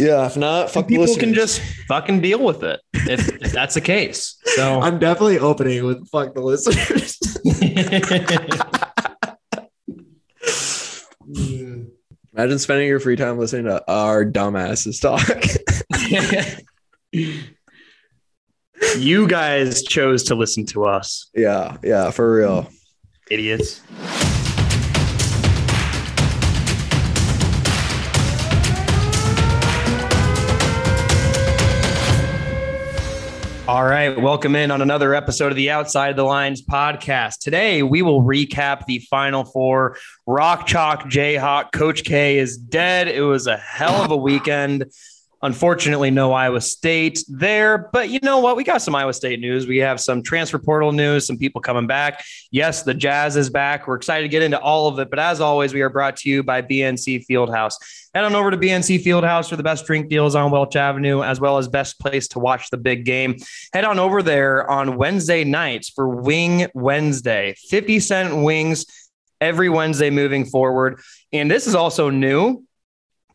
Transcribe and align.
Yeah, 0.00 0.24
if 0.24 0.38
not, 0.38 0.70
fuck 0.70 0.86
the 0.86 0.96
People 0.96 1.14
can 1.16 1.34
just 1.34 1.60
fucking 1.86 2.22
deal 2.22 2.42
with 2.42 2.62
it 2.62 2.80
if, 2.94 3.28
if 3.42 3.52
that's 3.52 3.74
the 3.74 3.82
case. 3.82 4.38
So 4.44 4.80
I'm 4.84 4.98
definitely 4.98 5.38
opening 5.38 5.84
with 5.84 6.08
fuck 6.08 6.32
the 6.34 6.40
listeners. 6.40 7.18
Imagine 12.34 12.58
spending 12.58 12.88
your 12.88 12.98
free 12.98 13.16
time 13.16 13.38
listening 13.38 13.64
to 13.64 13.84
our 13.92 14.24
dumbasses 14.24 15.02
talk. 15.02 15.20
you 18.96 19.28
guys 19.28 19.82
chose 19.82 20.22
to 20.24 20.34
listen 20.34 20.64
to 20.66 20.86
us, 20.86 21.30
yeah, 21.34 21.76
yeah, 21.82 22.10
for 22.10 22.34
real. 22.34 22.70
idiots. 23.30 23.82
All 33.70 33.84
right, 33.84 34.20
welcome 34.20 34.56
in 34.56 34.72
on 34.72 34.82
another 34.82 35.14
episode 35.14 35.52
of 35.52 35.56
the 35.56 35.70
Outside 35.70 36.16
the 36.16 36.24
Lines 36.24 36.60
podcast. 36.60 37.38
Today, 37.38 37.84
we 37.84 38.02
will 38.02 38.20
recap 38.20 38.84
the 38.86 38.98
Final 39.08 39.44
Four. 39.44 39.96
Rock 40.26 40.66
Chalk 40.66 41.04
Jayhawk, 41.04 41.70
Coach 41.70 42.02
K 42.02 42.38
is 42.38 42.58
dead. 42.58 43.06
It 43.06 43.20
was 43.20 43.46
a 43.46 43.56
hell 43.56 44.02
of 44.02 44.10
a 44.10 44.16
weekend. 44.16 44.86
Unfortunately, 45.42 46.10
no 46.10 46.32
Iowa 46.32 46.60
State 46.60 47.24
there, 47.28 47.88
but 47.92 48.10
you 48.10 48.20
know 48.22 48.40
what? 48.40 48.56
We 48.56 48.64
got 48.64 48.82
some 48.82 48.94
Iowa 48.94 49.14
State 49.14 49.40
news. 49.40 49.66
We 49.66 49.78
have 49.78 49.98
some 49.98 50.22
transfer 50.22 50.58
portal 50.58 50.92
news, 50.92 51.26
some 51.26 51.38
people 51.38 51.62
coming 51.62 51.86
back. 51.86 52.22
Yes, 52.50 52.82
the 52.82 52.92
Jazz 52.92 53.36
is 53.36 53.48
back. 53.48 53.86
We're 53.86 53.96
excited 53.96 54.22
to 54.22 54.28
get 54.28 54.42
into 54.42 54.60
all 54.60 54.88
of 54.88 54.98
it. 54.98 55.08
But 55.08 55.18
as 55.18 55.40
always, 55.40 55.72
we 55.72 55.80
are 55.80 55.88
brought 55.88 56.16
to 56.18 56.28
you 56.28 56.42
by 56.42 56.60
BNC 56.60 57.24
Fieldhouse. 57.26 57.74
Head 58.14 58.24
on 58.24 58.34
over 58.34 58.50
to 58.50 58.58
BNC 58.58 59.02
Fieldhouse 59.02 59.48
for 59.48 59.56
the 59.56 59.62
best 59.62 59.86
drink 59.86 60.08
deals 60.10 60.34
on 60.34 60.50
Welch 60.50 60.76
Avenue, 60.76 61.22
as 61.22 61.40
well 61.40 61.56
as 61.56 61.68
best 61.68 61.98
place 61.98 62.28
to 62.28 62.38
watch 62.38 62.68
the 62.68 62.76
big 62.76 63.06
game. 63.06 63.36
Head 63.72 63.84
on 63.84 63.98
over 63.98 64.22
there 64.22 64.68
on 64.70 64.98
Wednesday 64.98 65.44
nights 65.44 65.88
for 65.88 66.08
Wing 66.08 66.66
Wednesday, 66.74 67.54
50 67.68 68.00
cent 68.00 68.42
wings 68.42 68.84
every 69.40 69.70
Wednesday 69.70 70.10
moving 70.10 70.44
forward. 70.44 71.00
And 71.32 71.50
this 71.50 71.66
is 71.66 71.74
also 71.74 72.10
new. 72.10 72.64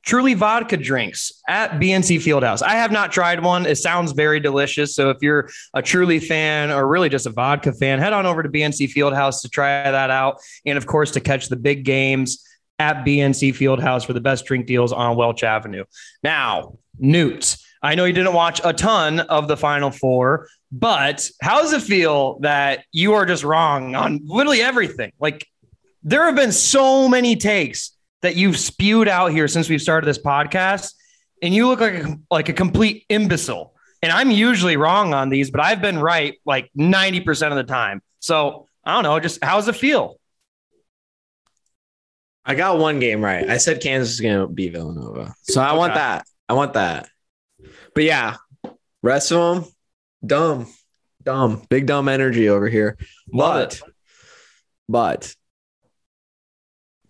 Truly 0.06 0.36
vodka 0.36 0.78
drinks 0.78 1.42
at 1.50 1.72
BNC 1.74 2.18
Fieldhouse. 2.18 2.62
I 2.62 2.76
have 2.76 2.92
not 2.92 3.12
tried 3.12 3.44
one. 3.44 3.66
It 3.66 3.78
sounds 3.78 4.12
very 4.12 4.40
delicious. 4.40 4.96
So 4.96 5.10
if 5.10 5.18
you're 5.22 5.50
a 5.74 5.82
Truly 5.82 6.20
fan 6.20 6.70
or 6.72 6.88
really 6.88 7.10
just 7.10 7.26
a 7.26 7.32
vodka 7.32 7.74
fan, 7.74 7.98
head 7.98 8.14
on 8.14 8.28
over 8.28 8.44
to 8.44 8.50
BNC 8.50 8.94
Fieldhouse 8.94 9.42
to 9.42 9.50
try 9.50 9.90
that 9.90 10.12
out. 10.12 10.40
And 10.64 10.78
of 10.78 10.86
course, 10.86 11.12
to 11.12 11.20
catch 11.20 11.50
the 11.50 11.56
big 11.56 11.86
games 11.86 12.46
at 12.78 13.04
BNC 13.04 13.56
Fieldhouse 13.56 14.06
for 14.06 14.14
the 14.14 14.22
best 14.22 14.46
drink 14.46 14.68
deals 14.68 14.94
on 14.94 15.16
Welch 15.16 15.44
Avenue. 15.44 15.86
Now, 16.22 16.78
Newt, 17.00 17.58
I 17.82 17.96
know 17.96 18.06
you 18.06 18.14
didn't 18.14 18.34
watch 18.34 18.62
a 18.64 18.74
ton 18.74 19.22
of 19.22 19.48
the 19.48 19.58
Final 19.58 19.90
Four, 19.90 20.48
but 20.72 21.28
how 21.42 21.62
does 21.62 21.74
it 21.74 21.82
feel 21.82 22.40
that 22.40 22.84
you 22.92 23.14
are 23.14 23.26
just 23.26 23.44
wrong 23.44 23.96
on 23.96 24.22
literally 24.24 24.62
everything? 24.62 25.14
Like, 25.20 25.48
there 26.04 26.26
have 26.26 26.36
been 26.36 26.52
so 26.52 27.10
many 27.10 27.36
takes 27.36 27.95
that 28.22 28.36
you've 28.36 28.58
spewed 28.58 29.08
out 29.08 29.32
here 29.32 29.48
since 29.48 29.70
we've 29.70 29.82
started 29.82 30.08
this 30.08 30.20
podcast, 30.22 30.94
and 31.42 31.54
you 31.54 31.68
look 31.68 31.80
like 31.80 31.94
a, 31.94 32.18
like 32.32 32.50
a 32.50 32.54
complete 32.54 33.06
imbecile. 33.10 33.74
And 34.02 34.12
I'm 34.12 34.32
usually 34.32 34.78
wrong 34.78 35.14
on 35.14 35.30
these, 35.30 35.50
but 35.50 35.62
I've 35.62 35.82
been 35.82 36.00
right 36.00 36.40
like 36.46 36.70
90% 36.78 37.50
of 37.50 37.56
the 37.56 37.64
time. 37.64 38.02
So 38.20 38.68
I 38.84 38.94
don't 38.94 39.04
know. 39.04 39.20
Just 39.20 39.44
how 39.44 39.56
does 39.56 39.68
it 39.68 39.76
feel? 39.76 40.20
I 42.46 42.54
got 42.54 42.78
one 42.78 43.00
game 43.00 43.24
right. 43.24 43.50
I 43.50 43.58
said 43.58 43.82
Kansas 43.82 44.14
is 44.14 44.22
going 44.22 44.40
to 44.40 44.48
beat 44.48 44.74
Villanova. 44.74 45.34
So 45.42 45.62
I 45.62 45.74
want 45.74 45.96
that. 45.96 46.26
I 46.48 46.54
want 46.54 46.74
that. 46.74 47.10
But 47.96 48.04
yeah, 48.04 48.36
rest 49.02 49.32
of 49.32 49.64
them, 49.64 49.72
dumb, 50.24 50.68
dumb, 51.24 51.66
big 51.70 51.88
dumb 51.88 52.08
energy 52.08 52.50
over 52.50 52.70
here. 52.70 52.98
Love 53.32 53.82
but, 53.82 53.90
but 54.88 55.36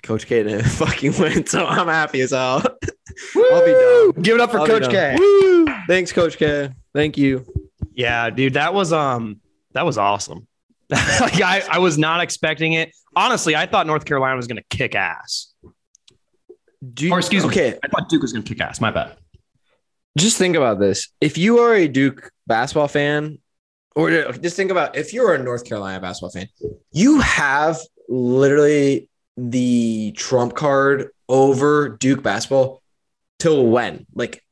Coach 0.05 0.27
K 0.27 0.43
didn't 0.43 0.63
fucking 0.65 1.17
win. 1.19 1.45
So 1.45 1.65
I'm 1.65 1.87
happy 1.87 2.21
as 2.21 2.31
hell. 2.31 2.63
I'll 3.35 3.65
be 3.65 3.71
Woo! 3.73 4.13
dumb. 4.13 4.21
Give 4.23 4.35
it 4.35 4.41
up 4.41 4.51
for 4.51 4.59
I'll 4.59 4.67
Coach. 4.67 4.89
K. 4.89 5.15
Woo! 5.19 5.65
Thanks, 5.87 6.11
Coach 6.13 6.37
K. 6.37 6.69
Thank 6.93 7.17
you. 7.17 7.45
Yeah, 7.93 8.29
dude, 8.29 8.53
that 8.53 8.73
was 8.73 8.93
um 8.93 9.39
that 9.73 9.85
was 9.85 9.97
awesome. 9.97 10.47
like 10.91 11.41
I, 11.41 11.63
I 11.69 11.79
was 11.79 11.97
not 11.97 12.21
expecting 12.21 12.73
it. 12.73 12.91
Honestly, 13.15 13.55
I 13.55 13.65
thought 13.65 13.87
North 13.87 14.05
Carolina 14.05 14.35
was 14.35 14.47
gonna 14.47 14.63
kick 14.69 14.95
ass. 14.95 15.53
Do 16.93 17.07
you, 17.07 17.11
Or 17.11 17.17
excuse 17.19 17.43
me. 17.43 17.49
okay, 17.49 17.79
I 17.83 17.87
thought 17.87 18.07
Duke 18.09 18.21
was 18.21 18.31
gonna 18.33 18.43
kick 18.45 18.61
ass. 18.61 18.79
My 18.79 18.91
bad. 18.91 19.17
just 20.17 20.37
think 20.37 20.55
about 20.55 20.79
this. 20.79 21.09
If 21.19 21.37
you 21.37 21.59
are 21.59 21.73
a 21.73 21.87
Duke 21.87 22.31
basketball 22.47 22.87
fan, 22.87 23.39
or 23.95 24.11
just 24.33 24.55
think 24.55 24.69
about 24.71 24.95
if 24.95 25.13
you're 25.13 25.33
a 25.33 25.41
North 25.41 25.65
Carolina 25.65 25.99
basketball 25.99 26.29
fan, 26.31 26.47
you 26.91 27.19
have 27.21 27.79
literally 28.07 29.09
the 29.37 30.13
trump 30.15 30.55
card 30.55 31.09
over 31.27 31.89
Duke 31.89 32.23
basketball 32.23 32.81
till 33.39 33.65
when? 33.65 34.05
Like 34.13 34.43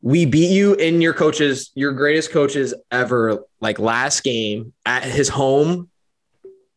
we 0.00 0.26
beat 0.26 0.50
you 0.50 0.74
in 0.74 1.00
your 1.00 1.14
coaches, 1.14 1.70
your 1.74 1.92
greatest 1.92 2.32
coaches 2.32 2.74
ever, 2.90 3.44
like 3.60 3.78
last 3.78 4.22
game 4.24 4.72
at 4.84 5.04
his 5.04 5.28
home 5.28 5.88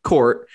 court. 0.04 0.48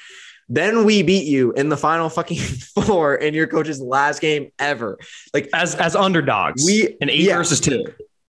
Then 0.48 0.84
we 0.86 1.02
beat 1.02 1.28
you 1.28 1.54
in 1.54 1.70
the 1.70 1.78
final 1.78 2.10
fucking 2.10 2.38
four 2.86 3.16
in 3.16 3.34
your 3.34 3.48
coach's 3.48 3.80
last 3.82 4.20
game 4.22 4.52
ever. 4.60 4.98
Like 5.34 5.50
As 5.54 5.76
as 5.76 5.96
underdogs. 5.96 6.66
We- 6.66 6.98
an 7.02 7.10
eight 7.10 7.22
yeah. 7.22 7.38
versus 7.38 7.60
two. 7.62 7.86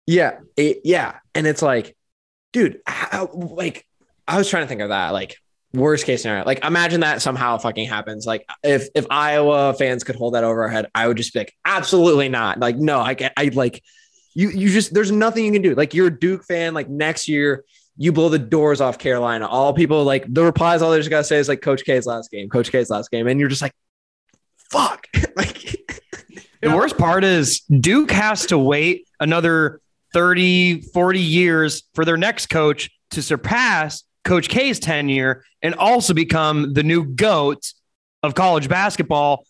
yeah, 0.06 0.38
it, 0.56 0.80
yeah, 0.84 1.18
and 1.34 1.46
it's 1.46 1.62
like, 1.62 1.96
dude, 2.52 2.80
how, 2.86 3.28
like 3.32 3.86
I 4.26 4.36
was 4.38 4.48
trying 4.48 4.64
to 4.64 4.66
think 4.68 4.80
of 4.80 4.88
that, 4.88 5.10
like 5.10 5.36
worst 5.72 6.06
case 6.06 6.22
scenario. 6.22 6.44
Like 6.44 6.64
imagine 6.64 7.00
that 7.00 7.22
somehow 7.22 7.58
fucking 7.58 7.88
happens. 7.88 8.26
Like 8.26 8.46
if 8.62 8.88
if 8.94 9.06
Iowa 9.10 9.74
fans 9.74 10.04
could 10.04 10.16
hold 10.16 10.34
that 10.34 10.44
over 10.44 10.62
our 10.62 10.68
head, 10.68 10.86
I 10.94 11.08
would 11.08 11.16
just 11.16 11.32
be 11.32 11.40
like, 11.40 11.54
absolutely 11.64 12.28
not. 12.28 12.58
Like 12.58 12.76
no, 12.76 13.00
I 13.00 13.14
can't 13.14 13.32
I 13.36 13.50
like 13.54 13.82
you. 14.34 14.50
You 14.50 14.70
just 14.70 14.94
there's 14.94 15.12
nothing 15.12 15.44
you 15.44 15.52
can 15.52 15.62
do. 15.62 15.74
Like 15.74 15.94
you're 15.94 16.08
a 16.08 16.18
Duke 16.18 16.44
fan. 16.44 16.74
Like 16.74 16.88
next 16.88 17.28
year. 17.28 17.64
You 18.00 18.12
blow 18.12 18.28
the 18.28 18.38
doors 18.38 18.80
off 18.80 18.96
Carolina. 18.96 19.48
All 19.48 19.74
people 19.74 20.04
like 20.04 20.24
the 20.32 20.44
replies. 20.44 20.82
All 20.82 20.92
they 20.92 20.98
just 20.98 21.10
gotta 21.10 21.24
say 21.24 21.38
is 21.38 21.48
like 21.48 21.62
Coach 21.62 21.84
K's 21.84 22.06
last 22.06 22.30
game, 22.30 22.48
Coach 22.48 22.70
K's 22.70 22.90
last 22.90 23.10
game, 23.10 23.26
and 23.26 23.40
you're 23.40 23.48
just 23.48 23.60
like, 23.60 23.72
"Fuck!" 24.70 25.08
like, 25.36 25.74
The 26.60 26.74
worst 26.74 26.98
part 26.98 27.24
is 27.24 27.60
Duke 27.60 28.10
has 28.10 28.46
to 28.46 28.58
wait 28.58 29.08
another 29.20 29.80
30, 30.12 30.82
40 30.82 31.20
years 31.20 31.84
for 31.94 32.04
their 32.04 32.16
next 32.16 32.48
coach 32.48 32.90
to 33.10 33.22
surpass 33.22 34.04
Coach 34.28 34.50
K's 34.50 34.78
tenure 34.78 35.42
and 35.62 35.74
also 35.74 36.12
become 36.12 36.74
the 36.74 36.82
new 36.82 37.02
GOAT 37.02 37.72
of 38.22 38.34
college 38.34 38.68
basketball. 38.68 39.46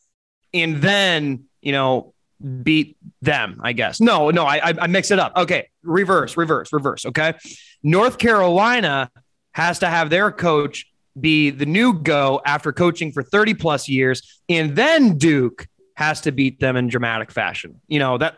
And 0.55 0.77
then, 0.81 1.47
you 1.61 1.73
know, 1.73 2.15
beat 2.63 2.97
them, 3.21 3.61
I 3.63 3.73
guess. 3.73 4.01
No, 4.01 4.31
no, 4.31 4.45
I, 4.45 4.73
I, 4.81 4.87
mix 4.87 5.11
it 5.11 5.19
up. 5.19 5.33
Okay. 5.37 5.69
Reverse, 5.83 6.37
reverse, 6.37 6.73
reverse. 6.73 7.05
Okay. 7.05 7.35
North 7.83 8.19
Carolina 8.19 9.11
has 9.51 9.81
to 9.81 9.89
have 9.89 10.11
their 10.11 10.31
coach 10.31 10.87
be 11.21 11.51
the 11.51 11.67
new 11.67 11.93
go 11.93 12.41
after 12.47 12.73
coaching 12.73 13.11
for 13.11 13.25
30 13.25 13.55
plus 13.55 13.89
years. 13.89 14.41
And 14.49 14.77
then 14.77 15.19
Duke 15.19 15.67
has 15.95 16.21
to 16.21 16.31
beat 16.31 16.61
them 16.61 16.77
in 16.77 16.87
dramatic 16.87 17.33
fashion. 17.33 17.81
You 17.89 17.99
know, 17.99 18.17
that 18.19 18.37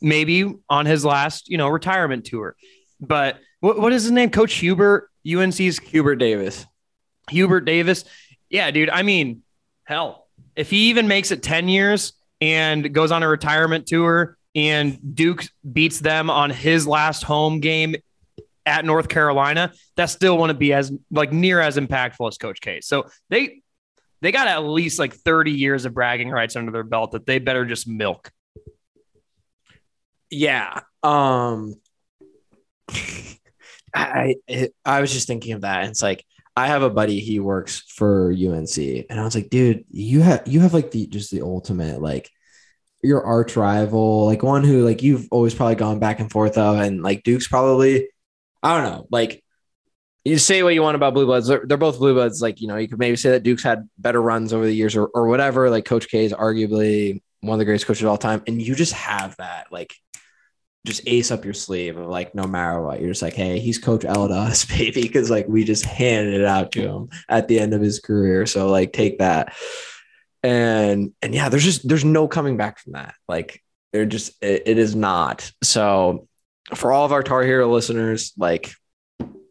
maybe 0.00 0.54
on 0.70 0.86
his 0.86 1.04
last, 1.04 1.50
you 1.50 1.58
know, 1.58 1.68
retirement 1.68 2.24
tour. 2.24 2.56
But 2.98 3.38
what, 3.60 3.78
what 3.78 3.92
is 3.92 4.04
his 4.04 4.12
name? 4.12 4.30
Coach 4.30 4.54
Hubert, 4.54 5.10
UNC's 5.26 5.78
Hubert 5.78 6.16
Davis. 6.16 6.66
Hubert 7.30 7.62
Davis. 7.62 8.04
Yeah, 8.48 8.70
dude. 8.70 8.90
I 8.90 9.02
mean, 9.02 9.42
hell, 9.84 10.28
if 10.54 10.70
he 10.70 10.90
even 10.90 11.08
makes 11.08 11.30
it 11.30 11.42
10 11.42 11.68
years 11.68 12.12
and 12.40 12.92
goes 12.92 13.10
on 13.10 13.22
a 13.22 13.28
retirement 13.28 13.86
tour 13.86 14.36
and 14.54 15.14
Duke 15.14 15.44
beats 15.70 16.00
them 16.00 16.30
on 16.30 16.50
his 16.50 16.86
last 16.86 17.22
home 17.22 17.60
game 17.60 17.96
at 18.64 18.84
North 18.84 19.08
Carolina, 19.08 19.72
that 19.96 20.06
still 20.06 20.38
wouldn't 20.38 20.58
be 20.58 20.72
as 20.72 20.92
like 21.10 21.32
near 21.32 21.60
as 21.60 21.76
impactful 21.76 22.26
as 22.28 22.38
Coach 22.38 22.60
K. 22.60 22.80
So 22.80 23.06
they 23.28 23.62
they 24.22 24.32
got 24.32 24.48
at 24.48 24.64
least 24.64 24.98
like 24.98 25.14
30 25.14 25.52
years 25.52 25.84
of 25.84 25.94
bragging 25.94 26.30
rights 26.30 26.56
under 26.56 26.72
their 26.72 26.84
belt 26.84 27.12
that 27.12 27.26
they 27.26 27.38
better 27.38 27.64
just 27.64 27.86
milk. 27.86 28.30
Yeah. 30.30 30.80
Um 31.02 31.74
I 33.96 34.36
it, 34.46 34.74
I 34.84 35.00
was 35.00 35.12
just 35.12 35.26
thinking 35.26 35.52
of 35.52 35.62
that. 35.62 35.82
And 35.82 35.90
it's 35.90 36.02
like 36.02 36.24
I 36.56 36.68
have 36.68 36.82
a 36.82 36.90
buddy, 36.90 37.20
he 37.20 37.40
works 37.40 37.80
for 37.80 38.30
UNC, 38.32 38.78
and 38.78 39.20
I 39.20 39.24
was 39.24 39.34
like, 39.34 39.50
dude, 39.50 39.84
you 39.90 40.20
have 40.20 40.42
you 40.46 40.60
have 40.60 40.74
like 40.74 40.90
the 40.90 41.06
just 41.06 41.30
the 41.30 41.42
ultimate 41.42 42.00
like 42.00 42.30
your 43.02 43.24
arch 43.24 43.56
rival, 43.56 44.26
like 44.26 44.42
one 44.42 44.64
who 44.64 44.84
like 44.84 45.02
you've 45.02 45.28
always 45.30 45.54
probably 45.54 45.76
gone 45.76 45.98
back 45.98 46.20
and 46.20 46.30
forth 46.30 46.58
of, 46.58 46.78
and 46.78 47.02
like 47.02 47.22
Duke's 47.22 47.48
probably, 47.48 48.08
I 48.62 48.74
don't 48.74 48.90
know, 48.90 49.06
like 49.10 49.42
you 50.26 50.38
say 50.38 50.64
what 50.64 50.74
you 50.74 50.82
want 50.82 50.96
about 50.96 51.14
Blue 51.14 51.24
Bloods. 51.24 51.46
They're, 51.46 51.62
they're 51.64 51.76
both 51.76 51.98
Blue 51.98 52.12
Bloods. 52.12 52.42
Like, 52.42 52.60
you 52.60 52.66
know, 52.66 52.76
you 52.76 52.88
could 52.88 52.98
maybe 52.98 53.14
say 53.14 53.30
that 53.30 53.44
Duke's 53.44 53.62
had 53.62 53.88
better 53.96 54.20
runs 54.20 54.52
over 54.52 54.66
the 54.66 54.74
years 54.74 54.96
or, 54.96 55.06
or 55.06 55.28
whatever. 55.28 55.70
Like 55.70 55.84
Coach 55.84 56.08
K 56.08 56.24
is 56.24 56.32
arguably 56.32 57.22
one 57.42 57.54
of 57.54 57.58
the 57.60 57.64
greatest 57.64 57.86
coaches 57.86 58.02
of 58.02 58.08
all 58.08 58.18
time. 58.18 58.42
And 58.48 58.60
you 58.60 58.74
just 58.74 58.92
have 58.94 59.36
that, 59.36 59.68
like, 59.70 59.94
just 60.86 61.02
ace 61.06 61.30
up 61.30 61.44
your 61.44 61.54
sleeve 61.54 61.96
of 61.96 62.06
like 62.06 62.34
no 62.34 62.46
matter 62.46 62.80
what. 62.80 63.00
You're 63.00 63.10
just 63.10 63.22
like 63.22 63.34
hey 63.34 63.58
he's 63.58 63.78
coach 63.78 64.04
us 64.04 64.64
baby 64.78 65.02
because 65.02 65.30
like 65.30 65.46
we 65.48 65.64
just 65.64 65.84
handed 65.84 66.34
it 66.34 66.46
out 66.46 66.72
to 66.72 66.82
him 66.82 67.08
at 67.28 67.48
the 67.48 67.58
end 67.58 67.74
of 67.74 67.80
his 67.80 68.00
career. 68.00 68.46
So 68.46 68.68
like 68.68 68.92
take 68.92 69.18
that. 69.18 69.54
And 70.42 71.12
and 71.20 71.34
yeah 71.34 71.48
there's 71.48 71.64
just 71.64 71.86
there's 71.86 72.04
no 72.04 72.28
coming 72.28 72.56
back 72.56 72.78
from 72.78 72.92
that. 72.92 73.14
Like 73.28 73.62
they're 73.92 74.06
just 74.06 74.42
it, 74.42 74.62
it 74.66 74.78
is 74.78 74.94
not. 74.94 75.50
So 75.62 76.28
for 76.74 76.92
all 76.92 77.04
of 77.04 77.12
our 77.12 77.22
Tar 77.22 77.42
Heel 77.42 77.68
listeners 77.68 78.32
like 78.38 78.72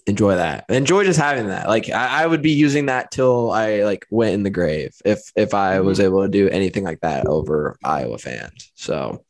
enjoy 0.08 0.36
that. 0.36 0.66
Enjoy 0.70 1.04
just 1.04 1.20
having 1.20 1.48
that. 1.48 1.68
Like 1.68 1.90
I, 1.90 2.24
I 2.24 2.28
would 2.28 2.42
be 2.42 2.52
using 2.52 2.86
that 2.86 3.12
till 3.12 3.52
i 3.52 3.84
like 3.84 4.06
went 4.10 4.36
in 4.36 4.44
the 4.44 4.50
grave 4.50 4.94
if 5.04 5.32
if 5.36 5.54
i 5.54 5.80
was 5.80 5.98
mm-hmm. 5.98 6.06
able 6.06 6.22
to 6.22 6.30
do 6.30 6.48
anything 6.50 6.84
like 6.84 7.02
that 7.02 7.26
over 7.28 7.78
iowa 7.84 8.18
fans. 8.18 8.72
So 8.76 9.26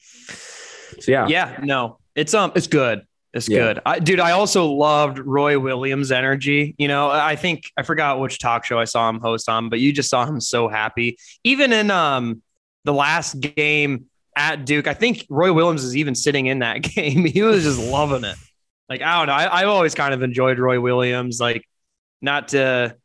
yeah 1.08 1.28
Yeah, 1.28 1.60
no, 1.64 1.98
it's 2.16 2.34
um, 2.34 2.52
it's 2.56 2.68
good. 2.68 3.02
It's 3.34 3.50
Yeah. 3.50 3.58
good. 3.74 3.82
I, 3.86 4.00
dude, 4.00 4.20
I 4.22 4.32
also 4.32 4.66
loved 4.72 5.20
Roy 5.20 5.60
Williams' 5.60 6.12
energy. 6.12 6.74
You 6.78 6.88
know, 6.88 7.10
I 7.10 7.36
think 7.36 7.64
I 7.78 7.84
forgot 7.84 8.20
which 8.20 8.40
talk 8.40 8.64
show 8.66 8.80
I 8.80 8.86
saw 8.86 9.10
him 9.10 9.20
host 9.20 9.50
on, 9.50 9.70
but 9.70 9.80
you 9.80 9.92
just 9.92 10.10
saw 10.10 10.26
him 10.26 10.40
so 10.40 10.68
happy. 10.70 11.18
Even 11.44 11.74
in 11.74 11.92
um 11.92 12.42
the 12.86 12.94
last 12.94 13.40
game 13.40 14.06
at 14.38 14.66
Duke, 14.66 14.88
I 14.88 14.94
think 14.94 15.26
Roy 15.30 15.52
Williams 15.54 15.84
is 15.84 15.96
even 15.98 16.14
sitting 16.16 16.46
in 16.48 16.60
that 16.60 16.82
game. 16.96 17.26
He 17.26 17.42
was 17.42 17.64
just 17.64 17.80
loving 17.80 18.24
it. 18.24 18.38
Like 18.90 19.02
I 19.02 19.18
don't 19.18 19.28
know, 19.28 19.34
I, 19.34 19.62
I've 19.62 19.68
always 19.70 19.96
kind 19.96 20.14
of 20.14 20.22
enjoyed 20.24 20.60
Roy 20.60 20.80
Williams. 20.80 21.40
Like 21.40 21.68
not 22.22 22.50
to 22.50 22.96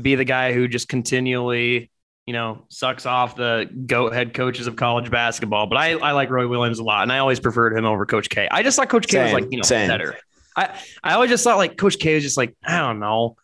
be 0.00 0.14
the 0.14 0.24
guy 0.24 0.52
who 0.54 0.68
just 0.68 0.88
continually 0.88 1.90
you 2.32 2.38
know, 2.38 2.64
sucks 2.70 3.04
off 3.04 3.36
the 3.36 3.68
goat 3.84 4.14
head 4.14 4.32
coaches 4.32 4.66
of 4.66 4.74
college 4.74 5.10
basketball. 5.10 5.66
But 5.66 5.76
I, 5.76 5.90
I 5.98 6.12
like 6.12 6.30
Roy 6.30 6.48
Williams 6.48 6.78
a 6.78 6.82
lot, 6.82 7.02
and 7.02 7.12
I 7.12 7.18
always 7.18 7.38
preferred 7.38 7.76
him 7.76 7.84
over 7.84 8.06
Coach 8.06 8.30
K. 8.30 8.48
I 8.50 8.62
just 8.62 8.78
thought 8.78 8.88
Coach 8.88 9.06
K 9.06 9.22
was 9.22 9.34
like, 9.34 9.48
you 9.50 9.58
know, 9.58 9.62
same. 9.62 9.86
better. 9.86 10.16
I, 10.56 10.74
I 11.04 11.12
always 11.12 11.28
just 11.28 11.44
thought 11.44 11.58
like 11.58 11.76
Coach 11.76 11.98
K 11.98 12.14
was 12.14 12.22
just 12.22 12.38
like, 12.38 12.56
I 12.64 12.78
don't 12.78 13.00
know. 13.00 13.36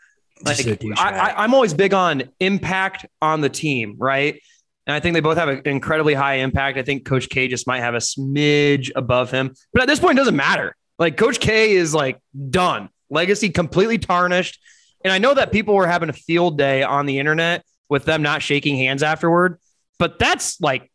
Like 0.43 0.57
Just 0.57 0.69
a 0.69 0.77
douchebag. 0.77 0.97
I, 0.97 1.19
I, 1.19 1.45
I'm 1.45 1.53
always 1.53 1.75
big 1.75 1.93
on 1.93 2.31
impact 2.41 3.05
on 3.21 3.43
the 3.43 3.51
team, 3.51 3.97
right? 3.99 4.41
And 4.87 4.95
I 4.95 5.01
think 5.01 5.13
they 5.13 5.21
both 5.21 5.37
have 5.37 5.51
an 5.51 5.61
incredibly 5.67 6.15
high 6.15 6.37
impact. 6.37 6.79
I 6.79 6.83
think 6.83 7.05
Coach 7.05 7.29
K 7.29 7.47
just 7.47 7.67
might 7.67 7.81
have 7.81 7.93
a 7.93 7.99
smidge 7.99 8.91
above 8.97 9.31
him, 9.31 9.55
but 9.75 9.83
at 9.83 9.89
this 9.89 10.01
point, 10.01 10.17
it 10.17 10.21
doesn't 10.23 10.37
matter. 10.37 10.75
Like 10.99 11.19
Coach 11.19 11.41
K 11.41 11.73
is 11.73 11.93
like 11.93 12.23
done, 12.49 12.89
legacy 13.11 13.51
completely 13.51 13.99
tarnished. 13.99 14.59
And 15.05 15.13
I 15.13 15.19
know 15.19 15.35
that 15.35 15.53
people 15.53 15.75
were 15.75 15.87
having 15.87 16.09
a 16.09 16.15
field 16.15 16.57
day 16.57 16.83
on 16.83 17.05
the 17.05 17.19
internet 17.19 17.63
with 17.89 18.05
them 18.05 18.23
not 18.23 18.43
shaking 18.43 18.77
hands 18.77 19.03
afterward, 19.03 19.59
but 19.99 20.19
that's 20.19 20.61
like 20.61 20.91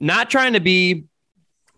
not 0.00 0.30
trying 0.30 0.54
to 0.54 0.60
be 0.60 1.04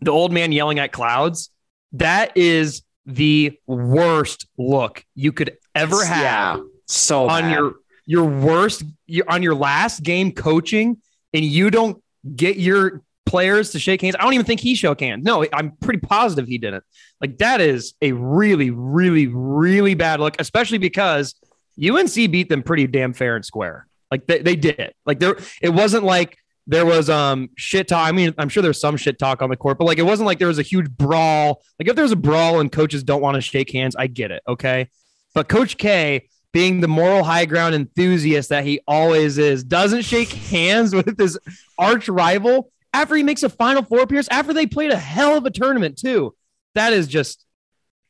the 0.00 0.10
old 0.10 0.32
man 0.32 0.52
yelling 0.52 0.78
at 0.78 0.92
clouds. 0.92 1.50
That 1.92 2.36
is 2.36 2.82
the 3.06 3.58
worst 3.66 4.46
look 4.58 5.04
you 5.14 5.32
could 5.32 5.56
ever 5.74 6.04
have 6.04 6.58
yeah 6.58 6.60
so 6.88 7.28
on 7.28 7.42
bad. 7.42 7.52
your 7.52 7.74
your 8.06 8.24
worst 8.24 8.82
your, 9.06 9.24
on 9.28 9.42
your 9.42 9.54
last 9.54 10.02
game 10.02 10.32
coaching 10.32 10.96
and 11.32 11.44
you 11.44 11.70
don't 11.70 12.02
get 12.34 12.56
your 12.56 13.02
players 13.26 13.72
to 13.72 13.78
shake 13.78 14.00
hands. 14.00 14.16
I 14.18 14.22
don't 14.22 14.32
even 14.32 14.46
think 14.46 14.60
he 14.60 14.74
shook 14.74 15.00
hands. 15.00 15.22
No, 15.22 15.44
I'm 15.52 15.72
pretty 15.82 16.00
positive 16.00 16.48
he 16.48 16.56
didn't. 16.56 16.82
Like 17.20 17.36
that 17.38 17.60
is 17.60 17.94
a 18.00 18.12
really 18.12 18.70
really 18.70 19.26
really 19.26 19.94
bad 19.94 20.20
look, 20.20 20.36
especially 20.38 20.78
because 20.78 21.34
UNC 21.78 22.14
beat 22.14 22.48
them 22.48 22.62
pretty 22.62 22.86
damn 22.86 23.12
fair 23.12 23.36
and 23.36 23.44
square. 23.44 23.86
Like 24.10 24.26
they, 24.26 24.40
they 24.40 24.56
did. 24.56 24.94
Like 25.04 25.18
there 25.18 25.36
it 25.60 25.70
wasn't 25.70 26.04
like 26.04 26.38
there 26.66 26.86
was 26.86 27.10
um 27.10 27.50
shit 27.56 27.88
talk. 27.88 28.06
I 28.06 28.12
mean, 28.12 28.34
I'm 28.38 28.48
sure 28.48 28.62
there's 28.62 28.80
some 28.80 28.96
shit 28.96 29.18
talk 29.18 29.42
on 29.42 29.50
the 29.50 29.56
court, 29.56 29.78
but 29.78 29.84
like 29.84 29.98
it 29.98 30.04
wasn't 30.04 30.26
like 30.26 30.38
there 30.38 30.48
was 30.48 30.58
a 30.58 30.62
huge 30.62 30.90
brawl. 30.90 31.62
Like 31.78 31.88
if 31.88 31.96
there's 31.96 32.12
a 32.12 32.16
brawl 32.16 32.60
and 32.60 32.70
coaches 32.70 33.02
don't 33.02 33.22
want 33.22 33.36
to 33.36 33.40
shake 33.40 33.72
hands, 33.72 33.96
I 33.96 34.06
get 34.06 34.30
it. 34.30 34.42
Okay. 34.46 34.88
But 35.34 35.48
Coach 35.48 35.76
K, 35.78 36.28
being 36.52 36.80
the 36.80 36.88
moral 36.88 37.24
high 37.24 37.44
ground 37.44 37.74
enthusiast 37.74 38.48
that 38.50 38.64
he 38.64 38.80
always 38.86 39.38
is, 39.38 39.64
doesn't 39.64 40.02
shake 40.02 40.30
hands 40.30 40.94
with 40.94 41.18
his 41.18 41.38
arch 41.78 42.08
rival 42.08 42.70
after 42.92 43.14
he 43.14 43.22
makes 43.22 43.42
a 43.42 43.48
Final 43.48 43.82
Four 43.82 44.00
appearance, 44.00 44.28
after 44.30 44.52
they 44.52 44.66
played 44.66 44.90
a 44.90 44.98
hell 44.98 45.36
of 45.36 45.44
a 45.44 45.50
tournament, 45.50 45.98
too. 45.98 46.34
That 46.74 46.92
is 46.92 47.06
just, 47.06 47.44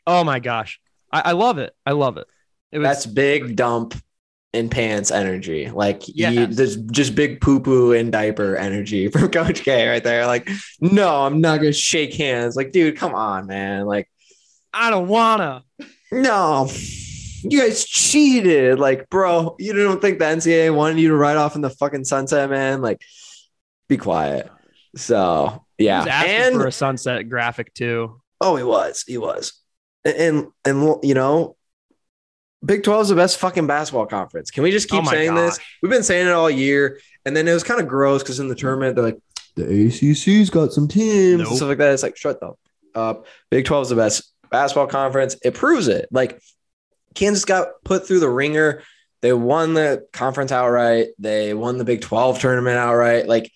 oh 0.07 0.25
my 0.25 0.39
gosh. 0.39 0.81
I, 1.13 1.21
I 1.27 1.33
love 1.33 1.59
it. 1.59 1.75
I 1.85 1.93
love 1.93 2.17
it. 2.17 2.27
It 2.71 2.79
was 2.79 2.87
That's 2.87 3.07
big 3.07 3.57
dump 3.57 3.95
in 4.55 4.69
pants 4.71 5.11
energy. 5.11 5.71
Like 5.71 6.03
Yes. 6.07 6.35
you, 6.35 6.47
there's 6.47 6.77
just 6.77 7.15
big 7.15 7.41
poo 7.41 7.61
poo 7.61 7.93
and 7.93 8.11
diaper 8.11 8.57
energy 8.57 9.09
from 9.13 9.31
Coach 9.31 9.63
K 9.63 9.89
right 9.89 10.03
there. 10.03 10.27
Like, 10.27 10.49
no, 10.81 11.23
I'm 11.25 11.41
not 11.41 11.59
gonna 11.59 11.73
shake 11.73 12.15
hands. 12.15 12.57
Like, 12.57 12.73
dude, 12.73 12.97
come 12.97 13.15
on, 13.15 13.47
man. 13.47 13.87
Like, 13.87 14.11
I 14.73 14.91
don't 14.91 15.09
wanna. 15.09 15.65
no, 16.11 16.69
you 17.43 17.61
guys 17.61 17.85
cheated. 17.85 18.79
Like, 18.79 19.09
bro, 19.11 19.55
you 19.59 19.73
don't 19.75 20.01
think 20.01 20.19
the 20.19 20.25
NCAA 20.25 20.75
wanted 20.75 20.99
you 20.99 21.09
to 21.09 21.17
ride 21.17 21.37
off 21.37 21.55
in 21.55 21.61
the 21.63 21.71
fucking 21.71 22.05
sunset, 22.05 22.49
man? 22.51 22.81
Like, 22.81 23.01
be 23.89 23.97
quiet. 23.97 24.51
So 24.97 25.65
yeah, 25.77 26.05
and 26.25 26.55
for 26.57 26.67
a 26.67 26.73
sunset 26.73 27.29
graphic 27.29 27.75
too. 27.75 28.21
Oh, 28.41 28.57
he 28.57 28.65
was. 28.65 29.05
He 29.07 29.19
was. 29.19 29.53
And 30.05 30.47
and 30.65 30.97
you 31.03 31.13
know, 31.15 31.57
Big 32.65 32.83
12 32.83 33.03
is 33.03 33.09
the 33.09 33.15
best 33.15 33.39
fucking 33.39 33.67
basketball 33.67 34.07
conference. 34.07 34.51
Can 34.51 34.63
we 34.63 34.71
just 34.71 34.89
keep 34.89 35.05
Oh 35.05 35.11
saying 35.11 35.35
this? 35.35 35.59
We've 35.83 35.91
been 35.91 36.03
saying 36.03 36.27
it 36.27 36.33
all 36.33 36.51
year. 36.51 37.01
And 37.25 37.37
then 37.37 37.47
it 37.47 37.53
was 37.53 37.63
kind 37.63 37.81
of 37.81 37.87
gross 37.87 38.23
because 38.23 38.41
in 38.41 38.49
the 38.49 38.55
tournament, 38.55 38.97
they're 38.97 39.05
like, 39.05 39.19
the 39.55 39.65
ACC's 39.65 40.51
got 40.51 40.73
some 40.73 40.89
teams 40.89 41.39
Nope. 41.39 41.49
and 41.49 41.57
stuff 41.57 41.69
like 41.69 41.79
that. 41.79 41.93
It's 41.93 42.03
like, 42.03 42.17
shut 42.17 42.41
the 42.41 42.53
up. 42.95 43.27
Big 43.51 43.65
12 43.65 43.83
is 43.83 43.89
the 43.91 43.97
best 43.97 44.33
basketball 44.51 44.87
conference. 44.87 45.37
It 45.45 45.55
proves 45.55 45.89
it. 45.89 46.09
Like, 46.11 46.41
Kansas 47.15 47.45
got 47.45 47.69
put 47.85 48.07
through 48.07 48.21
the 48.21 48.31
ringer. 48.31 48.83
They 49.21 49.33
won 49.33 49.75
the 49.75 50.07
conference 50.13 50.53
outright. 50.53 51.09
They 51.19 51.55
won 51.55 51.79
the 51.79 51.85
Big 51.85 52.01
12 52.01 52.39
tournament 52.41 52.77
outright. 52.77 53.27
Like, 53.29 53.53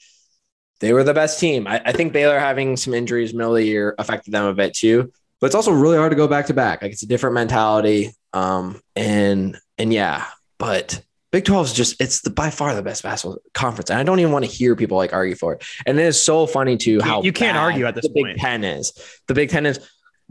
they 0.80 0.92
were 0.92 1.04
the 1.04 1.14
best 1.14 1.38
team. 1.38 1.66
I, 1.68 1.80
I 1.84 1.92
think 1.92 2.12
Baylor 2.12 2.38
having 2.40 2.76
some 2.76 2.92
injuries 2.94 3.32
middle 3.32 3.54
of 3.54 3.58
the 3.58 3.66
year 3.66 3.94
affected 3.98 4.32
them 4.32 4.44
a 4.44 4.54
bit 4.54 4.74
too. 4.74 5.12
But 5.40 5.46
it's 5.46 5.54
also 5.54 5.70
really 5.72 5.96
hard 5.96 6.10
to 6.10 6.16
go 6.16 6.26
back 6.26 6.46
to 6.46 6.54
back. 6.54 6.82
Like 6.82 6.92
it's 6.92 7.04
a 7.04 7.06
different 7.06 7.34
mentality. 7.34 8.12
Um, 8.32 8.80
and 8.96 9.58
and 9.78 9.92
yeah, 9.92 10.26
but 10.58 11.02
Big 11.32 11.44
12 11.44 11.66
is 11.66 11.72
just 11.72 12.00
it's 12.00 12.20
the 12.20 12.30
by 12.30 12.50
far 12.50 12.74
the 12.74 12.82
best 12.82 13.02
basketball 13.02 13.38
conference. 13.54 13.90
And 13.90 13.98
I 13.98 14.02
don't 14.02 14.20
even 14.20 14.32
want 14.32 14.44
to 14.44 14.50
hear 14.50 14.76
people 14.76 14.98
like 14.98 15.12
argue 15.12 15.34
for 15.34 15.54
it. 15.54 15.64
And 15.86 15.98
it 15.98 16.04
is 16.04 16.20
so 16.20 16.46
funny 16.46 16.76
too 16.76 17.00
how 17.00 17.22
you 17.22 17.32
can't 17.32 17.56
argue 17.56 17.86
at 17.86 17.94
this 17.94 18.06
the 18.06 18.12
Big 18.14 18.24
point. 18.24 18.38
Ten 18.38 18.64
is. 18.64 18.92
The 19.28 19.34
Big 19.34 19.48
Ten 19.48 19.66
is 19.66 19.80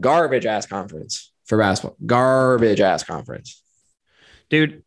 garbage 0.00 0.46
ass 0.46 0.66
conference 0.66 1.32
for 1.46 1.58
basketball. 1.58 1.96
Garbage 2.06 2.80
ass 2.80 3.02
conference. 3.02 3.62
Dude, 4.48 4.82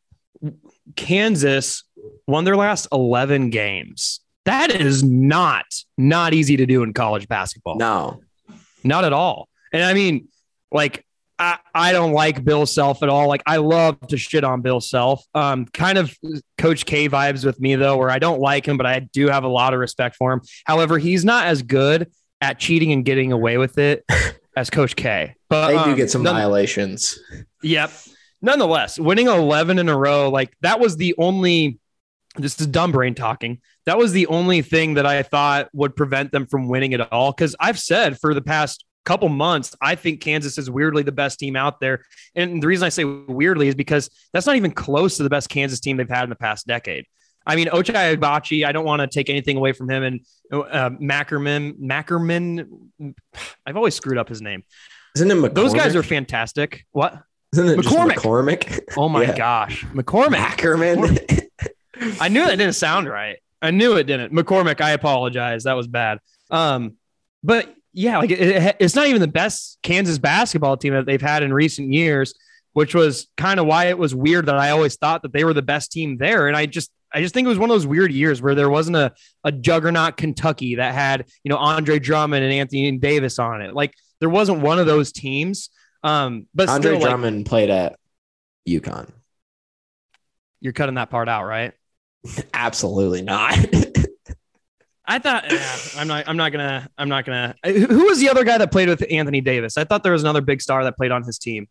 Kansas 0.96 1.84
won 2.28 2.44
their 2.44 2.56
last 2.56 2.88
11 2.92 3.50
games. 3.50 4.22
That 4.46 4.70
is 4.72 5.04
not 5.04 5.66
not 5.98 6.34
easy 6.34 6.58
to 6.58 6.66
do 6.66 6.84
in 6.84 6.94
college 6.94 7.28
basketball. 7.28 7.78
No. 7.78 8.22
Not 8.84 9.04
at 9.04 9.14
all. 9.14 9.50
And 9.74 9.84
I 9.84 9.94
mean, 9.94 10.28
like, 10.72 11.05
I, 11.38 11.58
I 11.74 11.92
don't 11.92 12.14
like 12.14 12.44
Bill 12.44 12.66
Self 12.66 13.04
at 13.04 13.10
all. 13.10 13.28
Like, 13.28 13.44
I 13.46 13.58
love 13.58 14.00
to 14.08 14.18
shit 14.18 14.44
on 14.44 14.62
Bill 14.62 14.80
Self. 14.80 15.24
Um, 15.34 15.66
kind 15.66 15.98
of 15.98 16.16
Coach 16.58 16.86
K 16.86 17.10
vibes 17.10 17.44
with 17.46 17.60
me 17.60 17.76
though, 17.76 17.98
where 17.98 18.10
I 18.10 18.20
don't 18.20 18.40
like 18.40 18.66
him, 18.66 18.78
but 18.78 18.86
I 18.86 19.00
do 19.00 19.28
have 19.28 19.44
a 19.44 19.50
lot 19.50 19.74
of 19.74 19.80
respect 19.80 20.16
for 20.16 20.32
him. 20.32 20.42
However, 20.66 20.98
he's 20.98 21.26
not 21.26 21.48
as 21.48 21.62
good 21.62 22.10
at 22.42 22.60
cheating 22.60 22.92
and 22.94 23.04
getting 23.04 23.32
away 23.32 23.58
with 23.58 23.78
it 23.78 24.06
as 24.58 24.70
Coach 24.70 24.96
K. 24.96 25.36
But 25.50 25.68
They 25.68 25.74
do 25.84 25.92
um, 25.92 25.96
get 25.96 26.10
some 26.12 26.24
none- 26.24 26.36
violations. 26.36 27.20
Yep. 27.64 27.92
Nonetheless, 28.42 29.00
winning 29.00 29.28
11 29.28 29.80
in 29.80 29.90
a 29.90 29.98
row, 29.98 30.30
like 30.30 30.56
that 30.62 30.80
was 30.80 30.98
the 30.98 31.16
only, 31.18 31.80
this 32.36 32.60
is 32.62 32.68
dumb 32.68 32.92
brain 32.92 33.16
talking. 33.16 33.60
That 33.88 33.98
was 33.98 34.12
the 34.12 34.28
only 34.28 34.62
thing 34.62 34.96
that 34.96 35.06
I 35.06 35.24
thought 35.24 35.70
would 35.74 35.96
prevent 35.96 36.32
them 36.32 36.46
from 36.46 36.68
winning 36.68 36.92
it 36.92 37.02
all. 37.12 37.34
Cause 37.34 37.56
I've 37.60 37.80
said 37.80 38.20
for 38.20 38.34
the 38.34 38.42
past 38.42 38.85
couple 39.06 39.30
months, 39.30 39.76
I 39.82 39.96
think 39.96 40.22
Kansas 40.22 40.58
is 40.58 40.70
weirdly 40.70 41.04
the 41.04 41.12
best 41.12 41.40
team 41.40 41.56
out 41.56 41.80
there. 41.80 42.04
And 42.36 42.62
the 42.62 42.68
reason 42.68 42.86
I 42.86 42.90
say 42.90 43.04
weirdly 43.06 43.68
is 43.68 43.76
because 43.76 44.10
that's 44.34 44.46
not 44.46 44.56
even 44.56 44.72
close 44.72 45.18
to 45.18 45.24
the 45.24 45.30
best 45.30 45.48
Kansas 45.50 45.80
team 45.80 45.98
they've 45.98 46.10
had 46.10 46.24
in 46.24 46.30
the 46.30 46.36
past 46.36 46.68
decade. 46.68 47.06
I 47.48 47.56
mean, 47.56 47.68
Ochai 47.68 48.16
Agbaji, 48.18 48.66
I 48.66 48.72
don't 48.72 48.86
want 48.86 49.02
to 49.02 49.08
take 49.08 49.30
anything 49.30 49.56
away 49.58 49.72
from 49.72 49.90
him. 49.90 50.02
And 50.04 50.20
uh, 50.52 50.90
Mackerman, 51.00 51.78
Mackerman, 51.80 52.68
I've 53.66 53.78
always 53.78 53.94
screwed 53.96 54.18
up 54.18 54.28
his 54.28 54.42
name. 54.42 54.64
Isn't 55.16 55.30
it 55.30 55.36
McCormick? 55.36 55.54
Those 55.54 55.74
guys 55.74 55.96
are 55.96 56.04
fantastic. 56.04 56.86
What? 56.92 57.22
Isn't 57.54 57.68
it 57.70 57.78
McCormick. 57.80 58.16
McCormick? 58.16 58.84
Oh 58.98 59.08
my 59.08 59.22
Yeah. 59.28 59.38
gosh, 59.38 59.86
McCormick. 59.94 60.38
Ackerman. 60.38 61.20
I 62.20 62.28
knew 62.28 62.44
that 62.44 62.58
didn't 62.58 62.74
sound 62.74 63.08
right. 63.08 63.38
I 63.62 63.72
knew 63.72 63.96
it 63.96 64.04
didn't. 64.06 64.34
McCormick, 64.34 64.82
I 64.82 64.92
apologize. 64.92 65.64
That 65.64 65.74
was 65.74 65.88
bad. 65.88 66.20
Um, 66.52 66.96
but 67.44 67.74
yeah, 67.96 68.18
like 68.20 68.30
it, 68.32 68.40
it- 68.40 68.76
it's 68.80 68.94
not 68.96 69.08
even 69.08 69.22
the 69.22 69.28
best 69.28 69.80
Kansas 69.82 70.18
basketball 70.20 70.78
team 70.78 70.94
that 70.94 71.06
they've 71.06 71.22
had 71.22 71.42
in 71.44 71.54
recent 71.54 71.92
years, 71.94 72.34
which 72.74 72.94
was 72.94 73.28
kind 73.38 73.60
of 73.60 73.66
why 73.66 73.86
it 73.86 73.98
was 73.98 74.14
weird 74.14 74.46
that 74.48 74.58
I 74.58 74.70
always 74.72 74.98
thought 74.98 75.22
that 75.24 75.32
they 75.34 75.44
were 75.46 75.54
the 75.54 75.62
best 75.62 75.92
team 75.92 76.18
there. 76.18 76.48
And 76.48 76.56
I 76.58 76.66
just 76.66 76.92
I 77.14 77.22
just 77.22 77.34
think 77.34 77.46
it 77.46 77.50
was 77.50 77.58
one 77.58 77.70
of 77.70 77.74
those 77.74 77.88
weird 77.88 78.12
years 78.12 78.42
where 78.42 78.54
there 78.56 78.70
wasn't 78.70 78.98
a, 78.98 79.14
a 79.46 79.52
juggernaut 79.52 80.18
Kentucky 80.18 80.76
that 80.76 80.94
had, 80.94 81.26
you 81.46 81.50
know, 81.50 81.56
Andre 81.58 81.98
Drummond 81.98 82.44
and 82.44 82.52
Anthony 82.54 82.92
Davis 82.98 83.40
on 83.40 83.62
it. 83.62 83.74
Like 83.74 83.94
there 84.20 84.30
wasn't 84.30 84.60
one 84.60 84.78
of 84.80 84.86
those 84.86 85.14
teams. 85.14 85.70
Um, 86.04 86.48
but 86.54 86.68
Andre 86.68 86.98
still, 86.98 87.08
Drummond 87.08 87.38
like, 87.38 87.46
played 87.46 87.70
at 87.70 87.98
UConn. 88.68 89.10
You're 90.60 90.74
cutting 90.74 90.96
that 90.96 91.10
part 91.10 91.30
out, 91.30 91.46
right? 91.46 91.72
Absolutely 92.54 93.22
not. 93.22 93.56
I 95.08 95.20
thought 95.20 95.46
yeah, 95.52 95.78
I'm 95.98 96.08
not. 96.08 96.28
I'm 96.28 96.38
not 96.38 96.52
gonna. 96.52 96.90
I'm 96.98 97.10
not 97.10 97.26
gonna. 97.26 97.56
Who 97.64 98.06
was 98.06 98.20
the 98.20 98.30
other 98.30 98.44
guy 98.44 98.58
that 98.58 98.72
played 98.72 98.90
with 98.90 99.06
Anthony 99.10 99.42
Davis? 99.42 99.78
I 99.78 99.84
thought 99.84 100.04
there 100.04 100.12
was 100.12 100.24
another 100.24 100.42
big 100.42 100.62
star 100.62 100.84
that 100.84 100.98
played 100.98 101.12
on 101.12 101.24
his 101.24 101.38
team. 101.38 101.68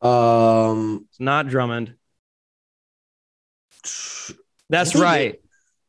Um, 0.00 1.06
it's 1.10 1.20
not 1.20 1.48
Drummond. 1.48 1.94
That's 4.68 4.94
right. 4.94 5.40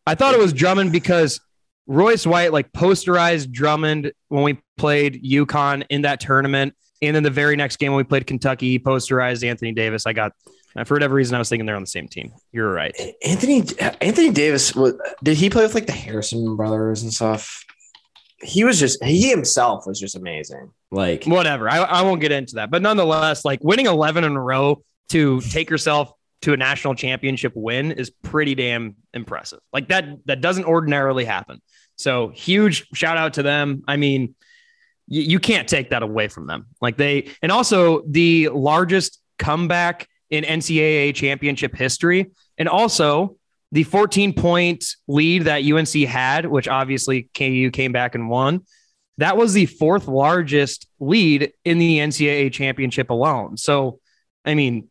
I 0.06 0.16
thought 0.16 0.34
it 0.34 0.40
was 0.40 0.54
Drummond 0.54 0.92
because 0.92 1.40
Royce 1.88 2.26
White 2.26 2.52
like 2.52 2.72
posterized 2.74 3.52
Drummond 3.52 4.12
when 4.28 4.44
we 4.44 4.60
played 4.78 5.24
UConn 5.24 5.86
in 5.90 6.02
that 6.02 6.20
tournament, 6.20 6.76
and 7.02 7.16
then 7.16 7.24
the 7.24 7.30
very 7.30 7.56
next 7.56 7.78
game 7.78 7.92
when 7.92 7.98
we 7.98 8.04
played 8.04 8.28
Kentucky, 8.28 8.70
he 8.70 8.80
posterized 8.80 9.48
Anthony 9.48 9.72
Davis. 9.72 10.06
I 10.06 10.14
got 10.14 10.34
for 10.86 10.96
whatever 10.96 11.16
reason, 11.16 11.36
I 11.36 11.40
was 11.40 11.50
thinking 11.50 11.66
they're 11.66 11.76
on 11.76 11.84
the 11.84 11.88
same 11.88 12.08
team. 12.08 12.34
You're 12.52 12.72
right. 12.72 12.96
Anthony 13.26 13.64
Anthony 14.02 14.32
Davis 14.32 14.76
was 14.76 14.96
did 15.24 15.38
he 15.38 15.50
play 15.50 15.64
with 15.64 15.76
like 15.76 15.86
the 15.86 15.92
Harrison 15.92 16.56
brothers 16.56 17.04
and 17.04 17.14
stuff? 17.14 17.64
He 18.42 18.64
was 18.64 18.80
just 18.80 19.04
he 19.04 19.30
himself 19.30 19.86
was 19.86 20.00
just 20.00 20.16
amazing. 20.16 20.72
Like 20.92 21.26
whatever. 21.26 21.70
I, 21.70 21.78
I 21.78 22.02
won't 22.02 22.22
get 22.22 22.32
into 22.32 22.56
that. 22.56 22.72
But 22.72 22.82
nonetheless, 22.82 23.46
like 23.46 23.64
winning 23.64 23.86
11 23.86 24.24
in 24.24 24.36
a 24.36 24.42
row 24.42 24.84
to 25.10 25.42
take 25.42 25.70
yourself 25.70 26.12
to 26.42 26.54
a 26.54 26.58
national 26.58 26.96
championship 26.96 27.54
win 27.56 27.92
is 27.92 28.10
pretty 28.10 28.56
damn 28.56 28.96
impressive. 29.14 29.60
Like 29.72 29.90
that 29.90 30.26
that 30.26 30.42
doesn't 30.42 30.66
ordinarily 30.66 31.26
happen. 31.26 31.62
So 31.98 32.30
huge 32.30 32.88
shout 32.94 33.18
out 33.18 33.36
to 33.36 33.44
them. 33.44 33.84
I 33.88 33.98
mean, 33.98 34.36
you, 35.08 35.22
you 35.22 35.40
can't 35.40 35.68
take 35.68 35.92
that 35.92 36.04
away 36.04 36.28
from 36.28 36.48
them. 36.48 36.68
Like 36.82 36.98
they 36.98 37.32
and 37.42 37.52
also 37.52 38.02
the 38.08 38.50
largest 38.50 39.20
comeback 39.38 40.08
in 40.34 40.44
NCAA 40.44 41.14
championship 41.14 41.76
history. 41.76 42.32
And 42.58 42.68
also 42.68 43.38
the 43.72 43.84
14 43.84 44.34
point 44.34 44.84
lead 45.08 45.44
that 45.44 45.64
UNC 45.64 46.10
had, 46.10 46.48
which 46.48 46.68
obviously 46.68 47.30
KU 47.36 47.70
came 47.72 47.92
back 47.92 48.16
and 48.16 48.28
won. 48.28 48.62
That 49.20 49.38
was 49.38 49.54
the 49.54 49.68
fourth 49.68 50.08
largest 50.08 50.88
lead 51.00 51.54
in 51.64 51.78
the 51.78 52.00
NCAA 52.00 52.52
championship 52.52 53.12
alone. 53.12 53.58
So, 53.58 54.00
I 54.44 54.56
mean, 54.56 54.90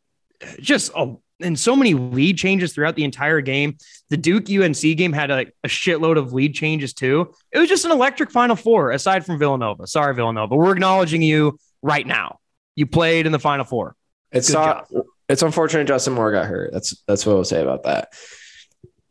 just 0.61 0.93
a, 0.95 1.17
and 1.41 1.59
so 1.59 1.75
many 1.75 1.95
lead 1.95 2.39
changes 2.39 2.73
throughout 2.73 2.95
the 2.95 3.03
entire 3.03 3.41
game. 3.41 3.79
The 4.11 4.17
Duke 4.17 4.49
UNC 4.49 4.81
game 4.97 5.13
had 5.13 5.33
a, 5.33 5.47
a 5.65 5.69
shitload 5.69 6.19
of 6.19 6.33
lead 6.33 6.55
changes 6.55 6.95
too. 6.95 7.35
It 7.51 7.59
was 7.59 7.69
just 7.69 7.85
an 7.85 7.91
electric 7.91 8.31
Final 8.31 8.55
Four, 8.55 8.93
aside 8.93 9.27
from 9.27 9.41
Villanova. 9.41 9.89
Sorry, 9.89 10.15
Villanova. 10.15 10.55
We're 10.55 10.73
acknowledging 10.73 11.21
you 11.21 11.59
right 11.83 12.07
now. 12.07 12.39
You 12.77 12.87
played 12.87 13.27
in 13.27 13.33
the 13.33 13.41
Final 13.41 13.65
Four. 13.65 13.97
It's 14.31 14.51
not, 14.51 14.89
it's 15.33 15.43
unfortunate 15.43 15.89
Justin 15.89 16.12
Moore 16.15 16.33
got 16.33 16.47
hurt. 16.47 16.73
That's 16.73 17.03
that's 17.07 17.27
what 17.27 17.37
I'll 17.37 17.45
say 17.45 17.62
about 17.62 17.85
that. 17.85 18.12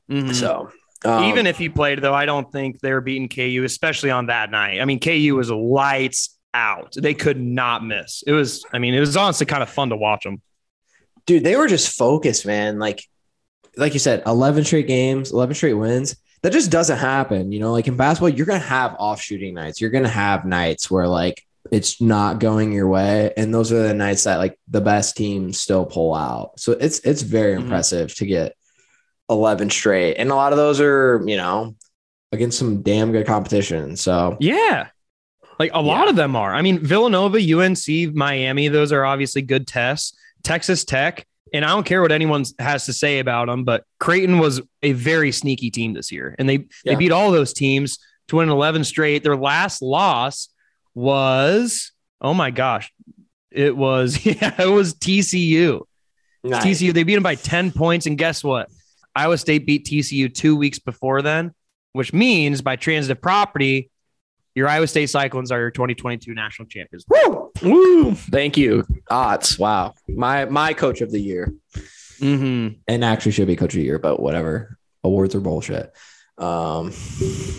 Mm-hmm. 0.09 0.31
So 0.31 0.71
um, 1.03 1.23
even 1.25 1.47
if 1.47 1.57
he 1.57 1.69
played, 1.69 1.99
though, 2.01 2.13
I 2.13 2.25
don't 2.25 2.51
think 2.51 2.79
they 2.79 2.93
were 2.93 3.01
beating 3.01 3.27
KU, 3.27 3.63
especially 3.65 4.11
on 4.11 4.27
that 4.27 4.51
night. 4.51 4.79
I 4.79 4.85
mean, 4.85 4.99
KU 4.99 5.35
was 5.35 5.49
lights 5.49 6.37
out. 6.53 6.93
They 6.95 7.13
could 7.13 7.39
not 7.39 7.83
miss. 7.83 8.23
It 8.25 8.33
was, 8.33 8.63
I 8.71 8.79
mean, 8.79 8.93
it 8.93 8.99
was 8.99 9.17
honestly 9.17 9.45
kind 9.45 9.63
of 9.63 9.69
fun 9.69 9.89
to 9.89 9.97
watch 9.97 10.23
them. 10.23 10.41
Dude, 11.25 11.43
they 11.43 11.55
were 11.55 11.67
just 11.67 11.97
focused, 11.97 12.45
man. 12.45 12.77
Like, 12.77 13.03
like 13.77 13.93
you 13.93 13.99
said, 13.99 14.23
11 14.25 14.65
straight 14.65 14.87
games, 14.87 15.31
11 15.31 15.55
straight 15.55 15.73
wins. 15.73 16.15
That 16.43 16.53
just 16.53 16.71
doesn't 16.71 16.97
happen. 16.97 17.51
You 17.51 17.59
know, 17.59 17.71
like 17.71 17.87
in 17.87 17.95
basketball, 17.95 18.29
you're 18.29 18.47
going 18.47 18.61
to 18.61 18.67
have 18.67 18.95
off 18.99 19.21
shooting 19.21 19.53
nights. 19.53 19.79
You're 19.79 19.91
going 19.91 20.03
to 20.03 20.09
have 20.09 20.43
nights 20.43 20.89
where 20.89 21.07
like 21.07 21.45
it's 21.69 22.01
not 22.01 22.39
going 22.39 22.71
your 22.71 22.87
way. 22.87 23.33
And 23.37 23.53
those 23.53 23.71
are 23.71 23.87
the 23.87 23.93
nights 23.93 24.23
that 24.23 24.37
like 24.37 24.57
the 24.67 24.81
best 24.81 25.15
teams 25.15 25.59
still 25.59 25.85
pull 25.85 26.15
out. 26.15 26.59
So 26.59 26.73
it's 26.73 26.99
it's 26.99 27.21
very 27.21 27.53
mm-hmm. 27.53 27.63
impressive 27.63 28.15
to 28.15 28.25
get 28.25 28.55
11 29.29 29.69
straight. 29.69 30.15
And 30.15 30.31
a 30.31 30.35
lot 30.35 30.53
of 30.53 30.57
those 30.57 30.81
are 30.81 31.21
you 31.25 31.37
know 31.37 31.75
against 32.31 32.57
some 32.57 32.81
damn 32.81 33.11
good 33.11 33.27
competition. 33.27 33.95
So 33.95 34.37
yeah. 34.39 34.87
Like 35.59 35.71
a 35.75 35.81
lot 35.81 36.09
of 36.09 36.15
them 36.15 36.35
are. 36.35 36.53
I 36.53 36.61
mean 36.61 36.79
villanova 36.79 37.37
unc 37.37 38.15
miami 38.15 38.67
those 38.67 38.91
are 38.91 39.05
obviously 39.05 39.41
good 39.41 39.67
tests. 39.67 40.17
Texas 40.43 40.83
tech 40.85 41.27
and 41.53 41.63
i 41.63 41.67
don't 41.67 41.85
care 41.85 42.01
what 42.01 42.11
anyone 42.11 42.43
has 42.57 42.85
to 42.85 42.93
say 42.93 43.19
about 43.19 43.47
them 43.47 43.63
but 43.63 43.83
creighton 43.99 44.39
was 44.39 44.61
a 44.81 44.93
very 44.93 45.31
sneaky 45.31 45.69
team 45.69 45.93
this 45.93 46.11
year. 46.11 46.35
And 46.39 46.49
they 46.49 46.55
yeah. 46.55 46.65
they 46.85 46.95
beat 46.95 47.11
all 47.11 47.31
those 47.31 47.53
teams 47.53 47.99
to 48.29 48.37
win 48.37 48.49
11 48.49 48.85
straight. 48.85 49.23
Their 49.23 49.37
last 49.37 49.81
loss 49.81 50.49
was 50.93 51.91
oh 52.21 52.33
my 52.33 52.51
gosh, 52.51 52.91
it 53.49 53.75
was 53.75 54.25
yeah, 54.25 54.61
it 54.61 54.69
was 54.69 54.93
TCU. 54.95 55.81
Nice. 56.43 56.65
TCU 56.65 56.93
they 56.93 57.03
beat 57.03 57.15
them 57.15 57.23
by 57.23 57.35
10 57.35 57.71
points 57.71 58.05
and 58.05 58.17
guess 58.17 58.43
what? 58.43 58.69
Iowa 59.15 59.37
State 59.37 59.65
beat 59.65 59.85
TCU 59.85 60.33
2 60.33 60.55
weeks 60.55 60.79
before 60.79 61.21
then, 61.21 61.53
which 61.93 62.13
means 62.13 62.61
by 62.61 62.75
transitive 62.77 63.21
property 63.21 63.91
your 64.55 64.67
Iowa 64.67 64.87
State 64.87 65.09
Cyclones 65.09 65.51
are 65.51 65.59
your 65.59 65.71
2022 65.71 66.33
national 66.33 66.67
champions. 66.67 67.05
Woo! 67.07 67.51
Woo! 67.63 68.13
Thank 68.13 68.57
you. 68.57 68.85
Odds. 69.09 69.57
Wow. 69.57 69.93
My 70.09 70.45
my 70.45 70.73
coach 70.73 71.01
of 71.01 71.11
the 71.11 71.19
year. 71.19 71.53
Mm-hmm. 72.19 72.79
And 72.87 73.05
actually 73.05 73.31
should 73.31 73.47
be 73.47 73.55
coach 73.55 73.73
of 73.73 73.79
the 73.79 73.85
year, 73.85 73.99
but 73.99 74.19
whatever. 74.19 74.77
Awards 75.03 75.33
are 75.35 75.39
bullshit. 75.39 75.93
Um, 76.37 76.93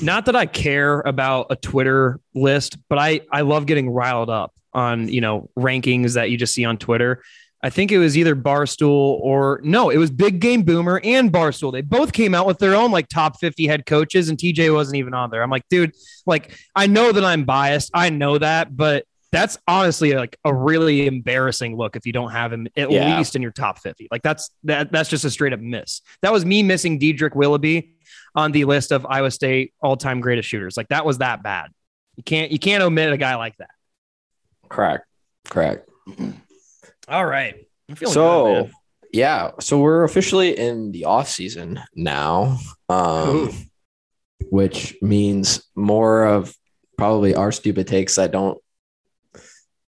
not 0.02 0.26
that 0.26 0.35
I 0.35 0.47
care 0.47 1.00
about 1.00 1.47
a 1.50 1.57
Twitter 1.57 2.21
list, 2.35 2.79
but 2.88 2.99
I 2.99 3.21
I 3.31 3.43
love 3.43 3.67
getting 3.67 3.91
riled 3.91 4.31
up 4.31 4.52
on 4.73 5.09
you 5.09 5.21
know 5.21 5.50
rankings 5.59 6.14
that 6.14 6.31
you 6.31 6.37
just 6.37 6.55
see 6.55 6.64
on 6.64 6.79
Twitter. 6.79 7.23
I 7.64 7.71
think 7.71 7.93
it 7.93 7.99
was 7.99 8.19
either 8.19 8.35
Barstool 8.35 9.21
or 9.21 9.61
no, 9.62 9.91
it 9.91 9.97
was 9.97 10.11
Big 10.11 10.41
Game 10.41 10.64
Boomer 10.64 11.00
and 11.05 11.33
Barstool. 11.33 11.71
They 11.71 11.81
both 11.81 12.12
came 12.12 12.35
out 12.35 12.45
with 12.45 12.59
their 12.59 12.75
own 12.75 12.91
like 12.91 13.09
top 13.09 13.38
50 13.38 13.69
head 13.69 13.87
coaches, 13.87 14.29
and 14.29 14.37
TJ 14.37 14.75
wasn't 14.75 14.97
even 14.97 15.14
on 15.14 15.31
there. 15.31 15.43
I'm 15.43 15.50
like, 15.50 15.69
dude, 15.69 15.93
like 16.26 16.57
I 16.75 16.88
know 16.88 17.12
that 17.12 17.25
I'm 17.25 17.45
biased. 17.45 17.91
I 17.95 18.11
know 18.11 18.38
that, 18.38 18.76
but 18.76 19.07
that's 19.31 19.59
honestly 19.67 20.12
like 20.12 20.37
a 20.45 20.52
really 20.52 21.07
embarrassing 21.07 21.76
look 21.76 21.97
if 21.97 22.05
you 22.05 22.12
don't 22.12 22.33
have 22.33 22.52
him 22.52 22.69
at 22.76 22.91
yeah. 22.91 23.17
least 23.17 23.35
in 23.35 23.43
your 23.43 23.50
top 23.50 23.79
50. 23.79 24.09
Like 24.11 24.23
that's 24.23 24.50
that 24.64 24.93
that's 24.93 25.09
just 25.09 25.25
a 25.25 25.31
straight 25.31 25.52
up 25.52 25.61
miss. 25.61 26.02
That 26.21 26.33
was 26.33 26.45
me 26.45 26.62
missing 26.62 26.99
Dedric 26.99 27.35
Willoughby 27.35 27.95
on 28.35 28.53
the 28.53 28.65
list 28.65 28.93
of 28.93 29.07
Iowa 29.07 29.31
State 29.31 29.75
all-time 29.81 30.21
greatest 30.21 30.49
shooters. 30.49 30.77
Like 30.77 30.89
that 30.89 31.05
was 31.05 31.19
that 31.19 31.43
bad. 31.43 31.71
You 32.17 32.23
can't 32.23 32.51
you 32.51 32.59
can't 32.59 32.83
omit 32.83 33.12
a 33.12 33.17
guy 33.17 33.37
like 33.37 33.57
that. 33.59 33.71
Correct. 34.69 35.07
Correct. 35.49 35.89
All 37.09 37.27
right. 37.27 37.67
so 38.05 38.65
good, 38.65 38.73
yeah, 39.12 39.51
so 39.61 39.79
we're 39.79 40.05
officially 40.05 40.59
in 40.59 40.91
the 40.91 41.05
off 41.05 41.29
season 41.29 41.81
now, 41.95 42.59
um, 42.89 43.51
which 44.51 44.97
means 45.03 45.62
more 45.75 46.25
of 46.25 46.57
probably 46.97 47.35
our 47.35 47.53
stupid 47.53 47.87
takes 47.87 48.17
that 48.17 48.33
don't 48.33 48.59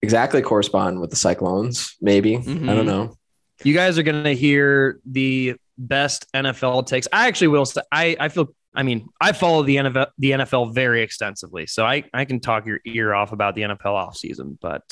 exactly 0.03 0.41
correspond 0.41 1.01
with 1.01 1.11
the 1.11 1.17
Cyclones. 1.17 1.97
Maybe 2.01 2.37
mm-hmm. 2.37 2.69
I 2.69 2.75
don't 2.75 2.87
know. 2.87 3.17
You 3.65 3.75
guys 3.75 3.99
are 3.99 4.05
going 4.05 4.23
to 4.23 4.35
hear 4.35 5.01
the 5.05 5.57
best 5.79 6.27
NFL 6.35 6.87
takes. 6.87 7.09
I 7.13 7.29
actually 7.29 7.49
will 7.49 7.67
say 7.67 7.81
I 7.91 8.17
I 8.19 8.29
feel 8.29 8.49
I 8.75 8.83
mean 8.83 9.09
I 9.21 9.33
follow 9.33 9.63
the 9.63 9.77
NFL 9.77 10.09
the 10.19 10.33
NFL 10.33 10.75
very 10.75 11.03
extensively, 11.03 11.67
so 11.67 11.85
I 11.85 12.05
I 12.13 12.25
can 12.25 12.41
talk 12.41 12.67
your 12.67 12.81
ear 12.85 13.15
off 13.15 13.33
about 13.33 13.55
the 13.55 13.63
NFL 13.63 13.79
offseason, 13.85 14.59
but 14.61 14.83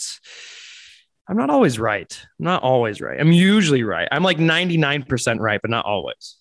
I'm 1.28 1.36
not 1.36 1.50
always 1.50 1.78
right. 1.78 2.26
I'm 2.38 2.44
not 2.44 2.62
always 2.62 3.00
right. 3.00 3.20
I'm 3.20 3.32
usually 3.32 3.82
right. 3.82 4.08
I'm 4.12 4.22
like 4.22 4.38
99% 4.38 5.40
right, 5.40 5.60
but 5.60 5.70
not 5.70 5.84
always. 5.84 6.36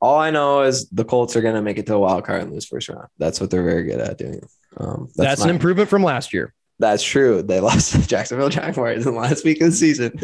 All 0.00 0.18
I 0.18 0.30
know 0.30 0.62
is 0.62 0.88
the 0.90 1.04
Colts 1.04 1.36
are 1.36 1.40
going 1.40 1.54
to 1.54 1.62
make 1.62 1.78
it 1.78 1.86
to 1.86 1.94
a 1.94 1.98
wild 1.98 2.24
card 2.24 2.42
and 2.42 2.52
lose 2.52 2.66
first 2.66 2.88
round. 2.88 3.08
That's 3.18 3.40
what 3.40 3.50
they're 3.50 3.64
very 3.64 3.84
good 3.84 4.00
at 4.00 4.18
doing. 4.18 4.40
Um, 4.76 5.08
that's, 5.16 5.30
that's 5.30 5.44
an 5.44 5.50
improvement 5.50 5.88
from 5.88 6.02
last 6.02 6.32
year. 6.32 6.54
That's 6.78 7.02
true. 7.02 7.42
They 7.42 7.60
lost 7.60 7.92
to 7.92 8.06
Jacksonville 8.06 8.48
Jaguars 8.50 9.06
in 9.06 9.14
the 9.14 9.20
last 9.20 9.44
week 9.44 9.60
of 9.60 9.70
the 9.70 9.76
season. 9.76 10.20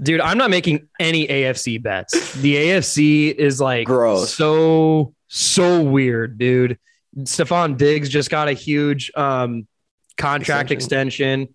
Dude, 0.00 0.20
I'm 0.20 0.38
not 0.38 0.50
making 0.50 0.88
any 0.98 1.26
AFC 1.26 1.82
bets. 1.82 2.34
The 2.34 2.56
AFC 2.56 3.34
is 3.34 3.60
like 3.60 3.86
gross. 3.86 4.34
So 4.34 5.14
so 5.28 5.82
weird, 5.82 6.38
dude. 6.38 6.78
Stefon 7.18 7.76
Diggs 7.76 8.08
just 8.08 8.30
got 8.30 8.48
a 8.48 8.52
huge 8.52 9.10
um, 9.14 9.66
contract 10.16 10.70
extension. 10.70 11.42
extension. 11.42 11.54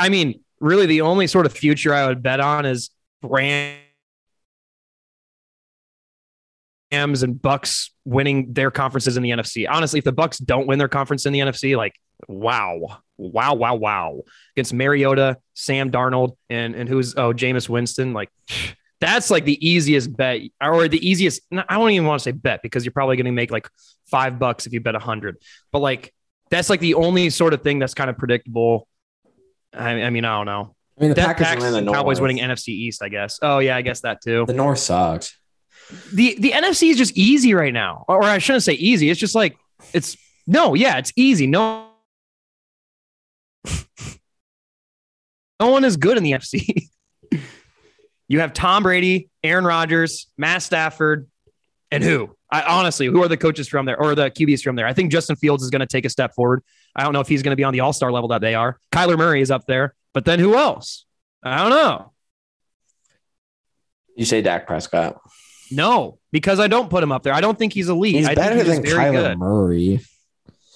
I, 0.00 0.06
I, 0.06 0.08
mean, 0.08 0.40
really, 0.60 0.86
the 0.86 1.00
only 1.02 1.26
sort 1.26 1.46
of 1.46 1.52
future 1.52 1.92
I 1.92 2.06
would 2.06 2.22
bet 2.22 2.40
on 2.40 2.66
is 2.66 2.90
Rams 3.22 3.78
and 6.92 7.40
Bucks 7.40 7.90
winning 8.04 8.52
their 8.52 8.70
conferences 8.70 9.16
in 9.16 9.22
the 9.22 9.30
NFC. 9.30 9.66
Honestly, 9.68 9.98
if 9.98 10.04
the 10.04 10.12
Bucks 10.12 10.38
don't 10.38 10.66
win 10.66 10.78
their 10.78 10.88
conference 10.88 11.26
in 11.26 11.32
the 11.32 11.40
NFC, 11.40 11.76
like 11.76 11.94
wow, 12.28 12.98
wow, 13.18 13.54
wow, 13.54 13.74
wow. 13.74 14.22
Against 14.54 14.74
Mariota, 14.74 15.38
Sam 15.54 15.90
Darnold, 15.90 16.36
and 16.50 16.74
and 16.74 16.88
who's 16.88 17.14
oh 17.16 17.32
Jameis 17.32 17.68
Winston, 17.68 18.12
like 18.12 18.30
That's 19.00 19.30
like 19.30 19.44
the 19.44 19.66
easiest 19.66 20.16
bet, 20.16 20.40
or 20.60 20.88
the 20.88 21.06
easiest. 21.06 21.42
I 21.52 21.74
don't 21.76 21.90
even 21.90 22.06
want 22.06 22.20
to 22.20 22.24
say 22.24 22.32
bet 22.32 22.62
because 22.62 22.84
you're 22.84 22.92
probably 22.92 23.16
going 23.16 23.26
to 23.26 23.32
make 23.32 23.50
like 23.50 23.68
five 24.06 24.38
bucks 24.38 24.66
if 24.66 24.72
you 24.72 24.80
bet 24.80 24.94
a 24.94 24.98
hundred. 24.98 25.36
But 25.70 25.80
like 25.80 26.14
that's 26.50 26.70
like 26.70 26.80
the 26.80 26.94
only 26.94 27.28
sort 27.28 27.52
of 27.52 27.62
thing 27.62 27.78
that's 27.78 27.92
kind 27.92 28.08
of 28.08 28.16
predictable. 28.16 28.88
I, 29.74 30.02
I 30.02 30.10
mean, 30.10 30.24
I 30.24 30.38
don't 30.38 30.46
know. 30.46 30.74
I 30.98 31.00
mean, 31.00 31.10
the 31.10 31.16
That 31.16 31.26
Packers 31.26 31.46
Packers 31.46 31.72
the. 31.74 31.92
Cowboys 31.92 32.22
winning 32.22 32.38
NFC 32.38 32.68
East, 32.68 33.02
I 33.02 33.10
guess. 33.10 33.38
Oh 33.42 33.58
yeah, 33.58 33.76
I 33.76 33.82
guess 33.82 34.00
that 34.00 34.22
too. 34.22 34.46
The 34.46 34.54
North 34.54 34.78
sucks. 34.78 35.38
The 36.14 36.36
the 36.40 36.52
NFC 36.52 36.90
is 36.90 36.96
just 36.96 37.16
easy 37.18 37.52
right 37.52 37.74
now, 37.74 38.06
or 38.08 38.22
I 38.22 38.38
shouldn't 38.38 38.64
say 38.64 38.72
easy. 38.72 39.10
It's 39.10 39.20
just 39.20 39.34
like 39.34 39.58
it's 39.92 40.16
no, 40.46 40.72
yeah, 40.72 40.96
it's 40.96 41.12
easy. 41.16 41.46
No, 41.46 41.85
no 45.60 45.70
one 45.70 45.84
is 45.84 45.96
good 45.96 46.16
in 46.16 46.22
the 46.22 46.32
NFC. 46.32 46.88
you 48.28 48.40
have 48.40 48.52
Tom 48.52 48.82
Brady, 48.82 49.30
Aaron 49.42 49.64
Rodgers, 49.64 50.26
Matt 50.36 50.62
Stafford, 50.62 51.28
and 51.90 52.02
who? 52.02 52.34
I 52.50 52.62
honestly, 52.62 53.06
who 53.06 53.22
are 53.22 53.28
the 53.28 53.36
coaches 53.36 53.68
from 53.68 53.86
there 53.86 54.00
or 54.00 54.14
the 54.14 54.30
QBs 54.30 54.62
from 54.62 54.76
there? 54.76 54.86
I 54.86 54.92
think 54.92 55.10
Justin 55.10 55.36
Fields 55.36 55.62
is 55.62 55.70
going 55.70 55.80
to 55.80 55.86
take 55.86 56.04
a 56.04 56.10
step 56.10 56.34
forward. 56.34 56.62
I 56.94 57.02
don't 57.02 57.12
know 57.12 57.20
if 57.20 57.28
he's 57.28 57.42
going 57.42 57.52
to 57.52 57.56
be 57.56 57.64
on 57.64 57.72
the 57.72 57.80
All 57.80 57.92
Star 57.92 58.12
level 58.12 58.28
that 58.28 58.40
they 58.40 58.54
are. 58.54 58.78
Kyler 58.92 59.18
Murray 59.18 59.40
is 59.40 59.50
up 59.50 59.66
there, 59.66 59.94
but 60.14 60.24
then 60.24 60.38
who 60.38 60.56
else? 60.56 61.04
I 61.42 61.58
don't 61.58 61.70
know. 61.70 62.12
You 64.16 64.24
say 64.24 64.42
Dak 64.42 64.66
Prescott. 64.66 65.20
No, 65.70 66.18
because 66.32 66.60
I 66.60 66.68
don't 66.68 66.88
put 66.88 67.02
him 67.02 67.12
up 67.12 67.22
there. 67.22 67.34
I 67.34 67.40
don't 67.40 67.58
think 67.58 67.72
he's 67.72 67.88
elite. 67.88 68.14
He's 68.14 68.28
I 68.28 68.34
better 68.34 68.54
think 68.56 68.66
than 68.68 68.84
he's 68.84 68.92
very 68.92 69.04
Kyler 69.06 69.28
good. 69.28 69.38
Murray. 69.38 70.00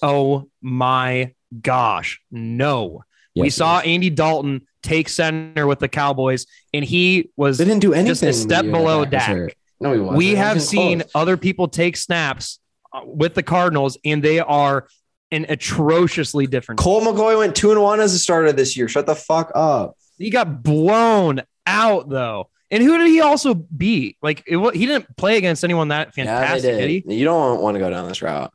Oh 0.03 0.49
my 0.61 1.35
gosh. 1.61 2.21
No. 2.31 3.05
we 3.37 3.51
saw. 3.51 3.79
Andy 3.81 4.11
Dalton 4.11 4.67
take 4.83 5.09
center 5.09 5.67
with 5.67 5.79
the 5.79 5.89
Cowboys, 5.89 6.47
and 6.73 6.85
he 6.85 7.31
was 7.37 7.59
They 7.59 7.65
didn't 7.65 7.81
do 7.83 7.93
anything. 7.93 8.07
just 8.11 8.23
a 8.23 8.33
step 8.33 8.65
below 8.65 9.05
Dak. 9.05 9.57
No, 9.81 9.93
he 9.93 9.99
wasn't. 10.01 10.19
we 10.19 10.35
have 10.35 10.57
wasn't 10.57 10.71
seen 10.71 11.01
close. 11.01 11.11
other 11.15 11.37
people 11.37 11.69
take 11.69 11.97
snaps 11.97 12.59
uh, 12.93 13.01
with 13.05 13.35
the 13.35 13.43
Cardinals, 13.43 13.97
and 14.05 14.23
they 14.23 14.39
are 14.41 14.89
an 15.31 15.47
atrociously 15.49 16.47
different. 16.47 16.79
Colt 16.81 17.05
McCoy 17.05 17.39
went 17.39 17.55
two 17.55 17.71
and 17.71 17.81
one 17.81 18.01
as 18.01 18.13
a 18.15 18.19
starter 18.19 18.53
this 18.53 18.77
year. 18.77 18.89
Shut 18.89 19.07
the 19.07 19.15
fuck 19.15 19.53
up. 19.55 19.97
He 20.19 20.29
got 20.31 20.63
blown 20.63 21.43
out 21.67 22.09
though. 22.09 22.51
And 22.73 22.83
who 22.83 22.99
did 22.99 23.09
he 23.09 23.21
also 23.21 23.55
beat? 23.55 24.17
Like 24.23 24.45
it, 24.47 24.59
he 24.77 24.87
didn't 24.87 25.17
play 25.17 25.37
against 25.39 25.65
anyone 25.65 25.89
that 25.89 26.15
fantastic, 26.15 26.65
yeah, 26.71 26.79
did 26.79 26.87
did. 26.89 27.05
he? 27.09 27.15
You 27.19 27.25
don't 27.25 27.61
want 27.61 27.75
to 27.77 27.79
go 27.81 27.91
down 27.91 28.07
this 28.09 28.23
route. 28.23 28.53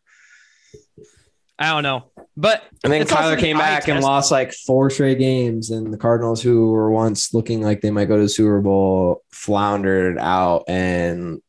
I 1.57 1.71
don't 1.71 1.83
know. 1.83 2.11
But 2.37 2.63
And 2.83 2.91
then 2.91 3.05
Kyler 3.05 3.39
came 3.39 3.57
back 3.57 3.87
and 3.87 4.03
lost 4.03 4.29
like 4.29 4.51
four 4.53 4.89
straight 4.89 5.19
games, 5.19 5.69
and 5.69 5.93
the 5.93 5.97
Cardinals, 5.97 6.41
who 6.41 6.71
were 6.71 6.91
once 6.91 7.33
looking 7.33 7.61
like 7.61 7.81
they 7.81 7.91
might 7.91 8.05
go 8.05 8.17
to 8.17 8.23
the 8.23 8.29
Super 8.29 8.59
Bowl, 8.59 9.23
floundered 9.31 10.17
out 10.19 10.65
and 10.67 11.41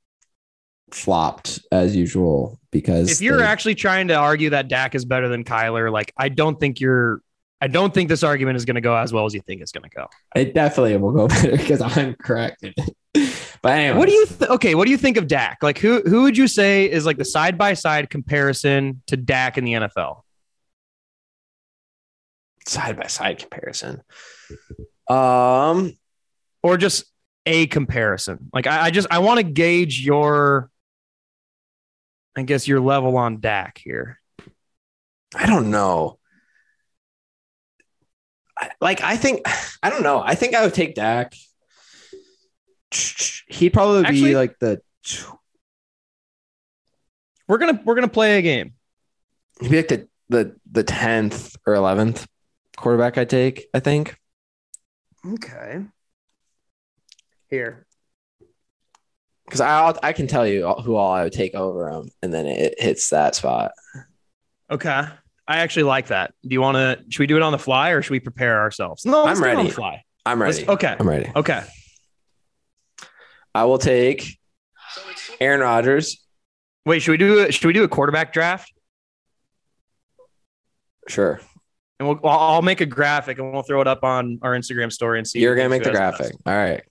flopped 0.92 1.58
as 1.72 1.96
usual 1.96 2.60
because 2.70 3.10
if 3.10 3.20
you're 3.20 3.38
they- 3.38 3.44
actually 3.44 3.75
trying 3.75 4.08
to 4.08 4.14
argue 4.14 4.50
that 4.50 4.68
Dak 4.68 4.94
is 4.94 5.04
better 5.04 5.28
than 5.28 5.42
Kyler, 5.42 5.90
like 5.90 6.12
I 6.16 6.28
don't 6.28 6.58
think 6.60 6.80
you're 6.80 7.20
I 7.60 7.66
don't 7.68 7.92
think 7.92 8.08
this 8.08 8.22
argument 8.22 8.56
is 8.56 8.64
going 8.64 8.75
to 8.76 8.80
go 8.82 8.94
as 8.94 9.12
well 9.12 9.25
as 9.25 9.34
you 9.34 9.40
think 9.40 9.62
it's 9.62 9.72
going 9.72 9.88
to 9.88 9.96
go. 9.96 10.06
it 10.36 10.54
definitely 10.54 10.96
will 10.98 11.12
go 11.12 11.26
better 11.28 11.56
because 11.56 11.80
I'm 11.80 12.14
correct. 12.14 12.64
but 13.62 13.72
anyway, 13.72 13.98
What 13.98 14.06
do 14.08 14.12
you 14.14 14.26
th- 14.26 14.50
okay? 14.50 14.75
What 14.75 14.84
do 14.86 14.90
you 14.90 14.96
think 14.98 15.16
of 15.16 15.26
Dak? 15.26 15.58
Like 15.62 15.78
who 15.78 16.00
who 16.02 16.22
would 16.22 16.36
you 16.36 16.48
say 16.48 16.90
is 16.90 17.04
like 17.06 17.18
the 17.18 17.25
side 17.25 17.56
by 17.58 17.75
side 17.75 18.10
comparison 18.10 19.02
to 19.06 19.16
Dak 19.16 19.58
in 19.58 19.64
the 19.64 19.72
NFL? 19.75 20.22
side 22.66 22.96
by 22.96 23.06
side 23.06 23.38
comparison? 23.38 24.02
Um, 25.08 25.96
Or 26.64 26.76
just 26.76 27.04
a 27.46 27.66
comparison? 27.68 28.50
Like 28.52 28.66
I, 28.66 28.86
I 28.86 28.90
just 28.90 29.06
I 29.10 29.20
want 29.20 29.38
to 29.38 29.44
gauge 29.44 30.00
your 30.04 30.68
I 32.36 32.42
guess 32.42 32.66
your 32.68 32.80
level 32.80 33.16
on 33.16 33.40
Dak 33.40 33.78
here. 33.78 34.20
I 35.34 35.46
don't 35.46 35.70
know. 35.70 36.18
I- 38.58 38.70
Like 38.80 39.00
I 39.00 39.16
think 39.16 39.42
I 39.82 39.90
don't 39.90 40.02
know. 40.02 40.20
I 40.25 40.34
think 40.34 40.54
I 40.54 40.64
would 40.64 40.75
take 40.75 40.94
Dak. 40.96 41.34
He'd 43.49 43.71
probably 43.71 44.04
Actually- 44.04 44.23
be 44.23 44.37
like 44.37 44.59
the 44.59 44.80
We're 47.49 47.59
gonna 47.59 47.80
we're 47.85 47.95
gonna 47.95 48.09
play 48.09 48.39
a 48.39 48.43
game. 48.43 48.75
he'd 49.61 49.71
be 49.71 49.76
like 49.76 49.89
the 49.89 50.09
the 50.28 50.56
the 50.71 50.82
tenth 50.82 51.56
or 51.67 51.75
eleventh 51.75 52.26
quarterback 52.76 53.19
I 53.19 53.25
take. 53.25 53.67
I 53.73 53.80
think. 53.80 54.17
Okay. 55.25 55.82
Here. 57.49 57.87
because 59.45 59.61
I 59.61 59.95
I 60.02 60.13
can 60.13 60.26
tell 60.26 60.47
you 60.47 60.67
who 60.82 60.97
all 60.97 61.13
I 61.13 61.23
would 61.25 61.32
take 61.32 61.54
over 61.54 61.89
him, 61.91 62.11
and 62.23 62.35
then 62.35 62.47
it 62.47 62.75
hits 62.78 63.11
that 63.11 63.35
spot. 63.37 63.73
Okay. 64.71 65.06
I 65.49 65.59
actually 65.59 65.85
like 65.85 66.09
that. 66.09 66.35
Do 66.43 66.52
you 66.52 66.61
want 66.61 66.75
to? 66.76 67.04
Should 67.09 67.21
we 67.21 67.28
do 67.28 67.37
it 67.37 67.43
on 67.43 67.52
the 67.52 67.59
fly 67.59 67.91
or 67.91 68.02
should 68.02 68.11
we 68.11 68.19
prepare 68.19 68.59
ourselves? 68.61 69.06
No, 69.06 69.23
let's 69.25 69.39
I'm 69.39 69.45
do 69.45 69.49
it 69.49 69.52
on 69.52 69.56
ready. 69.59 69.69
the 69.69 69.75
fly. 69.75 70.02
I'm 70.25 70.41
Let's- 70.41 70.56
ready. 70.59 70.69
okay. 70.71 70.97
I'm 70.99 71.09
ready. 71.09 71.30
Okay. 71.37 71.63
I 73.56 73.64
will 73.64 73.78
take 73.78 74.38
Aaron 75.40 75.60
Rodgers. 75.60 76.23
Wait, 76.84 77.00
should 77.00 77.12
we 77.12 77.16
do 77.16 77.40
it? 77.40 77.54
Should 77.54 77.66
we 77.66 77.73
do 77.73 77.84
a 77.84 77.88
quarterback 77.88 78.32
draft? 78.32 78.73
Sure, 81.08 81.40
And 82.00 82.08
we'll, 82.08 82.19
I'll 82.25 82.54
I'll 82.54 82.62
make 82.62 82.80
a 82.80 82.86
graphic 82.86 83.38
and 83.38 83.52
we'll 83.52 83.62
throw 83.62 83.80
it 83.80 83.86
up 83.86 84.02
on 84.02 84.40
our 84.42 84.52
Instagram 84.52 84.90
story 84.92 85.19
and 85.19 85.26
see. 85.26 85.38
you're 85.40 85.54
gonna 85.54 85.69
make 85.69 85.84
the 85.84 85.92
graphic. 85.92 86.30
best. 86.32 86.42
All 86.45 86.54
right. 86.56 86.82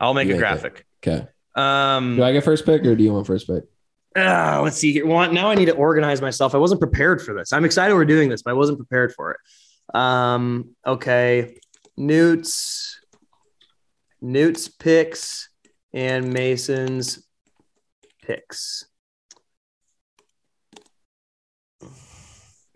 I'll 0.00 0.14
make 0.14 0.28
You 0.28 0.34
a 0.34 0.36
make 0.36 0.38
it. 0.38 0.40
graphic. 0.40 0.86
Okay. 1.04 1.26
Um, 1.56 2.16
Do 2.16 2.22
I 2.22 2.32
get 2.32 2.44
first 2.44 2.64
pick 2.64 2.84
or 2.86 2.94
do 2.94 3.02
you 3.02 3.12
want 3.12 3.26
first 3.26 3.46
pick? 3.48 3.64
ah, 4.16 4.60
let's 4.62 4.76
see 4.76 4.92
here. 4.92 5.06
Well, 5.06 5.32
now 5.32 5.50
I 5.50 5.54
need 5.56 5.64
to 5.66 5.74
organize 5.74 6.20
myself. 6.22 6.54
I 6.54 6.58
wasn't 6.58 6.80
prepared 6.80 7.20
for 7.20 7.34
this. 7.34 7.52
I'm 7.52 7.64
excited 7.64 7.94
we're 7.94 8.04
doing 8.04 8.28
this, 8.28 8.42
but 8.42 8.50
I 8.50 8.54
wasn't 8.54 8.78
prepared 8.78 9.12
for 9.12 9.32
it. 9.32 9.96
Um, 9.98 10.76
okay. 10.86 11.56
Newt's, 11.96 13.00
Newt's 14.20 14.68
picks 14.68 15.48
and 15.92 16.32
Mason's 16.32 17.26
picks. 18.22 18.86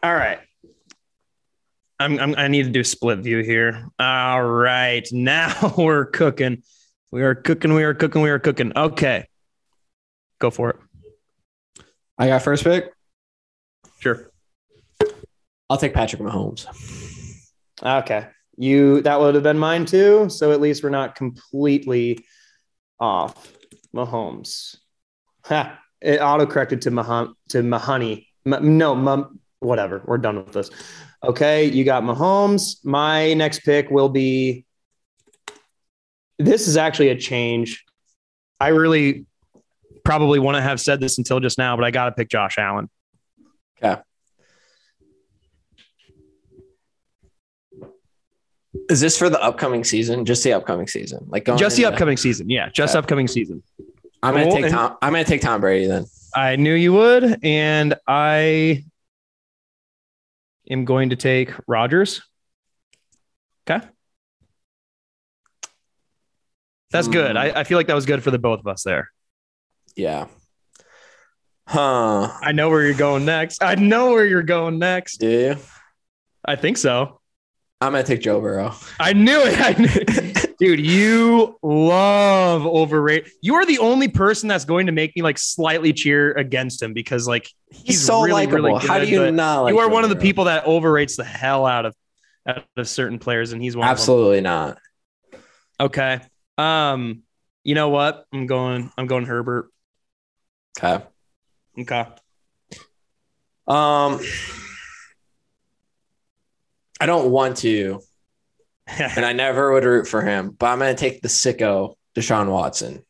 All 0.02 0.14
right. 0.14 0.38
I'm, 1.98 2.18
I'm, 2.20 2.34
I 2.36 2.48
need 2.48 2.64
to 2.64 2.70
do 2.70 2.84
split 2.84 3.20
view 3.20 3.42
here. 3.42 3.88
All 3.98 4.44
right. 4.44 5.06
Now 5.12 5.74
we're 5.76 6.04
cooking. 6.06 6.62
We 7.10 7.22
are 7.22 7.34
cooking. 7.34 7.74
We 7.74 7.84
are 7.84 7.94
cooking. 7.94 8.22
We 8.22 8.30
are 8.30 8.38
cooking. 8.38 8.72
Okay. 8.76 9.26
Go 10.38 10.50
for 10.50 10.70
it. 10.70 10.76
I 12.18 12.28
got 12.28 12.42
first 12.42 12.64
pick. 12.64 12.92
Sure. 14.00 14.30
I'll 15.68 15.78
take 15.78 15.94
Patrick 15.94 16.20
Mahomes. 16.20 16.66
Okay. 17.82 18.26
You 18.56 19.00
that 19.02 19.20
would 19.20 19.34
have 19.34 19.42
been 19.42 19.58
mine 19.58 19.86
too. 19.86 20.28
So 20.28 20.52
at 20.52 20.60
least 20.60 20.82
we're 20.82 20.90
not 20.90 21.14
completely 21.14 22.24
off. 22.98 23.52
Mahomes. 23.94 24.76
Ha. 25.44 25.78
It 26.00 26.20
auto 26.20 26.46
corrected 26.46 26.82
to 26.82 26.90
Mahon 26.90 27.34
to 27.48 27.62
Mahoney. 27.62 28.28
Ma- 28.44 28.58
no, 28.58 28.94
Mum. 28.94 29.40
Whatever. 29.60 30.02
We're 30.04 30.18
done 30.18 30.36
with 30.36 30.52
this. 30.52 30.70
Okay, 31.24 31.64
you 31.64 31.84
got 31.84 32.02
Mahomes. 32.02 32.84
My 32.84 33.34
next 33.34 33.60
pick 33.60 33.90
will 33.90 34.10
be. 34.10 34.64
This 36.38 36.68
is 36.68 36.76
actually 36.76 37.08
a 37.08 37.16
change. 37.16 37.84
I 38.60 38.68
really 38.68 39.24
probably 40.04 40.38
wouldn't 40.38 40.62
have 40.62 40.80
said 40.80 41.00
this 41.00 41.18
until 41.18 41.40
just 41.40 41.58
now, 41.58 41.76
but 41.76 41.84
I 41.84 41.90
got 41.90 42.06
to 42.06 42.12
pick 42.12 42.28
Josh 42.28 42.58
Allen. 42.58 42.90
Is 48.88 49.00
this 49.00 49.18
for 49.18 49.28
the 49.28 49.42
upcoming 49.42 49.82
season? 49.84 50.24
Just 50.24 50.44
the 50.44 50.52
upcoming 50.52 50.86
season, 50.86 51.26
like 51.28 51.44
going 51.44 51.58
Just 51.58 51.76
the 51.76 51.82
into- 51.84 51.94
upcoming 51.94 52.16
season. 52.16 52.48
Yeah, 52.50 52.68
just 52.68 52.94
upcoming 52.94 53.26
season. 53.28 53.62
I'm 54.22 54.34
gonna 54.34 54.46
Cool. 54.46 54.56
take 54.62 54.70
Tom. 54.70 54.96
I'm 55.02 55.12
gonna 55.12 55.24
take 55.24 55.40
Tom 55.40 55.60
Brady 55.60 55.86
then. 55.86 56.06
I 56.34 56.56
knew 56.56 56.74
you 56.74 56.92
would, 56.92 57.40
and 57.44 57.94
I 58.06 58.84
am 60.70 60.84
going 60.84 61.10
to 61.10 61.16
take 61.16 61.50
Rodgers. 61.66 62.22
Okay. 63.68 63.84
That's 66.90 67.08
good. 67.08 67.32
Hmm. 67.32 67.38
I, 67.38 67.60
I 67.60 67.64
feel 67.64 67.78
like 67.78 67.88
that 67.88 67.94
was 67.94 68.06
good 68.06 68.22
for 68.22 68.30
the 68.30 68.38
both 68.38 68.60
of 68.60 68.66
us 68.66 68.82
there. 68.82 69.10
Yeah. 69.96 70.26
Huh? 71.66 72.30
I 72.40 72.52
know 72.52 72.68
where 72.70 72.84
you're 72.84 72.94
going 72.94 73.24
next. 73.24 73.62
I 73.62 73.74
know 73.74 74.10
where 74.10 74.24
you're 74.24 74.42
going 74.44 74.78
next. 74.78 75.18
Do 75.18 75.28
you? 75.28 75.56
I 76.44 76.54
think 76.56 76.76
so. 76.78 77.20
I'm 77.80 77.92
gonna 77.92 78.04
take 78.04 78.20
Joe 78.22 78.40
Burrow. 78.40 78.74
I 78.98 79.12
knew 79.12 79.38
it. 79.44 79.60
I 79.60 79.72
knew 79.80 80.32
Dude, 80.58 80.80
you 80.80 81.58
love 81.62 82.64
overrate. 82.64 83.28
You 83.42 83.56
are 83.56 83.66
the 83.66 83.78
only 83.78 84.08
person 84.08 84.48
that's 84.48 84.64
going 84.64 84.86
to 84.86 84.92
make 84.92 85.14
me 85.14 85.20
like 85.20 85.36
slightly 85.38 85.92
cheer 85.92 86.32
against 86.32 86.80
him 86.82 86.94
because 86.94 87.28
like 87.28 87.46
He's, 87.70 87.82
He's 87.82 88.06
so 88.06 88.20
really, 88.22 88.46
likable. 88.46 88.62
really 88.70 88.86
How 88.86 88.98
do 88.98 89.06
you 89.06 89.30
not? 89.30 89.62
Like 89.62 89.74
you 89.74 89.80
are 89.80 89.88
Joe 89.88 89.92
one 89.92 90.04
of 90.04 90.08
the 90.08 90.16
Burrow? 90.16 90.22
people 90.22 90.44
that 90.44 90.64
overrates 90.66 91.16
the 91.16 91.24
hell 91.24 91.66
out 91.66 91.84
of 91.84 91.94
out 92.48 92.64
of 92.78 92.88
certain 92.88 93.18
players, 93.18 93.52
and 93.52 93.60
he's 93.60 93.76
one. 93.76 93.86
Absolutely 93.86 94.40
not. 94.40 94.78
Okay. 95.78 96.20
Um, 96.56 97.22
You 97.64 97.74
know 97.74 97.90
what? 97.90 98.24
I'm 98.32 98.46
going. 98.46 98.90
I'm 98.96 99.06
going 99.06 99.26
Herbert. 99.26 99.68
Okay. 100.78 101.04
Okay. 101.80 102.06
Um, 103.68 104.20
I 107.06 107.08
don't 107.08 107.30
want 107.30 107.58
to, 107.58 108.00
and 108.88 109.24
I 109.24 109.32
never 109.44 109.72
would 109.72 109.84
root 109.84 110.08
for 110.08 110.22
him, 110.22 110.50
but 110.50 110.66
I'm 110.66 110.80
going 110.80 110.92
to 110.92 110.98
take 110.98 111.22
the 111.22 111.28
sicko 111.28 111.94
Deshaun 112.16 112.50
Watson 112.50 113.04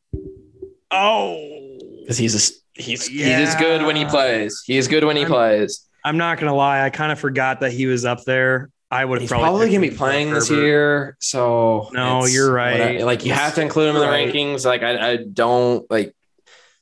oh, 0.91 1.79
because 2.01 2.19
he's 2.19 2.35
a 2.35 2.81
he's 2.81 3.07
he 3.07 3.23
is 3.23 3.55
good 3.55 3.87
when 3.87 3.97
he 3.97 4.05
plays. 4.05 4.63
He 4.67 4.77
is 4.77 4.87
good 4.87 5.03
when 5.05 5.17
he 5.17 5.23
I'm- 5.23 5.31
plays. 5.31 5.83
I'm 6.05 6.19
not 6.19 6.39
gonna 6.39 6.55
lie. 6.55 6.85
I 6.85 6.91
kind 6.91 7.11
of 7.11 7.19
forgot 7.19 7.61
that 7.61 7.73
he 7.73 7.87
was 7.87 8.05
up 8.05 8.23
there. 8.25 8.69
I 8.91 9.05
would 9.05 9.23
He's 9.23 9.31
probably, 9.31 9.45
probably 9.67 9.71
to 9.71 9.79
be 9.81 9.91
playing 9.97 10.31
this 10.33 10.51
year, 10.51 11.17
so 11.21 11.89
No, 11.93 12.27
you're 12.27 12.53
right. 12.53 12.73
whatever. 12.79 13.05
Like 13.07 13.25
you 13.25 13.33
have 13.33 13.55
to 13.57 13.63
include 13.63 13.89
him 13.89 13.97
in 13.97 14.03
the 14.03 14.07
Right. 14.09 14.29
rankings. 14.33 14.65
Like 14.67 14.83
I, 14.83 15.13
I 15.13 15.17
don't 15.17 15.91
like 15.91 16.15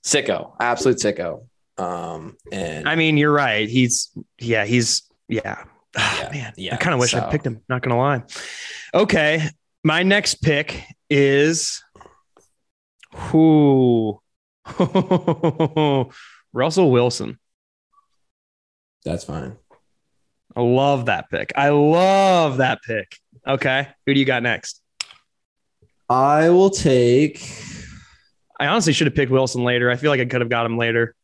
sicko, 0.05 0.53
absolute 0.61 0.98
sicko. 0.98 1.46
Um, 1.79 2.37
and 2.53 2.87
I 2.88 2.96
mean, 2.96 3.16
you're 3.16 3.33
right. 3.33 3.66
He's 3.68 4.11
yeah. 4.38 4.64
He's 4.66 5.03
yeah. 5.29 5.64
Ah, 5.96 6.22
Yeah, 6.22 6.30
man, 6.33 6.52
yeah, 6.57 6.74
I 6.74 6.76
kind 6.78 6.94
of 6.94 7.00
wish 7.00 7.14
I 7.14 7.20
so- 7.20 7.28
picked 7.30 7.46
him. 7.46 7.61
Not 7.68 7.83
gonna 7.83 7.98
lie. 7.98 8.22
Okay, 8.92 9.48
my 9.83 10.02
next 10.02 10.37
pick 10.37 10.83
is 11.11 11.83
who? 13.14 14.20
Russell 16.52 16.90
Wilson. 16.90 17.38
that's 19.04 19.24
fine. 19.24 19.57
I 20.57 20.61
love 20.62 21.07
that 21.07 21.28
pick. 21.30 21.52
I 21.57 21.70
love 21.70 22.59
that 22.59 22.80
pick. 22.83 23.16
Okay, 23.46 23.88
who 24.07 24.14
do 24.14 24.20
you 24.20 24.26
got 24.26 24.42
next? 24.42 24.80
I 26.09 26.50
will 26.50 26.70
take. 26.70 27.40
I 28.59 28.66
honestly 28.68 28.92
should 28.92 29.07
have 29.09 29.16
picked 29.16 29.33
Wilson 29.33 29.64
later. 29.64 29.90
I 29.90 29.96
feel 29.96 30.11
like 30.11 30.20
I 30.20 30.24
could 30.26 30.40
have 30.40 30.50
got 30.50 30.64
him 30.64 30.78
later. 30.78 31.14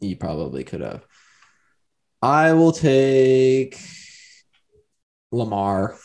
You 0.00 0.16
probably 0.16 0.64
could 0.64 0.80
have. 0.80 1.04
I 2.20 2.52
will 2.54 2.72
take 2.72 3.78
Lamar. 5.32 5.96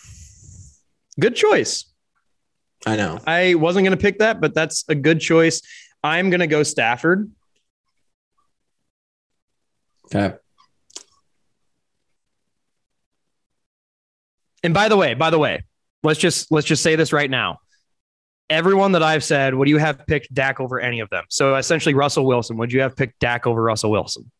Good 1.19 1.35
choice. 1.35 1.91
I 2.85 2.95
know. 2.95 3.19
I 3.27 3.55
wasn't 3.55 3.85
going 3.85 3.97
to 3.97 4.01
pick 4.01 4.19
that, 4.19 4.39
but 4.39 4.53
that's 4.53 4.85
a 4.87 4.95
good 4.95 5.19
choice. 5.19 5.61
I'm 6.03 6.29
going 6.29 6.39
to 6.39 6.47
go 6.47 6.63
Stafford. 6.63 7.29
Okay. 10.05 10.35
And 14.63 14.73
by 14.73 14.89
the 14.89 14.97
way, 14.97 15.13
by 15.13 15.29
the 15.29 15.39
way, 15.39 15.63
let's 16.03 16.19
just 16.19 16.51
let's 16.51 16.65
just 16.65 16.81
say 16.81 16.95
this 16.95 17.13
right 17.13 17.29
now. 17.29 17.59
Everyone 18.49 18.93
that 18.93 19.03
I've 19.03 19.23
said, 19.23 19.53
would 19.53 19.67
you 19.67 19.77
have 19.77 20.07
picked 20.07 20.33
Dak 20.33 20.61
over 20.61 20.79
any 20.79 21.01
of 21.01 21.09
them? 21.09 21.25
So 21.29 21.55
essentially, 21.55 21.93
Russell 21.93 22.25
Wilson. 22.25 22.57
Would 22.57 22.71
you 22.71 22.81
have 22.81 22.95
picked 22.95 23.19
Dak 23.19 23.45
over 23.45 23.61
Russell 23.61 23.91
Wilson? 23.91 24.31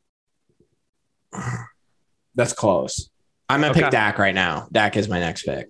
That's 2.36 2.54
close. 2.54 3.10
I'm 3.50 3.62
gonna 3.62 3.72
Okay. 3.72 3.82
pick 3.82 3.92
Dak 3.92 4.18
right 4.18 4.36
now. 4.36 4.68
Dak 4.72 4.98
is 4.98 5.08
my 5.08 5.20
next 5.20 5.44
pick. 5.44 5.70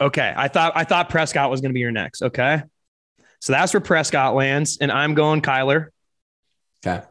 Okay, 0.00 0.32
I 0.36 0.48
thought 0.48 0.72
I 0.76 0.84
thought 0.84 1.08
Prescott 1.08 1.50
was 1.50 1.60
going 1.60 1.70
to 1.70 1.74
be 1.74 1.80
your 1.80 1.90
next. 1.92 2.20
Okay, 2.22 2.62
so 3.40 3.52
that's 3.52 3.72
where 3.72 3.80
Prescott 3.80 4.34
lands, 4.34 4.78
and 4.80 4.92
I'm 4.92 5.14
going 5.14 5.40
Kyler. 5.40 5.86
Okay. 6.86 7.02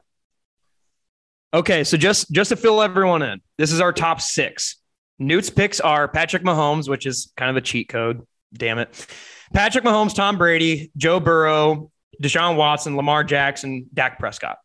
Okay, 1.54 1.84
so 1.84 1.98
just 1.98 2.30
just 2.32 2.50
to 2.50 2.56
fill 2.56 2.82
everyone 2.82 3.22
in, 3.22 3.42
this 3.58 3.72
is 3.72 3.80
our 3.80 3.94
top 3.94 4.22
six. 4.22 4.76
Newt's 5.18 5.50
picks 5.50 5.80
are 5.80 6.08
Patrick 6.08 6.44
Mahomes, 6.44 6.90
which 6.90 7.06
is 7.06 7.32
kind 7.38 7.50
of 7.50 7.56
a 7.56 7.62
cheat 7.62 7.88
code. 7.90 8.22
Damn 8.54 8.78
it. 8.80 9.08
Patrick 9.54 9.86
Mahomes, 9.86 10.14
Tom 10.14 10.38
Brady, 10.38 10.92
Joe 10.98 11.20
Burrow, 11.22 11.90
Deshaun 12.22 12.58
Watson, 12.58 12.98
Lamar 12.98 13.24
Jackson, 13.24 13.88
Dak 13.94 14.20
Prescott. 14.20 14.58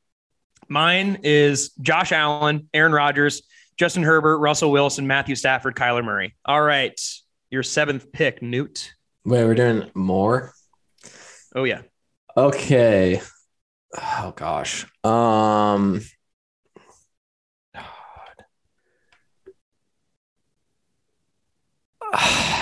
Mine 0.69 1.21
is 1.23 1.71
Josh 1.81 2.11
Allen, 2.13 2.69
Aaron 2.75 2.93
Rodgers, 2.93 3.43
Justin 3.81 4.03
Herbert, 4.03 4.41
Russell 4.41 4.71
Wilson, 4.71 5.07
Matthew 5.07 5.35
Stafford, 5.35 5.75
Kyler 5.75 6.05
Murray. 6.05 6.35
All 6.45 6.61
right. 6.61 7.01
Your 7.51 7.63
seventh 7.63 8.13
pick, 8.13 8.43
Newt. 8.43 8.93
Wait, 9.25 9.43
we're 9.43 9.55
doing 9.55 9.91
more. 9.95 10.53
Oh, 11.57 11.65
yeah. 11.65 11.81
Okay. 12.37 13.23
Oh 13.97 14.35
gosh. 14.37 14.85
Um. 15.03 16.03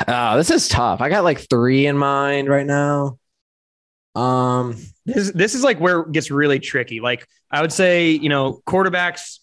Oh, 0.07 0.37
this 0.37 0.53
is 0.53 0.69
tough. 0.69 1.01
I 1.01 1.09
got 1.09 1.25
like 1.25 1.51
three 1.51 1.87
in 1.87 1.99
mind 1.99 2.49
right 2.49 2.65
now. 2.65 3.19
Um, 4.15 4.77
This, 5.05 5.33
this 5.33 5.55
is 5.57 5.65
like 5.65 5.81
where 5.81 6.03
it 6.03 6.13
gets 6.13 6.31
really 6.31 6.61
tricky. 6.61 7.01
Like 7.01 7.27
I 7.51 7.61
would 7.61 7.73
say, 7.73 8.11
you 8.11 8.29
know, 8.29 8.61
quarterbacks 8.69 9.41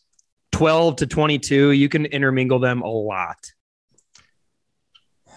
12 0.56 0.96
to 0.98 1.08
22, 1.08 1.72
you 1.72 1.90
can 1.90 2.06
intermingle 2.06 2.60
them 2.60 2.82
a 2.82 2.88
lot. 2.90 3.52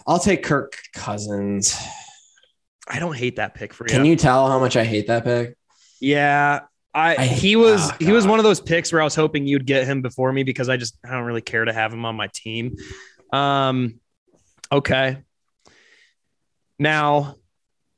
I'll 0.06 0.20
take 0.20 0.44
Kirk 0.44 0.78
Cousins. 0.94 1.76
I 2.88 3.00
don't 3.00 3.16
hate 3.16 3.36
that 3.36 3.54
pick 3.54 3.74
for 3.74 3.84
you. 3.84 3.90
Can 3.90 4.04
you 4.04 4.14
tell 4.14 4.48
how 4.48 4.60
much 4.60 4.76
I 4.76 4.84
hate 4.84 5.08
that 5.08 5.24
pick? 5.24 5.56
Yeah. 6.00 6.60
I, 6.94 7.16
I- 7.16 7.26
he 7.26 7.56
was 7.56 7.90
oh, 7.90 7.96
he 7.98 8.12
was 8.12 8.28
one 8.28 8.38
of 8.38 8.44
those 8.44 8.60
picks 8.60 8.92
where 8.92 9.00
I 9.00 9.04
was 9.04 9.16
hoping 9.16 9.46
you'd 9.46 9.66
get 9.66 9.86
him 9.86 10.02
before 10.02 10.32
me 10.32 10.44
because 10.44 10.68
I 10.68 10.76
just 10.76 10.96
I 11.04 11.10
don't 11.10 11.24
really 11.24 11.42
care 11.42 11.64
to 11.64 11.72
have 11.72 11.92
him 11.92 12.04
on 12.04 12.14
my 12.14 12.28
team. 12.32 12.76
Um 13.32 13.98
okay. 14.70 15.18
Now 16.78 17.34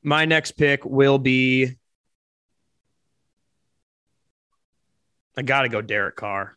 my 0.02 0.24
next 0.24 0.52
pick 0.52 0.87
will 0.87 1.18
be 1.18 1.76
I 5.37 5.42
got 5.42 5.62
to 5.62 5.68
go 5.68 5.80
Derek 5.83 6.16
Carr. 6.16 6.56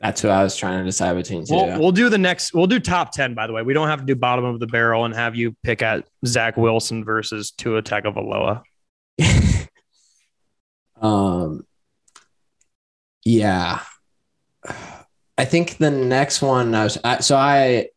That's 0.00 0.20
who 0.20 0.28
I 0.28 0.42
was 0.42 0.56
trying 0.56 0.78
to 0.80 0.84
decide 0.84 1.14
between 1.14 1.46
2 1.46 1.54
We'll, 1.54 1.80
we'll 1.80 1.92
do 1.92 2.08
the 2.10 2.18
next. 2.18 2.52
We'll 2.52 2.66
do 2.66 2.78
top 2.78 3.12
ten. 3.12 3.34
By 3.34 3.46
the 3.46 3.54
way, 3.54 3.62
we 3.62 3.72
don't 3.72 3.88
have 3.88 4.00
to 4.00 4.04
do 4.06 4.14
bottom 4.14 4.44
of 4.44 4.60
the 4.60 4.66
barrel 4.66 5.04
and 5.06 5.14
have 5.14 5.34
you 5.34 5.56
pick 5.62 5.80
at 5.80 6.06
Zach 6.26 6.56
Wilson 6.58 7.02
versus 7.04 7.50
Tua 7.52 7.82
Tagovailoa. 7.82 8.62
um, 11.00 11.66
yeah. 13.24 13.80
I 15.38 15.44
think 15.44 15.78
the 15.78 15.90
next 15.90 16.40
one 16.42 16.74
I 16.74 16.84
was 16.84 16.98
I, 17.04 17.20
so 17.20 17.36
I 17.36 17.88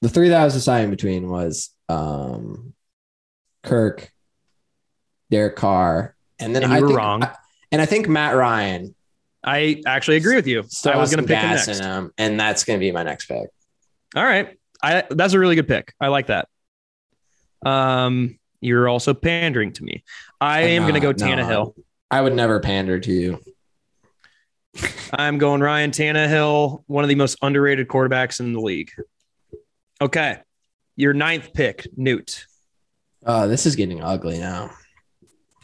the 0.00 0.08
three 0.08 0.28
that 0.28 0.40
I 0.40 0.44
was 0.44 0.54
deciding 0.54 0.90
between 0.90 1.28
was 1.28 1.70
um 1.88 2.72
Kirk, 3.62 4.10
Derek 5.30 5.56
Carr, 5.56 6.14
and 6.38 6.54
then 6.54 6.64
And 6.64 6.72
I 6.72 6.80
were 6.80 6.86
think, 6.88 6.98
wrong. 6.98 7.22
I- 7.24 7.34
and 7.72 7.82
I 7.82 7.86
think 7.86 8.08
Matt 8.08 8.36
Ryan. 8.36 8.94
I 9.44 9.82
actually 9.86 10.16
agree 10.16 10.36
with 10.36 10.46
you. 10.46 10.62
Still 10.68 10.92
I 10.92 10.96
was 10.96 11.14
going 11.14 11.24
to 11.24 11.28
pick 11.28 11.38
him 11.38 11.50
next. 11.50 11.68
in 11.68 12.10
and 12.18 12.40
that's 12.40 12.64
going 12.64 12.78
to 12.78 12.80
be 12.80 12.90
my 12.92 13.02
next 13.02 13.26
pick. 13.26 13.48
All 14.16 14.24
right, 14.24 14.58
I 14.82 15.04
that's 15.10 15.34
a 15.34 15.38
really 15.38 15.54
good 15.54 15.68
pick. 15.68 15.92
I 16.00 16.08
like 16.08 16.28
that. 16.28 16.48
Um, 17.66 18.38
you're 18.60 18.88
also 18.88 19.14
pandering 19.14 19.72
to 19.74 19.84
me. 19.84 20.04
I 20.40 20.60
am 20.60 20.82
going 20.82 20.94
to 20.94 21.00
go 21.00 21.10
No, 21.12 21.16
Tannehill. 21.16 21.74
I 22.10 22.20
would 22.20 22.34
never 22.34 22.60
pander 22.60 22.98
to 23.00 23.12
you. 23.12 23.40
I'm 25.12 25.38
going 25.38 25.60
Ryan 25.60 25.90
Tannehill, 25.90 26.82
one 26.86 27.04
of 27.04 27.08
the 27.08 27.14
most 27.14 27.36
underrated 27.42 27.88
quarterbacks 27.88 28.40
in 28.40 28.52
the 28.52 28.60
league. 28.60 28.90
Okay, 30.00 30.38
your 30.96 31.12
ninth 31.12 31.52
pick, 31.54 31.86
Newt. 31.96 32.46
Oh, 33.26 33.48
this 33.48 33.66
is 33.66 33.76
getting 33.76 34.02
ugly 34.02 34.38
now. 34.38 34.70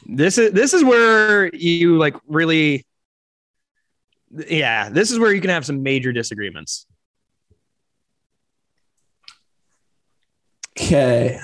this 0.07 0.39
is 0.39 0.53
this 0.53 0.73
is 0.75 0.83
where 0.85 1.55
you 1.55 1.99
like 1.99 2.17
really 2.27 2.85
yeah 4.49 4.89
this 4.89 5.11
is 5.11 5.19
where 5.19 5.33
you 5.33 5.41
can 5.41 5.51
have 5.51 5.65
some 5.67 5.83
major 5.83 6.13
disagreements 6.13 6.87
Okay. 10.79 11.39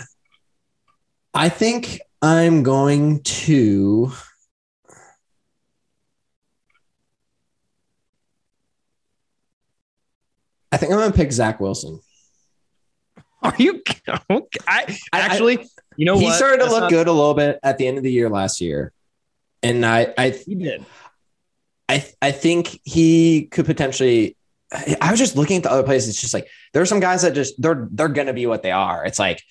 I 1.34 1.48
think 1.50 2.00
I'm 2.22 2.62
going 2.62 3.22
to. 3.22 4.12
I 10.72 10.78
think 10.78 10.92
I'm 10.92 10.98
going 10.98 11.12
to 11.12 11.16
pick 11.16 11.32
Zach 11.32 11.60
Wilson. 11.60 12.00
are 13.42 13.54
you 13.58 13.82
okay. 14.30 14.58
I, 14.66 14.98
actually 15.12 15.58
you 15.96 16.06
know 16.06 16.18
he 16.18 16.24
what 16.24 16.34
started 16.36 16.56
to 16.58 16.62
That's 16.64 16.72
look 16.72 16.80
not- 16.82 16.90
good 16.90 17.06
a 17.06 17.12
little 17.12 17.34
bit 17.34 17.58
at 17.62 17.78
the 17.78 17.86
end 17.86 17.98
of 17.98 18.02
the 18.04 18.10
year 18.10 18.28
last 18.28 18.60
year, 18.60 18.92
and 19.62 19.84
I, 19.84 20.12
I, 20.16 20.30
he 20.30 20.54
did 20.54 20.84
I, 21.88 22.04
I 22.20 22.32
think 22.32 22.80
he 22.84 23.46
could 23.46 23.66
potentially. 23.66 24.36
I 24.72 24.96
I 25.00 25.10
was 25.10 25.20
just 25.20 25.36
looking 25.36 25.58
at 25.58 25.62
the 25.62 25.70
other 25.70 25.84
places. 25.84 26.10
It's 26.10 26.20
just 26.20 26.34
like 26.34 26.48
there 26.72 26.82
are 26.82 26.86
some 26.86 27.00
guys 27.00 27.22
that 27.22 27.34
just 27.34 27.60
they're 27.60 27.86
they're 27.92 28.08
gonna 28.08 28.32
be 28.32 28.46
what 28.46 28.62
they 28.62 28.72
are. 28.72 29.04
It's 29.04 29.18
like, 29.18 29.42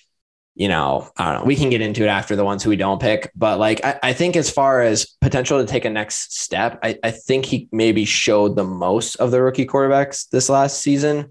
you 0.54 0.68
know, 0.68 1.08
I 1.16 1.32
don't 1.32 1.40
know. 1.40 1.46
We 1.46 1.56
can 1.56 1.70
get 1.70 1.80
into 1.80 2.04
it 2.04 2.08
after 2.08 2.36
the 2.36 2.44
ones 2.44 2.62
who 2.62 2.70
we 2.70 2.76
don't 2.76 3.00
pick, 3.00 3.30
but 3.34 3.58
like 3.58 3.82
I, 3.84 3.98
I 4.02 4.12
think 4.12 4.36
as 4.36 4.50
far 4.50 4.82
as 4.82 5.06
potential 5.20 5.58
to 5.58 5.66
take 5.66 5.84
a 5.86 5.90
next 5.90 6.38
step, 6.38 6.78
I, 6.82 6.98
I 7.02 7.10
think 7.10 7.46
he 7.46 7.68
maybe 7.72 8.04
showed 8.04 8.56
the 8.56 8.64
most 8.64 9.16
of 9.16 9.30
the 9.30 9.40
rookie 9.42 9.66
quarterbacks 9.66 10.28
this 10.28 10.48
last 10.50 10.80
season, 10.80 11.30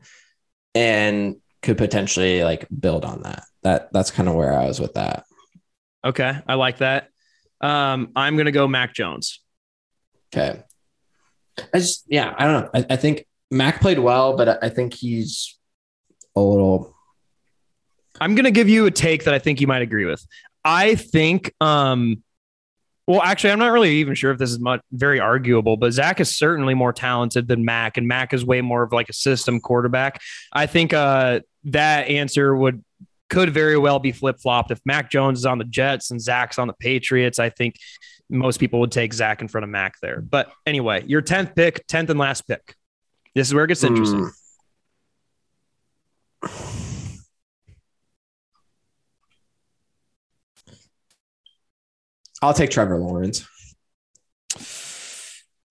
and 0.74 1.36
could 1.62 1.78
potentially 1.78 2.44
like 2.44 2.68
build 2.80 3.06
on 3.06 3.22
that. 3.24 3.44
That 3.62 3.94
that's 3.94 4.10
kind 4.12 4.28
of 4.30 4.36
where 4.36 4.54
I 4.58 4.65
was 4.68 4.80
with 4.80 4.94
that. 4.96 5.26
okay 6.04 6.38
i 6.48 6.54
like 6.54 6.78
that 6.80 7.10
Um, 7.62 8.12
I'm 8.15 8.38
gonna 8.38 8.52
go 8.52 8.68
Mac 8.68 8.94
Jones. 8.94 9.39
Okay. 10.34 10.62
I 11.74 11.80
just 11.80 12.06
yeah, 12.08 12.34
I 12.38 12.46
don't 12.46 12.63
know. 12.63 12.70
I, 12.74 12.94
I 12.94 12.96
think 12.96 13.26
Mac 13.52 13.82
played 13.82 14.00
well, 14.00 14.36
but 14.36 14.63
I, 14.63 14.70
think 14.70 14.94
he's 14.94 15.58
a 16.36 16.41
little 16.41 16.96
I'm 18.20 18.36
gonna 18.36 18.52
give 18.52 18.70
you 18.70 18.86
a 18.86 18.91
take 18.91 19.26
that 19.26 19.34
I 19.34 19.39
think 19.39 19.62
you 19.62 19.68
might 19.68 19.82
agree 19.82 20.06
with. 20.06 20.26
I 20.63 20.96
think 20.96 21.54
um 21.62 22.24
well, 23.08 23.22
actually, 23.22 23.52
I'm 23.52 23.60
not 23.60 23.72
really 23.72 23.98
even 23.98 24.15
sure 24.15 24.32
if 24.32 24.39
this 24.39 24.50
is 24.50 24.60
much 24.60 24.82
very 24.91 25.20
arguable, 25.20 25.78
but 25.78 25.94
Zach 25.94 26.20
is 26.20 26.36
certainly 26.36 26.74
more 26.74 26.91
talented 26.91 27.48
than 27.48 27.63
Mac, 27.63 27.98
and 27.98 28.08
Mac 28.08 28.34
is 28.34 28.44
way 28.44 28.62
more 28.62 28.82
of 28.82 28.91
like 28.91 29.10
a 29.10 29.13
system 29.13 29.60
quarterback. 29.60 30.20
I 30.52 30.65
think 30.65 30.91
uh, 30.91 31.41
that 31.65 32.08
answer 32.08 32.56
would 32.56 32.84
could 33.30 33.52
very 33.52 33.78
well 33.78 34.00
be 34.00 34.12
flip 34.12 34.39
flopped. 34.39 34.72
If 34.72 34.80
Mac 34.86 35.12
Jones 35.12 35.39
is 35.39 35.46
on 35.46 35.60
the 35.60 35.65
Jets 35.65 36.10
and 36.10 36.20
Zach's 36.20 36.58
on 36.58 36.68
the 36.68 36.74
Patriots, 36.74 37.38
I 37.38 37.50
think 37.50 37.76
most 38.30 38.60
people 38.60 38.80
would 38.80 38.92
take 38.92 39.14
Zach 39.14 39.42
in 39.42 39.48
front 39.48 39.64
of 39.64 39.70
Mac 39.70 40.00
there. 40.02 40.22
But 40.22 40.52
anyway, 40.66 41.04
your 41.06 41.22
10th 41.22 41.56
pick, 41.56 41.86
10th 41.88 42.10
and 42.10 42.20
last 42.20 42.48
pick. 42.48 42.76
This 43.34 43.48
is 43.48 43.54
where 43.54 43.66
it 43.66 43.68
gets 43.68 43.84
interesting. 43.84 44.32
Mm. 46.44 47.22
I'll 52.42 52.54
take 52.54 52.70
Trevor 52.70 52.98
Lawrence. 53.00 53.48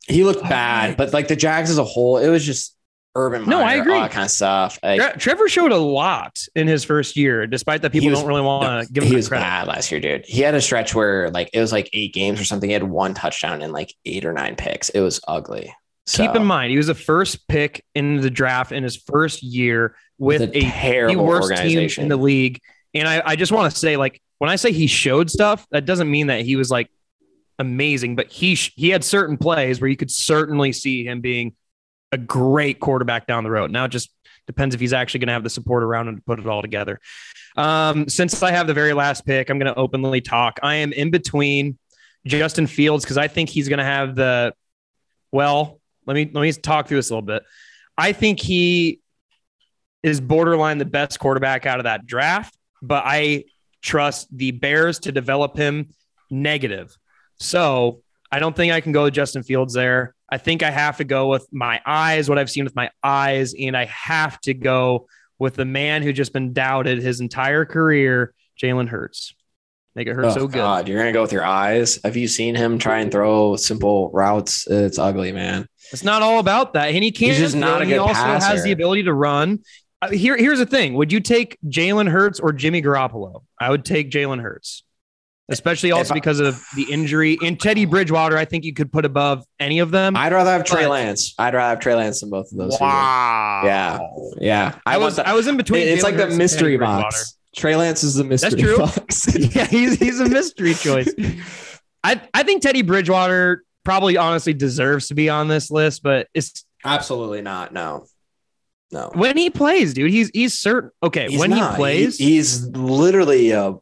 He 0.07 0.25
looked 0.25 0.43
bad, 0.43 0.97
but 0.97 1.13
like 1.13 1.29
the 1.29 1.37
Jags 1.37 1.71
as 1.71 1.79
a 1.79 1.85
whole, 1.85 2.19
it 2.19 2.29
was 2.29 2.45
just 2.45 2.77
Urban 3.17 3.49
No, 3.49 3.61
I 3.61 3.75
agree. 3.75 3.95
all 3.95 4.01
that 4.01 4.11
kind 4.11 4.25
of 4.25 4.31
stuff. 4.31 4.79
Like, 4.83 5.01
Tre- 5.01 5.13
Trevor 5.19 5.49
showed 5.49 5.71
a 5.73 5.77
lot 5.79 6.39
in 6.57 6.67
his 6.67 6.83
first 6.85 7.17
year, 7.17 7.47
despite 7.47 7.83
that 7.83 7.93
people 7.93 8.11
was- 8.11 8.19
don't 8.19 8.29
really 8.29 8.43
want 8.43 8.87
to 8.89 8.93
give 8.93 9.05
him 9.05 9.11
he 9.11 9.17
was 9.17 9.29
credit. 9.29 9.43
bad 9.45 9.69
last 9.69 9.91
year, 9.93 10.01
dude. 10.01 10.25
He 10.27 10.41
had 10.43 10.55
a 10.55 10.61
stretch 10.61 10.95
where 10.95 11.31
like 11.31 11.51
it 11.53 11.61
was 11.61 11.71
like 11.73 11.89
eight 11.93 12.13
games 12.13 12.41
or 12.41 12.45
something. 12.45 12.69
He 12.69 12.75
had 12.75 12.83
one 12.83 13.15
touchdown 13.15 13.63
and 13.63 13.73
like 13.73 13.95
eight 14.05 14.25
or 14.25 14.33
nine 14.33 14.57
picks. 14.57 14.89
It 14.89 15.01
was 15.01 15.21
ugly. 15.29 15.73
So, 16.07 16.27
Keep 16.27 16.37
in 16.37 16.45
mind, 16.45 16.71
he 16.71 16.77
was 16.77 16.89
the 16.89 16.95
first 16.95 17.47
pick 17.49 17.83
in 17.95 18.21
the 18.21 18.31
draft 18.31 18.73
in 18.73 18.83
his 18.83 18.97
first 18.97 19.43
year 19.43 19.97
with 20.19 20.43
a 20.43 20.61
terrible 20.61 21.15
the 21.17 21.23
worst 21.23 21.49
team 21.49 21.59
organization. 21.59 22.03
in 22.03 22.09
the 22.09 22.17
league. 22.17 22.61
And 22.95 23.09
I, 23.09 23.23
I 23.25 23.37
just 23.37 23.53
want 23.53 23.73
to 23.73 23.79
say, 23.79 23.97
like, 23.97 24.21
when 24.39 24.51
I 24.51 24.57
say 24.57 24.71
he 24.73 24.87
showed 24.87 25.31
stuff, 25.31 25.67
that 25.71 25.87
doesn't 25.87 26.11
mean 26.11 26.27
that 26.27 26.43
he 26.43 26.57
was 26.57 26.71
like 26.71 26.91
amazing, 27.59 28.17
but 28.17 28.31
he 28.31 28.55
sh- 28.55 28.73
he 28.77 28.91
had 28.91 29.05
certain 29.05 29.37
plays 29.39 29.81
where 29.81 29.89
you 29.89 29.97
could 29.97 30.11
certainly 30.11 30.73
see 30.73 31.05
him 31.07 31.21
being 31.21 31.55
a 32.15 32.19
great 32.19 32.81
quarterback 32.81 33.27
down 33.27 33.45
the 33.45 33.51
road. 33.51 33.71
Now 33.71 33.85
it 33.85 33.91
just 33.91 34.11
depends 34.47 34.75
if 34.75 34.81
he's 34.81 34.93
actually 34.93 35.21
going 35.21 35.29
to 35.29 35.35
have 35.35 35.45
the 35.45 35.51
support 35.51 35.83
around 35.83 36.09
him 36.09 36.17
to 36.17 36.23
put 36.23 36.39
it 36.39 36.47
all 36.47 36.63
together. 36.63 37.01
Um, 37.57 38.09
since 38.09 38.43
I 38.43 38.51
have 38.53 38.67
the 38.67 38.75
very 38.75 38.93
last 38.93 39.27
pick, 39.27 39.51
I'm 39.51 39.59
going 39.59 39.73
to 39.73 39.79
openly 39.79 40.21
talk. 40.21 40.59
I 40.63 40.77
am 40.77 40.93
in 40.93 41.11
between 41.11 41.79
Justin 42.27 42.67
Fields 42.67 43.05
because 43.05 43.19
I 43.19 43.29
think 43.29 43.49
he's 43.49 43.69
going 43.69 43.79
to 43.79 43.85
have 43.85 44.15
the 44.15 44.55
well. 45.31 45.81
Let 46.07 46.15
me 46.15 46.31
let 46.33 46.43
me 46.43 46.53
talk 46.53 46.89
through 46.89 46.99
this 46.99 47.11
a 47.11 47.15
little 47.15 47.27
bit. 47.27 47.43
I 47.97 48.13
think 48.13 48.41
he 48.41 49.01
is 50.03 50.21
borderline 50.21 50.79
the 50.79 50.85
best 50.85 51.19
quarterback 51.19 51.65
out 51.65 51.81
of 51.81 51.85
that 51.85 52.07
draft, 52.07 52.57
but 52.83 53.05
I 53.07 53.45
trust 53.81 54.29
the 54.37 54.51
Bears 54.51 54.99
to 55.01 55.13
develop 55.13 55.57
him 55.57 55.89
negative. 56.31 56.97
So 57.41 58.03
I 58.31 58.39
don't 58.39 58.55
think 58.55 58.73
I 58.73 58.81
can 58.81 58.93
go 58.93 59.05
with 59.05 59.15
Justin 59.15 59.43
Fields 59.43 59.75
there. 59.75 60.15
I 60.35 60.39
think 60.39 60.65
I 60.65 60.73
have 60.73 60.97
to 60.97 61.05
go 61.05 61.29
with 61.29 61.47
my 61.53 61.81
eyes, 61.87 62.29
what 62.29 62.39
I've 62.39 62.51
seen 62.51 62.65
with 62.65 62.75
my 62.75 62.91
eyes, 63.05 63.55
and 63.57 63.77
I 63.77 63.85
have 63.85 64.41
to 64.41 64.53
go 64.53 65.07
with 65.39 65.55
the 65.55 65.65
man 65.65 66.03
who 66.03 66.13
just 66.13 66.33
been 66.33 66.53
doubted 66.53 67.01
his 67.01 67.21
entire 67.21 67.65
career, 67.65 68.35
Jalen 68.61 68.89
Hurts. 68.89 69.33
Make 69.95 70.09
it 70.09 70.15
hurt 70.15 70.25
Oh, 70.25 70.31
so 70.31 70.49
good. 70.49 70.55
God, 70.55 70.89
you're 70.89 70.99
gonna 70.99 71.13
go 71.13 71.23
with 71.23 71.31
your 71.31 71.45
eyes. 71.45 72.01
Have 72.03 72.17
you 72.17 72.27
seen 72.27 72.57
him 72.57 72.81
try 72.81 72.99
and 72.99 73.13
throw 73.13 73.55
simple 73.55 74.11
routes? 74.13 74.67
It's 74.67 74.99
ugly, 74.99 75.31
man. 75.31 75.69
It's 75.93 76.03
not 76.03 76.21
all 76.21 76.41
about 76.41 76.73
that. 76.73 76.87
And 76.87 77.05
he 77.05 77.13
can't. 77.13 77.31
He's 77.31 77.39
just 77.39 77.55
not 77.55 77.81
a 77.81 77.85
He 77.85 77.93
good 77.93 78.01
also 78.01 78.15
has 78.21 78.65
the 78.65 78.73
ability 78.73 79.05
to 79.05 79.15
run. 79.15 79.61
Uh, 80.03 80.11
here, 80.11 80.37
here's 80.37 80.59
the 80.59 80.67
thing: 80.67 80.95
Would 80.95 81.13
you 81.13 81.21
take 81.21 81.59
Jalen 81.69 82.09
Hurts 82.09 82.41
or 82.41 82.53
Jimmy 82.53 82.83
Garoppolo? 82.83 83.45
I 83.61 83.71
would 83.71 83.85
take 83.85 84.11
Jalen 84.11 84.43
Hurts, 84.43 84.83
especially 85.49 85.93
also 85.93 86.15
I- 86.15 86.17
because 86.17 86.41
of 86.41 86.63
the 86.77 86.87
injury. 86.91 87.39
And 87.45 87.59
Teddy 87.61 87.85
Bridgewater, 87.85 88.37
I 88.37 88.45
think 88.45 88.65
you 88.65 88.73
could 88.73 88.91
put 88.93 89.05
above 89.05 89.45
any 89.61 89.79
of 89.81 89.91
them. 89.91 90.17
I'd 90.17 90.33
rather 90.33 90.51
have 90.51 90.65
Trey 90.65 90.87
Lance. 90.87 91.35
I'd 91.39 91.55
rather 91.55 91.71
have 91.71 91.81
Trey 91.81 91.95
Lance 91.95 92.21
than 92.21 92.31
both 92.31 92.51
of 92.53 92.59
those. 92.59 92.77
wow. 92.81 93.63
Yeah, 93.65 93.99
yeah. 94.39 94.79
I 94.87 94.99
was 94.99 95.17
want 95.19 95.29
I 95.29 95.35
was 95.35 95.47
in 95.47 95.57
the- 95.57 95.63
between. 95.63 95.89
It's 95.89 96.01
Jalen 96.03 96.05
like 96.05 96.17
the 96.17 96.37
mystery 96.37 96.77
box. 96.77 97.37
Trey 97.57 97.77
Lance 97.77 98.03
is 98.03 98.15
the 98.17 98.25
mystery 98.25 98.51
That's 98.51 98.63
true. 98.63 98.77
box. 98.79 99.37
yeah, 99.57 99.67
he's 99.67 99.99
he's 99.99 100.19
a 100.21 100.29
mystery 100.29 100.75
choice. 100.75 101.13
I 102.03 102.21
I 102.35 102.43
think 102.43 102.63
Teddy 102.63 102.83
Bridgewater 102.83 103.63
probably 103.85 104.17
honestly 104.17 104.55
deserves 104.55 105.09
to 105.09 105.15
be 105.15 105.29
on 105.29 105.47
this 105.49 105.71
list, 105.71 106.03
but 106.03 106.29
it's 106.35 106.65
Absolutely 106.85 107.43
not. 107.43 107.73
No, 107.73 108.07
no. 108.93 109.11
when 109.15 109.37
he 109.37 109.51
plays, 109.51 109.95
dude. 109.95 110.11
He's 110.11 110.31
he's 110.35 110.59
certain. 110.59 110.91
Okay, 111.03 111.29
He's 111.29 111.39
when 111.39 111.51
not. 111.51 111.73
he 111.73 111.77
plays, 111.77 112.19
He- 112.19 112.25
he's 112.37 112.67
literally 112.69 113.53
a 113.53 113.77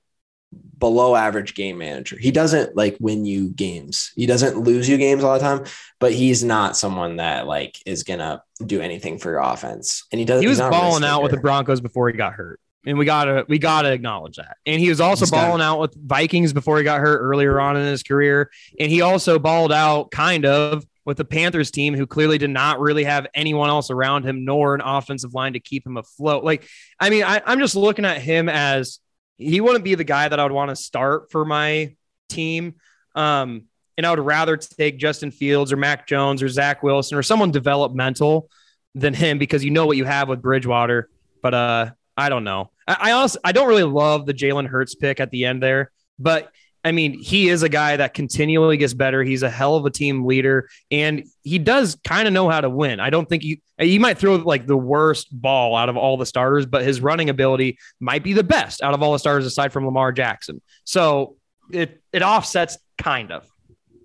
below 0.82 1.14
average 1.14 1.54
game 1.54 1.78
manager. 1.78 2.18
He 2.18 2.32
doesn't 2.32 2.74
like 2.74 2.96
win 2.98 3.24
you 3.24 3.50
games. 3.50 4.10
He 4.16 4.26
doesn't 4.26 4.58
lose 4.58 4.88
you 4.88 4.96
games 4.96 5.22
all 5.22 5.34
the 5.34 5.38
time, 5.38 5.64
but 6.00 6.12
he's 6.12 6.42
not 6.42 6.76
someone 6.76 7.18
that 7.18 7.46
like 7.46 7.78
is 7.86 8.02
gonna 8.02 8.42
do 8.66 8.80
anything 8.80 9.18
for 9.18 9.30
your 9.30 9.38
offense. 9.38 10.04
And 10.10 10.18
he 10.18 10.24
doesn't. 10.24 10.42
he 10.42 10.48
was 10.48 10.58
balling 10.58 11.04
out 11.04 11.22
with 11.22 11.30
the. 11.30 11.36
Broncos 11.38 11.80
before 11.80 12.08
he 12.08 12.16
got 12.16 12.32
hurt. 12.32 12.58
And 12.84 12.98
we 12.98 13.04
gotta 13.04 13.44
we 13.48 13.60
gotta 13.60 13.92
acknowledge 13.92 14.38
that. 14.38 14.56
And 14.66 14.80
he 14.80 14.88
was 14.88 15.00
also 15.00 15.24
He's 15.24 15.30
got- 15.30 15.60
out 15.60 15.78
with 15.78 15.94
Vikings 15.94 16.52
before 16.52 16.78
he 16.78 16.82
got 16.82 16.98
hurt 16.98 17.20
earlier 17.20 17.60
on 17.60 17.76
in 17.76 17.86
his 17.86 18.02
career. 18.02 18.50
And 18.80 18.90
he 18.90 19.02
also 19.02 19.38
balled 19.38 19.70
out 19.70 20.10
kind 20.10 20.44
of 20.44 20.84
with 21.04 21.16
the 21.16 21.24
Panthers 21.24 21.70
team, 21.70 21.94
who 21.94 22.08
clearly 22.08 22.38
did 22.38 22.50
not 22.50 22.80
really 22.80 23.04
have 23.04 23.28
anyone 23.34 23.68
else 23.68 23.88
around 23.88 24.24
him, 24.24 24.44
nor 24.44 24.74
an 24.74 24.80
offensive 24.80 25.32
line 25.32 25.52
to 25.52 25.60
keep 25.60 25.86
him 25.86 25.96
afloat. 25.96 26.42
Like, 26.42 26.66
I 26.98 27.10
mean, 27.10 27.22
I, 27.22 27.40
I'm 27.46 27.60
just 27.60 27.76
looking 27.76 28.04
at 28.04 28.20
him 28.20 28.48
as 28.48 28.98
he 29.38 29.60
wouldn't 29.60 29.84
be 29.84 29.94
the 29.94 30.04
guy 30.04 30.28
that 30.28 30.38
I 30.38 30.42
would 30.42 30.52
want 30.52 30.70
to 30.70 30.76
start 30.76 31.30
for 31.30 31.44
my 31.44 31.94
team. 32.28 32.74
Um, 33.14 33.64
and 33.96 34.06
I 34.06 34.10
would 34.10 34.20
rather 34.20 34.56
take 34.56 34.98
Justin 34.98 35.30
Fields 35.30 35.72
or 35.72 35.76
Mac 35.76 36.06
Jones 36.06 36.42
or 36.42 36.48
Zach 36.48 36.82
Wilson 36.82 37.18
or 37.18 37.22
someone 37.22 37.50
developmental 37.50 38.48
than 38.94 39.14
him 39.14 39.38
because 39.38 39.64
you 39.64 39.70
know 39.70 39.86
what 39.86 39.96
you 39.96 40.04
have 40.04 40.28
with 40.28 40.42
Bridgewater. 40.42 41.08
But 41.42 41.54
uh, 41.54 41.90
I 42.16 42.28
don't 42.28 42.44
know. 42.44 42.70
I, 42.86 42.96
I 43.00 43.10
also 43.12 43.38
I 43.44 43.52
don't 43.52 43.68
really 43.68 43.82
love 43.82 44.26
the 44.26 44.34
Jalen 44.34 44.66
Hurts 44.66 44.94
pick 44.94 45.20
at 45.20 45.30
the 45.30 45.44
end 45.44 45.62
there, 45.62 45.92
but 46.18 46.50
I 46.84 46.92
mean 46.92 47.18
he 47.18 47.48
is 47.48 47.62
a 47.62 47.68
guy 47.68 47.96
that 47.96 48.14
continually 48.14 48.76
gets 48.76 48.94
better. 48.94 49.22
He's 49.22 49.42
a 49.42 49.50
hell 49.50 49.76
of 49.76 49.86
a 49.86 49.90
team 49.90 50.24
leader, 50.24 50.68
and 50.90 51.24
he 51.42 51.58
does 51.58 51.96
kind 52.04 52.26
of 52.26 52.34
know 52.34 52.48
how 52.48 52.60
to 52.60 52.70
win. 52.70 53.00
I 53.00 53.10
don't 53.10 53.28
think 53.28 53.44
you 53.44 53.58
he 53.78 53.98
might 53.98 54.18
throw 54.18 54.36
like 54.36 54.66
the 54.66 54.76
worst 54.76 55.28
ball 55.32 55.76
out 55.76 55.88
of 55.88 55.96
all 55.96 56.16
the 56.16 56.26
starters, 56.26 56.66
but 56.66 56.82
his 56.82 57.00
running 57.00 57.30
ability 57.30 57.78
might 58.00 58.22
be 58.22 58.32
the 58.32 58.44
best 58.44 58.82
out 58.82 58.94
of 58.94 59.02
all 59.02 59.12
the 59.12 59.18
starters 59.18 59.46
aside 59.46 59.72
from 59.72 59.84
Lamar 59.84 60.12
Jackson. 60.12 60.60
So 60.84 61.36
it 61.70 62.02
it 62.12 62.22
offsets 62.22 62.78
kind 62.98 63.32
of. 63.32 63.46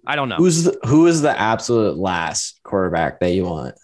I 0.06 0.16
don't 0.16 0.30
know. 0.30 0.38
Who's 0.38 0.63
the, 0.63 0.80
who 0.86 1.08
is 1.08 1.22
the 1.22 1.38
absolute 1.38 1.98
last 1.98 2.62
quarterback 2.63 3.20
that 3.20 3.32
you 3.32 3.44
want? 3.44 3.76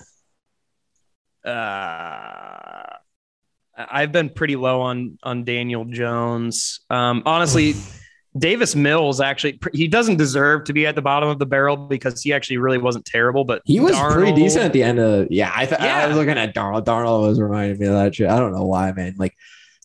uh, 1.46 2.98
I've 3.76 4.12
been 4.12 4.30
pretty 4.30 4.56
low 4.56 4.82
on 4.82 5.18
on 5.24 5.44
Daniel 5.44 5.86
Jones. 5.86 6.82
Um, 6.90 7.24
honestly, 7.26 7.76
Davis 8.38 8.76
Mills 8.76 9.22
actually 9.22 9.60
he 9.74 9.88
doesn't 9.88 10.16
deserve 10.18 10.64
to 10.66 10.74
be 10.74 10.88
at 10.88 10.96
the 10.96 11.02
bottom 11.02 11.30
of 11.30 11.38
the 11.38 11.46
barrel 11.46 11.78
because 11.78 12.22
he 12.22 12.34
actually 12.34 12.58
really 12.58 12.80
wasn't 12.80 13.06
terrible, 13.06 13.44
but 13.44 13.62
He 13.66 13.80
was 13.80 13.96
pretty 14.14 14.34
decent 14.34 14.66
at 14.66 14.74
the 14.74 14.82
end 14.82 15.00
of 15.00 15.28
yeah. 15.30 15.52
I 15.54 15.66
th- 15.66 15.80
I 15.80 16.08
was 16.08 16.18
looking 16.18 16.38
at 16.38 16.56
Darnold. 16.56 16.86
Darnold 16.86 17.28
was 17.28 17.40
reminding 17.40 17.78
me 17.78 17.86
of 17.88 17.94
that 17.94 18.16
shit. 18.16 18.30
I 18.30 18.40
don't 18.40 18.54
know 18.54 18.66
why, 18.66 18.92
man. 18.92 19.16
Like 19.18 19.36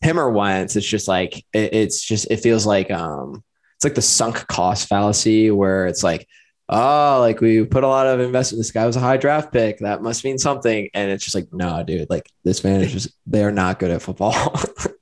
him 0.00 0.18
or 0.18 0.30
Wentz, 0.30 0.76
it's 0.76 0.86
just 0.86 1.08
like 1.08 1.38
it, 1.52 1.74
it's 1.74 2.02
just 2.02 2.30
it 2.30 2.38
feels 2.38 2.64
like 2.64 2.90
um 2.90 3.44
it's 3.76 3.84
like 3.84 3.94
the 3.94 4.02
sunk 4.02 4.46
cost 4.46 4.88
fallacy 4.88 5.50
where 5.50 5.86
it's 5.86 6.02
like 6.02 6.26
oh 6.70 7.18
like 7.20 7.40
we 7.40 7.64
put 7.64 7.84
a 7.84 7.88
lot 7.88 8.06
of 8.06 8.20
investment. 8.20 8.60
This 8.60 8.70
guy 8.70 8.86
was 8.86 8.96
a 8.96 9.00
high 9.00 9.18
draft 9.18 9.52
pick. 9.52 9.78
That 9.80 10.02
must 10.02 10.24
mean 10.24 10.38
something. 10.38 10.88
And 10.94 11.10
it's 11.10 11.24
just 11.24 11.34
like 11.34 11.52
no, 11.52 11.82
dude. 11.82 12.08
Like 12.08 12.30
this 12.44 12.64
man 12.64 12.80
is 12.80 12.92
just 12.92 13.08
they 13.26 13.44
are 13.44 13.52
not 13.52 13.78
good 13.78 13.90
at 13.90 14.00
football. 14.00 14.58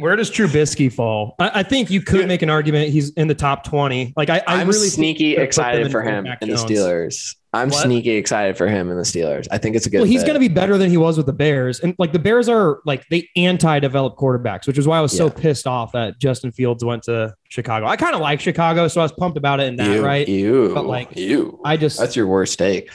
Where 0.00 0.16
does 0.16 0.30
Trubisky 0.30 0.92
fall? 0.92 1.34
I, 1.38 1.60
I 1.60 1.62
think 1.62 1.90
you 1.90 2.00
could 2.02 2.18
Dude. 2.20 2.28
make 2.28 2.42
an 2.42 2.50
argument 2.50 2.90
he's 2.90 3.10
in 3.10 3.28
the 3.28 3.34
top 3.34 3.64
twenty. 3.64 4.12
Like 4.16 4.30
I, 4.30 4.38
I 4.46 4.60
I'm 4.60 4.68
really 4.68 4.88
sneaky 4.88 5.24
you 5.24 5.36
could 5.36 5.50
put 5.50 5.56
them 5.56 5.64
excited 5.66 5.92
for 5.92 6.02
him 6.02 6.26
in 6.40 6.48
the 6.48 6.56
Steelers. 6.56 7.36
I'm 7.52 7.68
What? 7.70 7.82
sneaky 7.82 8.10
excited 8.10 8.56
for 8.56 8.68
him 8.68 8.90
in 8.90 8.96
the 8.96 9.02
Steelers. 9.02 9.48
I 9.50 9.58
think 9.58 9.74
it's 9.74 9.84
a 9.84 9.90
good. 9.90 9.98
Well, 9.98 10.06
he's 10.06 10.22
going 10.22 10.34
to 10.34 10.40
be 10.40 10.46
better 10.48 10.78
than 10.78 10.88
he 10.88 10.96
was 10.96 11.16
with 11.16 11.26
the 11.26 11.32
Bears, 11.32 11.80
and 11.80 11.96
like 11.98 12.12
the 12.12 12.18
Bears 12.20 12.48
are 12.48 12.78
like 12.86 13.04
they 13.10 13.28
anti-developed 13.36 14.16
quarterbacks, 14.18 14.66
which 14.68 14.78
is 14.78 14.86
why 14.86 14.98
I 14.98 15.00
was 15.00 15.16
so 15.16 15.28
pissed 15.28 15.66
off 15.66 15.90
that 15.92 16.18
Justin 16.20 16.52
Fields 16.52 16.84
went 16.84 17.02
to 17.04 17.34
Chicago. 17.48 17.86
I 17.86 17.96
kind 17.96 18.14
of 18.14 18.20
like 18.20 18.40
Chicago, 18.40 18.86
so 18.86 19.00
I 19.00 19.04
was 19.04 19.12
pumped 19.12 19.36
about 19.36 19.58
it 19.58 19.64
in 19.66 19.76
that, 19.76 19.96
you, 19.96 20.04
right? 20.04 20.28
You, 20.28 20.70
But, 20.74 20.86
like, 20.86 21.16
you. 21.16 21.60
I 21.64 21.76
just 21.76 21.98
That's 21.98 22.14
your 22.14 22.28
worst 22.28 22.56
take. 22.56 22.90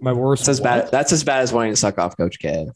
my 0.00 0.12
worst. 0.12 0.46
That's 0.46 0.58
as 0.58 0.60
what? 0.60 0.84
bad. 0.84 0.90
That's 0.92 1.12
as 1.12 1.24
bad 1.24 1.42
as 1.42 1.52
wanting 1.52 1.72
to 1.72 1.76
suck 1.76 1.98
off 1.98 2.16
Coach 2.16 2.38
K. 2.38 2.68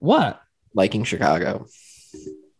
What? 0.00 0.40
Liking 0.78 1.02
Chicago. 1.04 1.66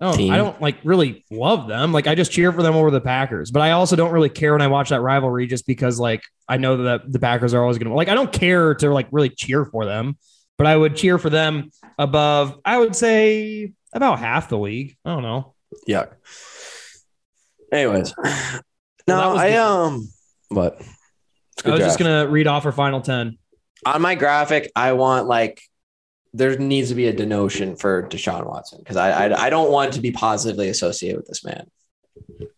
I 0.01 0.05
don't, 0.13 0.31
I 0.31 0.37
don't 0.37 0.61
like 0.61 0.77
really 0.85 1.25
love 1.31 1.67
them. 1.69 1.93
Like 1.93 2.07
I 2.07 2.15
just 2.15 2.31
cheer 2.31 2.53
for 2.53 2.63
them 2.63 2.75
over 2.75 2.91
the 2.91 3.01
Packers, 3.01 3.51
but 3.51 3.63
I 3.63 3.71
also 3.71 3.97
don't 3.97 4.13
really 4.13 4.29
care 4.29 4.53
when 4.53 4.61
I 4.63 4.67
watch 4.67 4.91
that 4.91 5.01
rivalry 5.01 5.47
just 5.47 5.67
because 5.67 5.99
like 5.99 6.23
I 6.49 6.57
know 6.57 6.85
that 6.85 7.11
the 7.11 7.19
Packers 7.19 7.55
are 7.55 7.63
always 7.63 7.79
going 7.79 7.89
to 7.89 7.95
like. 7.95 8.09
I 8.09 8.15
don't 8.15 8.33
care 8.33 8.75
to 8.75 8.91
like 8.93 9.09
really 9.11 9.29
cheer 9.31 9.65
for 9.65 9.85
them, 9.87 10.17
but 10.57 10.67
I 10.67 10.77
would 10.77 10.95
cheer 10.97 11.19
for 11.19 11.31
them 11.31 11.71
above. 11.99 12.61
I 12.65 12.79
would 12.79 12.95
say 12.95 13.73
about 13.93 14.19
half 14.19 14.49
the 14.49 14.59
league. 14.59 14.97
I 15.05 15.11
don't 15.15 15.23
know. 15.23 15.55
Yuck. 15.89 16.13
Anyways, 17.73 18.15
no, 19.07 19.37
I 19.37 19.51
the- 19.51 19.63
um, 19.63 20.09
what? 20.49 20.81
I 21.65 21.69
I 21.69 21.73
was 21.73 21.81
just 21.81 21.99
gonna 21.99 22.27
read 22.29 22.47
off 22.47 22.67
our 22.67 22.73
final 22.73 23.01
ten. 23.01 23.37
on 23.85 24.01
my 24.03 24.15
graphic, 24.15 24.71
I 24.77 24.93
want 24.93 25.27
like 25.27 25.61
there 26.35 26.59
needs 26.59 26.89
to 26.91 26.95
be 26.95 27.07
a 27.09 27.13
denotion 27.13 27.77
for 27.77 28.03
Deshaun 28.05 28.47
Watson 28.47 28.79
because 28.81 28.97
I, 28.97 29.27
I 29.29 29.47
I 29.47 29.51
don't 29.51 29.71
want 29.71 29.95
to 29.95 30.01
be 30.01 30.11
positively 30.11 30.69
associated 30.69 31.17
with 31.19 31.27
this 31.27 31.45
man. 31.45 31.71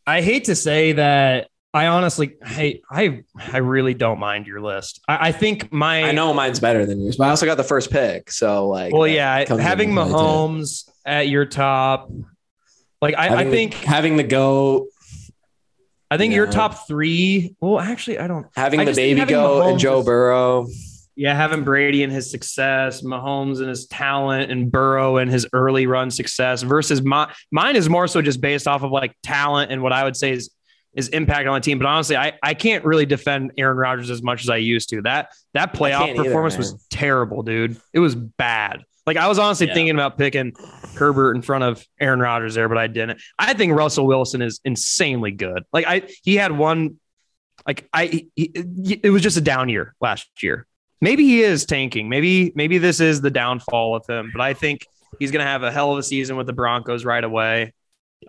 I 0.07 0.23
hate 0.23 0.45
to 0.45 0.55
say 0.55 0.93
that. 0.93 1.49
I 1.73 1.87
honestly, 1.87 2.35
I, 2.45 2.81
I, 2.91 3.23
I 3.37 3.59
really 3.59 3.95
don't 3.95 4.19
mind 4.19 4.49
your 4.49 4.61
list. 4.61 5.01
I, 5.07 5.29
I 5.29 5.33
think 5.33 5.71
my, 5.73 6.03
I 6.03 6.11
know 6.11 6.35
mine's 6.35 6.59
better 6.59 6.85
than 6.85 7.01
yours, 7.01 7.17
but 7.17 7.29
I 7.29 7.31
also 7.31 7.47
got 7.47 7.59
the 7.59 7.63
first 7.63 7.93
pick, 7.93 8.33
so 8.33 8.67
like, 8.69 8.93
Well, 8.93 9.07
yeah, 9.07 9.45
having. 9.49 9.91
Mahomes 9.93 10.91
at 11.07 11.29
your 11.29 11.47
top, 11.47 12.11
like 13.01 13.15
I, 13.15 13.27
I 13.27 13.29
Having 13.29 13.47
the- 13.47 13.57
think, 13.57 13.75
having 13.75 14.17
the 14.17 14.25
goat, 14.25 14.89
I 16.11 16.17
think 16.19 16.35
your 16.35 16.49
top 16.49 16.89
three. 16.89 17.55
Well, 17.61 17.79
actually, 17.79 18.19
I 18.19 18.27
don't. 18.27 18.49
having 18.57 18.81
I 18.81 18.85
the 18.87 18.93
baby 18.93 19.21
having 19.21 19.33
goat, 19.37 19.63
and 19.69 19.77
Mahomes 19.77 19.81
Joe 19.81 20.03
Burrow. 20.03 20.67
Yeah, 21.21 21.35
having 21.35 21.65
Brady 21.65 22.03
and 22.03 22.11
his 22.11 22.31
success, 22.31 23.03
Mahomes 23.03 23.59
and 23.59 23.69
his 23.69 23.87
talent, 23.87 24.51
and 24.51 24.73
Burrow 24.73 25.19
and 25.19 25.31
his 25.31 25.47
early 25.53 25.87
run 25.87 26.11
success 26.11 26.63
versus 26.63 27.03
my 27.03 27.31
mine 27.51 27.77
is 27.77 27.91
more 27.91 28.09
so 28.09 28.23
just 28.23 28.41
based 28.41 28.67
off 28.67 28.83
of 28.83 28.91
like 28.91 29.15
talent 29.23 29.71
and 29.71 29.83
what 29.83 29.93
I 29.93 30.03
would 30.05 30.17
say 30.17 30.33
is 30.33 30.49
is 30.95 31.09
impact 31.09 31.47
on 31.47 31.53
the 31.53 31.61
team. 31.61 31.79
But 31.79 31.87
honestly, 31.89 32.17
I, 32.17 32.33
I 32.43 32.55
can't 32.55 32.87
really 32.87 33.05
defend 33.05 33.53
Aaron 33.59 33.77
Rodgers 33.77 34.09
as 34.09 34.23
much 34.23 34.45
as 34.45 34.49
I 34.49 34.57
used 34.57 34.89
to. 34.89 35.03
That 35.03 35.29
that 35.53 35.75
playoff 35.75 36.07
can't 36.07 36.19
either, 36.19 36.25
performance 36.25 36.57
was 36.57 36.87
terrible, 36.91 37.43
dude. 37.43 37.77
It 37.93 37.99
was 37.99 38.15
bad. 38.15 38.83
Like 39.07 39.19
I 39.19 39.29
was 39.29 39.39
honestly 39.39 39.67
Yeah. 39.67 39.75
thinking 39.75 39.95
about 39.95 40.17
picking 40.17 40.55
Herbert 40.97 41.35
in 41.37 41.43
front 41.43 41.65
of 41.65 41.87
Aaron 42.01 42.21
Rodgers 42.21 42.55
there, 42.55 42.67
but 42.71 42.79
I 42.79 42.87
didn't. 42.87 43.21
I 43.39 43.53
think 43.53 43.75
Russell 43.75 44.07
Wilson 44.07 44.41
is 44.41 44.59
insanely 44.65 45.33
good. 45.33 45.65
Like 45.71 45.85
I 45.87 46.09
he 46.23 46.37
had 46.37 46.53
one 46.53 46.97
like 47.67 47.87
I 47.93 48.27
he, 48.37 48.51
it 49.03 49.11
was 49.11 49.21
just 49.21 49.37
a 49.37 49.43
down 49.43 49.69
year 49.69 49.95
last 50.01 50.27
year. 50.43 50.67
Maybe 51.01 51.25
he 51.25 51.41
is 51.43 51.65
tanking. 51.65 52.09
Maybe 52.09 52.53
maybe 52.55 52.79
this 52.79 53.01
is 53.01 53.21
the 53.21 53.31
downfall 53.31 53.97
of 53.97 54.07
him, 54.07 54.31
but 54.33 54.41
I 54.43 54.55
think 54.55 54.87
he's 55.19 55.31
going 55.31 55.45
to 55.45 55.51
have 55.51 55.63
a 55.63 55.73
hell 55.73 55.93
of 55.93 55.99
a 55.99 56.03
season 56.03 56.37
with 56.37 56.47
the 56.47 56.53
Broncos 56.53 57.05
right 57.05 57.25
away. 57.25 57.73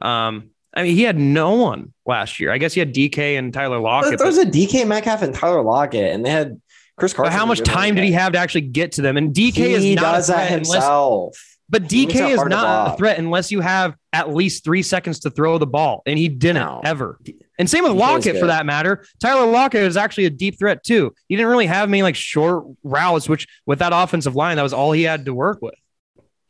Um 0.02 0.50
I 0.74 0.84
mean, 0.84 0.96
he 0.96 1.04
had 1.04 1.18
no 1.20 1.56
one 1.56 1.94
last 2.06 2.40
year. 2.40 2.50
I 2.50 2.58
guess 2.58 2.74
he 2.74 2.80
had 2.80 2.94
DK 2.96 3.38
and 3.38 3.54
Tyler 3.54 3.80
Lockett. 3.80 4.18
There 4.18 4.26
was 4.26 4.38
a 4.38 4.46
DK 4.46 4.88
Metcalf 4.88 5.22
and 5.22 5.36
Tyler 5.36 5.62
Lockett, 5.62 6.14
and 6.14 6.26
they 6.26 6.30
had 6.30 6.62
Chris 6.98 7.12
Carter. 7.14 7.30
but 7.30 7.38
how 7.38 7.46
much 7.46 7.60
time 7.62 7.96
did 7.96 8.06
he 8.06 8.14
have 8.14 8.32
to 8.32 8.40
actually 8.40 8.62
get 8.62 8.94
to 8.94 9.02
them? 9.02 9.18
And 9.18 9.36
DK 9.36 9.58
is 9.58 9.86
not 9.96 10.02
does 10.14 10.28
that 10.28 10.50
unless 10.50 10.68
himself. 10.72 11.58
But 11.70 11.84
DK 11.84 12.32
is 12.32 12.44
not 12.46 12.94
a 12.94 12.98
threat 12.98 13.18
unless 13.18 13.52
you 13.52 13.60
have 13.62 13.96
at 14.14 14.34
least 14.34 14.64
three 14.64 14.82
seconds 14.84 15.20
to 15.22 15.30
throw 15.30 15.58
the 15.58 15.68
ball, 15.68 16.04
and 16.06 16.18
he 16.18 16.30
didn't 16.30 16.64
No. 16.64 16.82
ever. 16.84 17.20
And 17.62 17.70
same 17.70 17.84
with 17.84 17.92
Lockett 17.92 18.40
for 18.40 18.48
that 18.48 18.66
matter. 18.66 19.06
Tyler 19.20 19.46
Lockett 19.46 19.84
is 19.84 19.96
actually 19.96 20.26
a 20.26 20.32
deep 20.32 20.58
threat 20.58 20.84
too. 20.84 21.14
He 21.28 21.36
didn't 21.36 21.52
really 21.52 21.68
have 21.68 21.92
many 21.92 22.02
like 22.02 22.16
short 22.16 22.66
routes, 22.84 23.30
which 23.30 23.48
with 23.68 23.78
that 23.80 23.92
offensive 23.94 24.36
line, 24.36 24.56
that 24.56 24.64
was 24.64 24.74
all 24.74 24.94
he 24.94 25.04
had 25.04 25.26
to 25.26 25.34
work 25.36 25.62
with. 25.62 25.76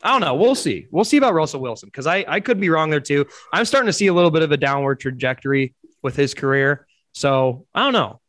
I 0.01 0.13
don't 0.13 0.21
know. 0.21 0.35
We'll 0.35 0.55
see. 0.55 0.87
We'll 0.89 1.03
see 1.03 1.17
about 1.17 1.33
Russell 1.33 1.59
Wilson 1.59 1.87
because 1.87 2.07
I 2.07 2.23
I 2.29 2.39
could 2.39 2.61
be 2.61 2.69
wrong 2.69 2.91
there 2.91 3.01
too. 3.01 3.25
I'm 3.51 3.65
starting 3.65 3.87
to 3.87 3.93
see 3.93 4.07
a 4.07 4.13
little 4.13 4.31
bit 4.31 4.41
of 4.41 4.53
a 4.53 4.57
downward 4.57 5.01
trajectory 5.01 5.75
with 6.01 6.15
his 6.15 6.33
career. 6.33 6.87
So 7.11 7.65
I 7.75 7.81
don't 7.81 7.91
know. 7.91 8.21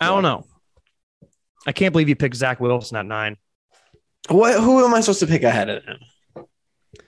I 0.00 0.06
don't 0.06 0.22
know. 0.22 0.46
I 1.66 1.72
can't 1.72 1.92
believe 1.92 2.08
you 2.08 2.16
picked 2.16 2.36
Zach 2.36 2.58
Wilson 2.58 2.96
at 2.96 3.04
nine. 3.04 3.36
What? 4.30 4.58
Who 4.58 4.82
am 4.82 4.94
I 4.94 5.02
supposed 5.02 5.20
to 5.20 5.26
pick 5.26 5.42
ahead 5.42 5.68
of 5.68 5.84
him? 5.84 5.98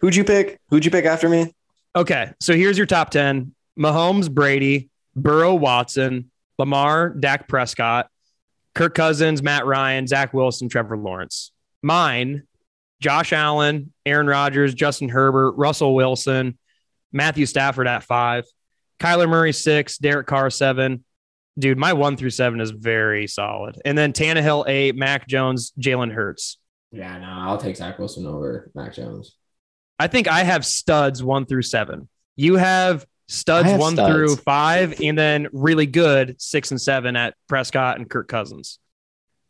Who'd 0.00 0.14
you 0.14 0.24
pick? 0.24 0.60
Who'd 0.68 0.84
you 0.84 0.90
pick 0.90 1.06
after 1.06 1.30
me? 1.30 1.54
Okay, 1.96 2.32
so 2.38 2.54
here's 2.54 2.76
your 2.76 2.86
top 2.86 3.08
10 3.08 3.54
Mahomes, 3.78 4.30
Brady, 4.30 4.90
Burrow, 5.14 5.54
Watson, 5.54 6.30
Lamar, 6.58 7.10
Dak 7.10 7.48
Prescott, 7.48 8.08
Kirk 8.74 8.94
Cousins, 8.94 9.42
Matt 9.42 9.66
Ryan, 9.66 10.06
Zach 10.06 10.32
Wilson, 10.32 10.68
Trevor 10.68 10.96
Lawrence. 10.96 11.52
Mine, 11.82 12.44
Josh 13.00 13.32
Allen, 13.32 13.92
Aaron 14.06 14.26
Rodgers, 14.26 14.74
Justin 14.74 15.08
Herbert, 15.08 15.52
Russell 15.52 15.94
Wilson, 15.94 16.56
Matthew 17.12 17.46
Stafford 17.46 17.86
at 17.88 18.04
five, 18.04 18.44
Kyler 19.00 19.28
Murray, 19.28 19.52
six, 19.52 19.98
Derek 19.98 20.26
Carr, 20.26 20.50
seven. 20.50 21.04
Dude, 21.58 21.76
my 21.76 21.92
one 21.92 22.16
through 22.16 22.30
seven 22.30 22.60
is 22.60 22.70
very 22.70 23.26
solid. 23.26 23.78
And 23.84 23.98
then 23.98 24.12
Tannehill, 24.12 24.68
eight, 24.68 24.96
Mac 24.96 25.28
Jones, 25.28 25.72
Jalen 25.78 26.12
Hurts. 26.12 26.58
Yeah, 26.92 27.18
no, 27.18 27.26
I'll 27.26 27.58
take 27.58 27.76
Zach 27.76 27.98
Wilson 27.98 28.26
over 28.26 28.70
Mac 28.74 28.94
Jones. 28.94 29.36
I 29.98 30.06
think 30.06 30.28
I 30.28 30.44
have 30.44 30.64
studs 30.64 31.22
one 31.22 31.44
through 31.44 31.62
seven. 31.62 32.08
You 32.36 32.56
have 32.56 33.04
studs 33.28 33.70
one 33.72 33.94
studs. 33.94 34.12
through 34.14 34.36
five, 34.36 35.00
and 35.00 35.16
then 35.16 35.48
really 35.52 35.86
good 35.86 36.40
six 36.40 36.70
and 36.70 36.80
seven 36.80 37.16
at 37.16 37.34
Prescott 37.48 37.98
and 37.98 38.08
Kirk 38.08 38.28
Cousins. 38.28 38.78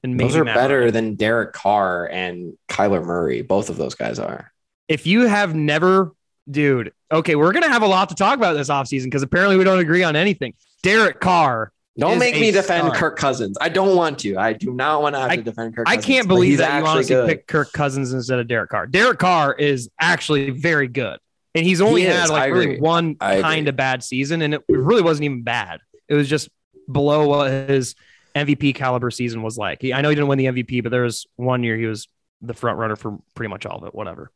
And 0.05 0.19
Those 0.19 0.35
are 0.37 0.45
Matt 0.45 0.57
better 0.57 0.81
Ryan. 0.81 0.93
than 0.93 1.15
Derek 1.15 1.53
Carr 1.53 2.07
and 2.11 2.55
Kyler 2.69 3.05
Murray. 3.05 3.43
Both 3.43 3.71
of 3.71 3.77
those 3.77 3.95
guys 3.95 4.19
are. 4.19 4.53
If 4.89 5.07
you 5.07 5.27
have 5.29 5.55
never, 5.55 6.13
dude, 6.51 6.93
okay, 7.11 7.37
we're 7.37 7.53
gonna 7.53 7.69
have 7.69 7.83
a 7.83 7.87
lot 7.87 8.09
to 8.09 8.15
talk 8.17 8.37
about 8.37 8.55
this 8.55 8.69
offseason 8.69 9.05
because 9.05 9.23
apparently 9.23 9.57
we 9.57 9.65
don't 9.65 9.79
agree 9.79 10.03
on 10.03 10.17
anything. 10.17 10.55
Derek 10.83 11.21
Carr. 11.21 11.71
Don't 11.99 12.19
make 12.19 12.35
me 12.35 12.51
defend 12.51 12.87
stud. 12.87 12.97
Kirk 12.97 13.19
Cousins. 13.19 13.59
I 13.61 13.69
don't 13.69 13.95
want 13.97 14.19
to. 14.21 14.37
I 14.39 14.55
do 14.55 14.73
not 14.73 15.03
want 15.03 15.15
to 15.15 15.21
have 15.21 15.31
I- 15.31 15.37
to 15.37 15.43
defend 15.43 15.77
Kirk 15.77 15.87
I 15.87 15.97
Cousins. 15.97 16.07
can't 16.07 16.27
believe 16.29 16.59
that 16.59 16.81
you 16.81 16.87
honestly 16.87 17.15
good. 17.15 17.29
picked 17.29 17.49
Kirk 17.49 17.71
Cousins 17.73 18.13
instead 18.15 18.39
of 18.39 18.49
Derek 18.49 18.71
Carr. 18.71 18.87
Derek 18.87 19.19
Carr 19.19 19.53
is 19.53 19.91
actually 20.01 20.51
very 20.51 20.89
good. 20.89 21.19
And 21.55 21.67
he's 21.67 21.81
only 21.81 22.03
He 22.03 22.07
had 22.07 22.31
like 22.31 22.53
really 22.53 22.81
one 22.81 23.15
kind 23.17 23.69
of 23.69 23.77
bad 23.77 24.03
season, 24.03 24.41
and 24.43 24.55
it 24.55 24.63
really 24.69 25.03
wasn't 25.03 25.25
even 25.25 25.43
bad. 25.43 25.81
It 26.09 26.15
was 26.15 26.29
just 26.29 26.49
below 26.91 27.29
what 27.29 27.51
his 27.51 27.95
MVP 28.35 28.75
caliber 28.75 29.11
season 29.11 29.43
was 29.43 29.59
like. 29.59 29.83
He, 29.83 29.93
I 29.93 30.01
know 30.01 30.09
he 30.09 30.15
didn't 30.15 30.29
win 30.29 30.39
the 30.39 30.47
MVP, 30.47 30.83
but 30.83 30.91
there 30.91 31.03
was 31.03 31.27
one 31.37 31.63
year 31.63 31.77
he 31.77 31.87
was 31.87 32.09
the 32.41 32.55
front 32.55 32.79
runner 32.79 32.97
for 32.97 33.19
pretty 33.35 33.51
much 33.51 33.67
all 33.67 33.79
of 33.79 33.85
it. 33.85 33.95
Whatever. 33.95 34.31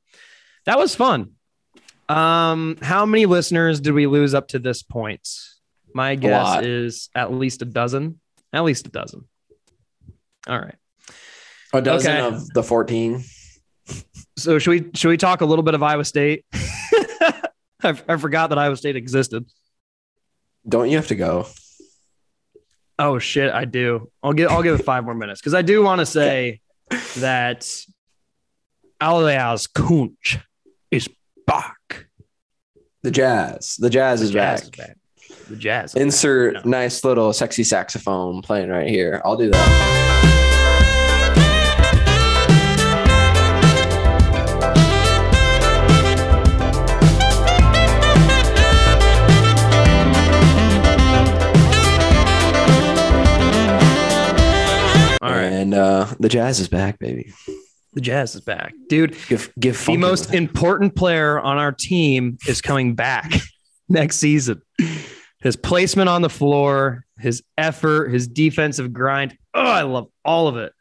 That 0.66 0.79
was 0.79 0.94
fun. 0.94 1.33
Um, 2.09 2.76
how 2.83 3.07
many 3.07 3.26
listeners 3.26 3.81
did 3.81 3.92
we 3.92 4.07
lose 4.07 4.35
up 4.35 4.48
to 4.48 4.59
this 4.59 4.83
point? 4.83 5.26
My 5.94 6.14
guess 6.14 6.62
is 6.64 7.09
at 7.14 7.33
least 7.33 7.62
a 7.62 7.64
dozen. 7.64 8.20
At 8.52 8.64
least 8.64 8.87
a 8.87 8.90
dozen. 8.90 9.24
All 10.46 10.59
right. 10.59 10.74
A 11.72 11.81
dozen 11.81 12.12
Okay. 12.16 12.37
of 12.37 12.46
the 12.50 12.62
14. 12.62 13.24
So 14.37 14.59
should 14.59 14.70
we 14.70 14.90
should 14.94 15.09
we 15.09 15.16
talk 15.16 15.40
a 15.40 15.46
little 15.46 15.62
bit 15.62 15.74
of 15.74 15.83
Iowa 15.83 16.05
State? 16.05 16.44
I, 17.82 17.90
I 18.08 18.16
forgot 18.16 18.50
that 18.50 18.58
Iowa 18.58 18.76
State 18.76 18.96
existed. 18.96 19.46
Don't 20.68 20.88
you 20.90 20.96
have 20.96 21.08
to 21.08 21.14
go? 21.14 21.46
Oh 22.98 23.18
shit, 23.18 23.52
I 23.52 23.66
do. 23.66 24.10
I'll 24.22 24.32
give 24.32 24.50
I'll 24.50 24.62
give 24.62 24.78
it 24.80 24.84
five 24.84 25.04
more 25.04 25.14
minutes 25.14 25.40
because 25.40 25.54
I 25.54 25.62
do 25.62 25.82
want 25.82 26.00
to 26.00 26.06
say 26.06 26.60
that 27.18 27.60
Aljaz 29.00 29.70
Kunc 29.70 30.40
is 30.90 31.08
back. 31.46 32.06
The 33.02 33.10
Jazz. 33.10 33.76
The 33.76 33.90
Jazz 33.90 34.22
is 34.22 34.30
Jazz 34.30 34.62
back. 34.62 34.62
is 34.62 34.70
back. 34.70 34.96
The 35.48 35.56
Jazz. 35.56 35.94
Insert 35.94 36.54
back. 36.54 36.64
nice 36.64 37.04
little 37.04 37.32
sexy 37.32 37.64
saxophone 37.64 38.42
playing 38.42 38.70
right 38.70 38.88
here. 38.88 39.20
I'll 39.24 39.36
do 39.36 39.50
that. 39.50 40.36
The 56.19 56.29
Jazz 56.29 56.60
is 56.60 56.69
back, 56.69 56.98
baby. 56.98 57.33
the 57.94 58.00
Jazz 58.00 58.35
is 58.35 58.40
back, 58.40 58.75
dude. 58.88 59.17
Give 59.29 59.50
give 59.58 59.85
The 59.85 59.96
most 59.96 60.35
important 60.35 60.94
player 60.96 61.40
on 61.40 61.58
our 61.58 61.73
team 61.73 62.38
is 62.46 62.60
coming 62.60 62.94
back 62.94 63.33
next 63.88 64.17
season. 64.17 64.62
His 65.40 65.56
placement 65.56 66.08
on 66.08 66.23
the 66.23 66.31
floor, 66.31 67.04
his 67.19 67.42
effort, 67.56 68.12
his 68.12 68.27
defensive 68.27 68.92
grind. 68.92 69.37
Oh, 69.54 69.62
I 69.62 69.83
love 69.83 70.08
all 70.25 70.48
of 70.48 70.56
it. 70.56 70.73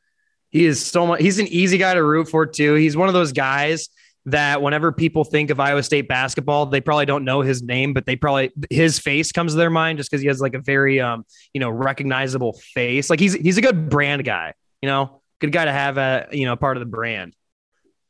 He 0.50 0.66
is 0.66 0.84
so 0.84 1.06
much. 1.06 1.22
He's 1.22 1.40
an 1.40 1.48
easy 1.48 1.78
guy 1.78 1.94
to 1.94 2.04
root 2.04 2.30
for 2.30 2.46
too. 2.46 2.76
He's 2.76 2.96
one 2.96 3.08
of 3.08 3.14
those 3.14 3.34
guys 3.34 3.90
that 4.28 4.62
whenever 4.62 4.92
people 4.92 5.24
think 5.24 5.50
of 5.50 5.60
Iowa 5.60 5.84
State 5.84 6.08
basketball, 6.08 6.66
they 6.66 6.82
probably 6.82 7.06
don't 7.06 7.26
know 7.26 7.42
his 7.42 7.62
name, 7.62 7.94
but 7.94 8.06
they 8.06 8.16
probably 8.16 8.52
his 8.70 8.98
face 8.98 9.32
comes 9.32 9.54
to 9.54 9.58
their 9.58 9.70
mind 9.70 10.00
just 10.00 10.10
because 10.10 10.22
he 10.22 10.28
has 10.28 10.42
like 10.42 10.56
a 10.56 10.60
very 10.60 11.00
um 11.00 11.26
you 11.54 11.60
know 11.60 11.70
recognizable 11.70 12.54
face. 12.74 13.10
Like 13.10 13.20
he's 13.20 13.34
he's 13.34 13.58
a 13.58 13.62
good 13.62 13.90
brand 13.90 14.26
guy. 14.26 14.54
You 14.82 14.90
know, 14.90 15.22
good 15.40 15.52
guy 15.52 15.66
to 15.66 15.72
have 15.72 15.98
a 15.98 16.28
you 16.32 16.46
know 16.46 16.56
part 16.56 16.78
of 16.78 16.82
the 16.82 16.86
brand. 16.86 17.36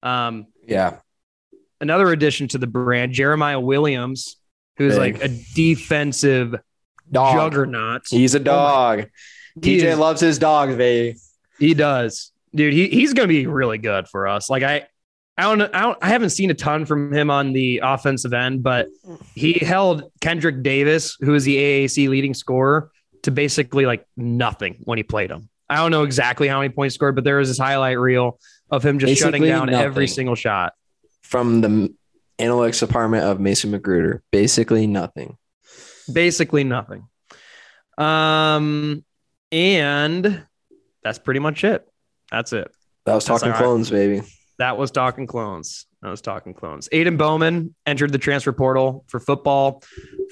Um, 0.04 0.48
yeah. 0.68 0.98
another 1.82 2.12
addition 2.12 2.48
to 2.50 2.58
the 2.58 2.68
brand, 2.68 3.14
Jeremiah 3.14 3.60
Williams, 3.60 4.38
who's 4.78 4.98
Big. 4.98 5.16
like 5.16 5.24
a 5.24 5.28
defensive 5.56 6.56
Dog. 7.12 7.36
juggernaut. 7.36 8.04
He's 8.10 8.36
a 8.36 8.40
dog. 8.40 9.06
He 9.62 9.78
TJ 9.80 9.84
is- 9.84 9.98
loves 10.00 10.22
his 10.22 10.38
dogs, 10.38 10.76
baby. 10.76 11.18
He 11.60 11.74
does, 11.74 12.32
dude. 12.54 12.74
He 12.74 12.90
he's 12.90 13.14
gonna 13.14 13.28
be 13.30 13.48
really 13.48 13.78
good 13.78 14.08
for 14.10 14.28
us. 14.28 14.50
Like 14.50 14.64
I, 14.64 14.88
I 15.38 15.44
don't, 15.44 15.62
I 15.62 15.82
don't, 15.82 15.98
I 16.02 16.10
haven't 16.10 16.30
seen 16.32 16.50
a 16.50 16.54
ton 16.54 16.86
from 16.86 17.14
him 17.14 17.30
on 17.30 17.54
the 17.54 17.82
offensive 17.84 18.34
end, 18.34 18.64
but 18.64 18.88
he 19.34 19.54
held 19.54 20.04
Kendrick 20.22 20.64
Davis, 20.64 21.18
who 21.20 21.34
is 21.34 21.44
the 21.46 21.56
AAC 21.58 22.10
leading 22.10 22.34
scorer, 22.34 22.92
to 23.24 23.32
basically 23.32 23.86
like 23.86 24.06
nothing 24.18 24.78
when 24.84 24.98
he 24.98 25.04
played 25.04 25.32
him. 25.32 25.50
I 25.70 25.78
don't 25.78 25.92
know 25.92 26.04
exactly 26.04 26.48
how 26.48 26.60
many 26.60 26.74
points 26.74 26.96
scored, 26.96 27.16
but 27.16 27.24
there 27.24 27.38
was 27.38 27.50
this 27.50 27.58
highlight 27.58 28.00
reel 28.00 28.40
of 28.70 28.86
him 28.86 29.00
just 29.00 29.20
shutting 29.20 29.42
Basically 29.42 29.50
down 29.50 29.70
every 29.74 30.08
single 30.08 30.36
shot. 30.36 30.74
From 31.22 31.62
the 31.62 31.94
analytics 32.40 32.80
department 32.80 33.24
of 33.24 33.40
Mason 33.40 33.72
Magruder. 33.72 34.22
Basically 34.32 34.88
nothing. 34.88 35.38
Basically 36.12 36.64
nothing. 36.64 37.08
Um, 37.98 39.04
and 39.52 40.44
that's 41.04 41.20
pretty 41.20 41.40
much 41.40 41.64
it. 41.64 41.88
That's 42.32 42.54
it. 42.54 42.72
That 43.06 43.14
was 43.16 43.26
That's 43.26 43.42
talking 43.42 43.54
all 43.54 43.60
right. 43.60 43.64
clones, 43.64 43.90
baby. 43.90 44.22
That 44.58 44.78
was 44.78 44.92
talking 44.92 45.28
clones. 45.28 45.86
That 46.06 46.12
was 46.12 46.22
talking 46.22 46.54
clones. 46.54 46.88
Aiden 46.90 47.18
Bowman 47.18 47.74
entered 47.88 48.12
the 48.12 48.20
transfer 48.20 48.54
portal 48.54 49.06
for 49.08 49.20
football. 49.20 49.82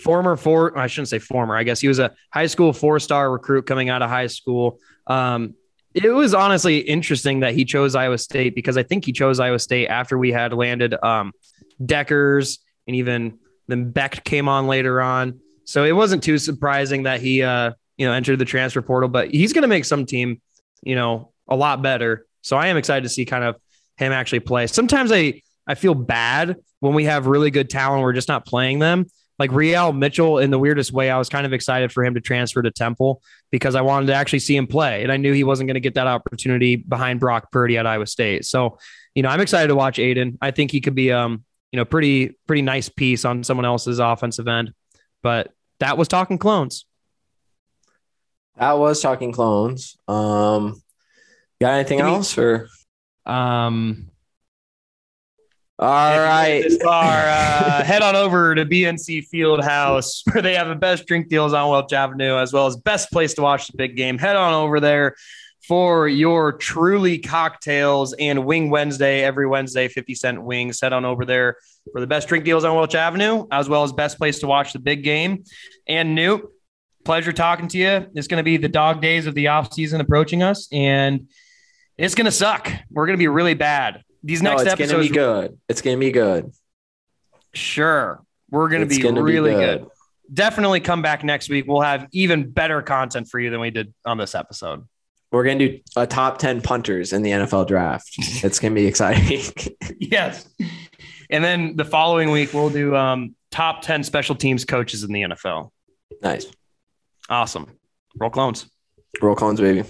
Former 0.03 0.37
four, 0.37 0.77
I 0.77 0.85
shouldn't 0.85 1.07
say 1.07 1.17
former. 1.17 1.57
I 1.57 1.63
guess 1.63 1.81
he 1.81 1.87
was 1.87 1.97
a 1.97 2.13
high 2.31 2.45
school 2.45 2.73
four 2.73 2.99
star 2.99 3.31
recruit 3.31 3.65
coming 3.65 3.89
out 3.89 4.03
of 4.03 4.09
high 4.11 4.27
school. 4.27 4.77
Um, 5.07 5.55
it 5.95 6.09
was 6.09 6.35
honestly 6.35 6.77
interesting 6.77 7.39
that 7.39 7.55
he 7.55 7.65
chose 7.65 7.95
Iowa 7.95 8.19
State 8.19 8.53
because 8.53 8.77
I 8.77 8.83
think 8.83 9.03
he 9.03 9.11
chose 9.11 9.39
Iowa 9.39 9.57
State 9.57 9.87
after 9.87 10.15
we 10.15 10.31
had 10.31 10.53
landed 10.53 10.93
um, 11.03 11.33
Dekkers 11.81 12.59
and 12.85 12.95
even 12.95 13.39
then 13.67 13.89
Beck 13.89 14.23
came 14.23 14.47
on 14.47 14.67
later 14.67 15.01
on. 15.01 15.39
So 15.65 15.85
it 15.85 15.93
wasn't 15.93 16.21
too 16.21 16.37
surprising 16.37 17.03
that 17.03 17.19
he, 17.19 17.41
uh, 17.41 17.71
you 17.97 18.05
know, 18.05 18.13
entered 18.13 18.37
the 18.37 18.45
transfer 18.45 18.83
portal. 18.83 19.09
But 19.09 19.31
he's 19.31 19.53
going 19.53 19.63
to 19.63 19.67
make 19.67 19.85
some 19.85 20.05
team, 20.05 20.39
you 20.83 20.93
know, 20.95 21.31
a 21.47 21.55
lot 21.55 21.81
better. 21.81 22.27
So 22.43 22.57
I 22.57 22.67
am 22.67 22.77
excited 22.77 23.01
to 23.05 23.09
see 23.09 23.25
kind 23.25 23.43
of 23.43 23.55
him 23.97 24.11
actually 24.11 24.41
play. 24.41 24.67
Sometimes 24.67 25.11
I 25.11 25.41
I 25.67 25.75
feel 25.75 25.95
bad 25.95 26.57
when 26.79 26.93
we 26.93 27.05
have 27.05 27.27
really 27.27 27.51
good 27.51 27.69
talent, 27.69 28.01
we're 28.01 28.13
just 28.13 28.27
not 28.27 28.45
playing 28.45 28.79
them. 28.79 29.05
Like 29.39 29.51
Re-al 29.51 29.93
Mitchell, 29.93 30.37
in 30.37 30.51
the 30.51 30.59
weirdest 30.59 30.91
way, 30.91 31.09
I 31.09 31.17
was 31.17 31.27
kind 31.27 31.45
of 31.45 31.53
excited 31.53 31.91
for 31.91 32.05
him 32.05 32.13
to 32.13 32.21
transfer 32.21 32.61
to 32.61 32.69
Temple 32.69 33.21
because 33.51 33.73
I 33.73 33.81
wanted 33.81 34.07
to 34.07 34.13
actually 34.13 34.39
see 34.39 34.55
him 34.55 34.67
play, 34.67 35.01
and 35.01 35.11
I 35.11 35.17
knew 35.17 35.33
he 35.33 35.43
wasn't 35.43 35.67
going 35.67 35.75
to 35.75 35.81
get 35.81 35.95
that 35.95 36.07
opportunity 36.07 36.75
behind 36.75 37.19
Brock 37.19 37.51
Purdy 37.51 37.77
at 37.77 37.87
Iowa 37.87 38.05
State. 38.05 38.45
So, 38.45 38.77
you 39.15 39.23
know, 39.23 39.29
I'm 39.29 39.41
excited 39.41 39.69
to 39.69 39.75
watch 39.75 39.97
Aiden. 39.97 40.37
I 40.39 40.51
think 40.51 40.71
he 40.71 40.81
could 40.81 40.93
be, 40.93 41.11
um, 41.11 41.43
you 41.71 41.77
know, 41.77 41.85
pretty 41.85 42.37
pretty 42.45 42.61
nice 42.61 42.89
piece 42.89 43.25
on 43.25 43.43
someone 43.43 43.65
else's 43.65 43.99
offensive 43.99 44.47
end. 44.47 44.73
But 45.23 45.51
that 45.79 45.97
was 45.97 46.07
talking 46.07 46.37
clones. 46.37 46.85
That 48.57 48.73
was 48.73 49.01
talking 49.01 49.31
clones. 49.31 49.97
Um, 50.07 50.81
got 51.59 51.73
anything 51.73 52.01
else 52.01 52.37
or? 52.37 52.67
Um, 53.25 54.11
All 55.83 56.11
If 56.11 56.15
you 56.15 56.21
made 56.21 56.79
right. 56.79 56.81
far, 56.81 57.27
uh, 57.27 57.83
head 57.85 58.01
on 58.01 58.15
over 58.15 58.55
to 58.55 58.65
BNC 58.65 59.27
Fieldhouse 59.27 60.21
where 60.31 60.41
they 60.41 60.55
have 60.55 60.69
the 60.69 60.75
best 60.75 61.05
drink 61.05 61.27
deals 61.27 61.51
on 61.51 61.69
Welch 61.69 61.91
Avenue, 61.91 62.37
as 62.37 62.53
well 62.53 62.67
as 62.67 62.77
best 62.77 63.11
place 63.11 63.33
to 63.33 63.41
watch 63.41 63.67
the 63.67 63.75
big 63.75 63.97
game. 63.97 64.17
Head 64.17 64.37
on 64.37 64.53
over 64.53 64.79
there 64.79 65.17
for 65.67 66.07
your 66.07 66.53
truly 66.53 67.17
cocktails 67.17 68.13
and 68.13 68.45
Wing 68.45 68.69
Wednesday 68.69 69.25
every 69.25 69.45
Wednesday, 69.45 69.89
50 69.89 70.15
cent 70.15 70.41
wings. 70.41 70.79
Head 70.79 70.93
on 70.93 71.03
over 71.03 71.25
there 71.25 71.57
for 71.91 71.99
the 71.99 72.07
best 72.07 72.29
drink 72.29 72.45
deals 72.45 72.63
on 72.63 72.77
Welch 72.77 72.95
Avenue, 72.95 73.45
as 73.51 73.67
well 73.67 73.83
as 73.83 73.91
best 73.91 74.17
place 74.17 74.39
to 74.39 74.47
watch 74.47 74.71
the 74.71 74.79
big 74.79 75.03
game. 75.03 75.43
And 75.85 76.15
Newt, 76.15 76.49
pleasure 77.03 77.33
talking 77.33 77.67
to 77.67 77.77
you. 77.77 78.07
It's 78.15 78.27
going 78.27 78.39
to 78.39 78.43
be 78.45 78.55
the 78.55 78.69
dog 78.69 79.01
days 79.01 79.27
of 79.27 79.35
the 79.35 79.49
off 79.49 79.73
season 79.73 79.99
approaching 79.99 80.43
us, 80.43 80.69
and 80.71 81.27
it's 81.97 82.15
going 82.15 82.23
to 82.23 82.31
suck. 82.31 82.71
We're 82.89 83.05
going 83.05 83.17
to 83.17 83.21
be 83.21 83.27
really 83.27 83.53
bad. 83.53 84.01
These 84.23 84.41
No, 84.41 84.51
next 84.55 84.63
it's 84.79 84.91
gonna 84.91 85.03
be 85.03 85.09
good. 85.09 85.59
It's 85.67 85.81
gonna 85.81 85.97
be 85.97 86.11
good. 86.11 86.51
Sure. 87.53 88.23
We're 88.49 88.69
going 88.69 88.81
to 88.81 88.87
It's 88.87 88.97
be 88.97 89.03
gonna 89.03 89.21
really 89.21 89.53
good. 89.53 89.87
Definitely 90.33 90.79
come 90.79 91.01
back 91.01 91.23
next 91.23 91.49
week. 91.49 91.65
We'll 91.67 91.81
have 91.81 92.07
even 92.11 92.49
better 92.49 92.81
content 92.81 93.27
for 93.27 93.39
you 93.39 93.49
than 93.49 93.59
we 93.59 93.71
did 93.71 93.93
on 94.05 94.17
this 94.17 94.35
episode. 94.35 94.87
We're 95.31 95.43
gonna 95.43 95.67
do 95.67 95.79
a 95.95 96.05
top 96.07 96.37
ten 96.37 96.61
punters 96.61 97.11
in 97.13 97.21
the 97.23 97.31
NFL 97.31 97.67
draft. 97.67 98.09
It's 98.43 98.59
gonna 98.59 98.75
be 98.75 98.85
exciting. 98.85 99.41
yes. 99.99 100.47
And 101.29 101.43
then 101.43 101.75
the 101.75 101.85
following 101.85 102.29
week, 102.31 102.53
we'll 102.53 102.69
do 102.69 102.95
um, 102.95 103.35
top 103.49 103.81
10 103.81 104.03
special 104.03 104.35
teams 104.35 104.65
coaches 104.65 105.03
in 105.03 105.11
the 105.11 105.21
NFL. 105.21 105.71
nice. 106.21 106.45
Awesome. 107.29 107.67
Roll 108.19 108.29
clones. 108.29 108.67
Roll 109.21 109.35
clones, 109.35 109.59
baby. 109.59 109.83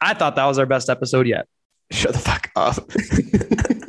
I 0.00 0.14
thought 0.14 0.36
that 0.36 0.44
was 0.46 0.58
our 0.58 0.66
best 0.66 0.90
episode 0.90 1.26
yet 1.26 1.46
shut 1.92 2.12
the 2.12 2.18
fuck 2.18 2.50
up. 2.56 2.90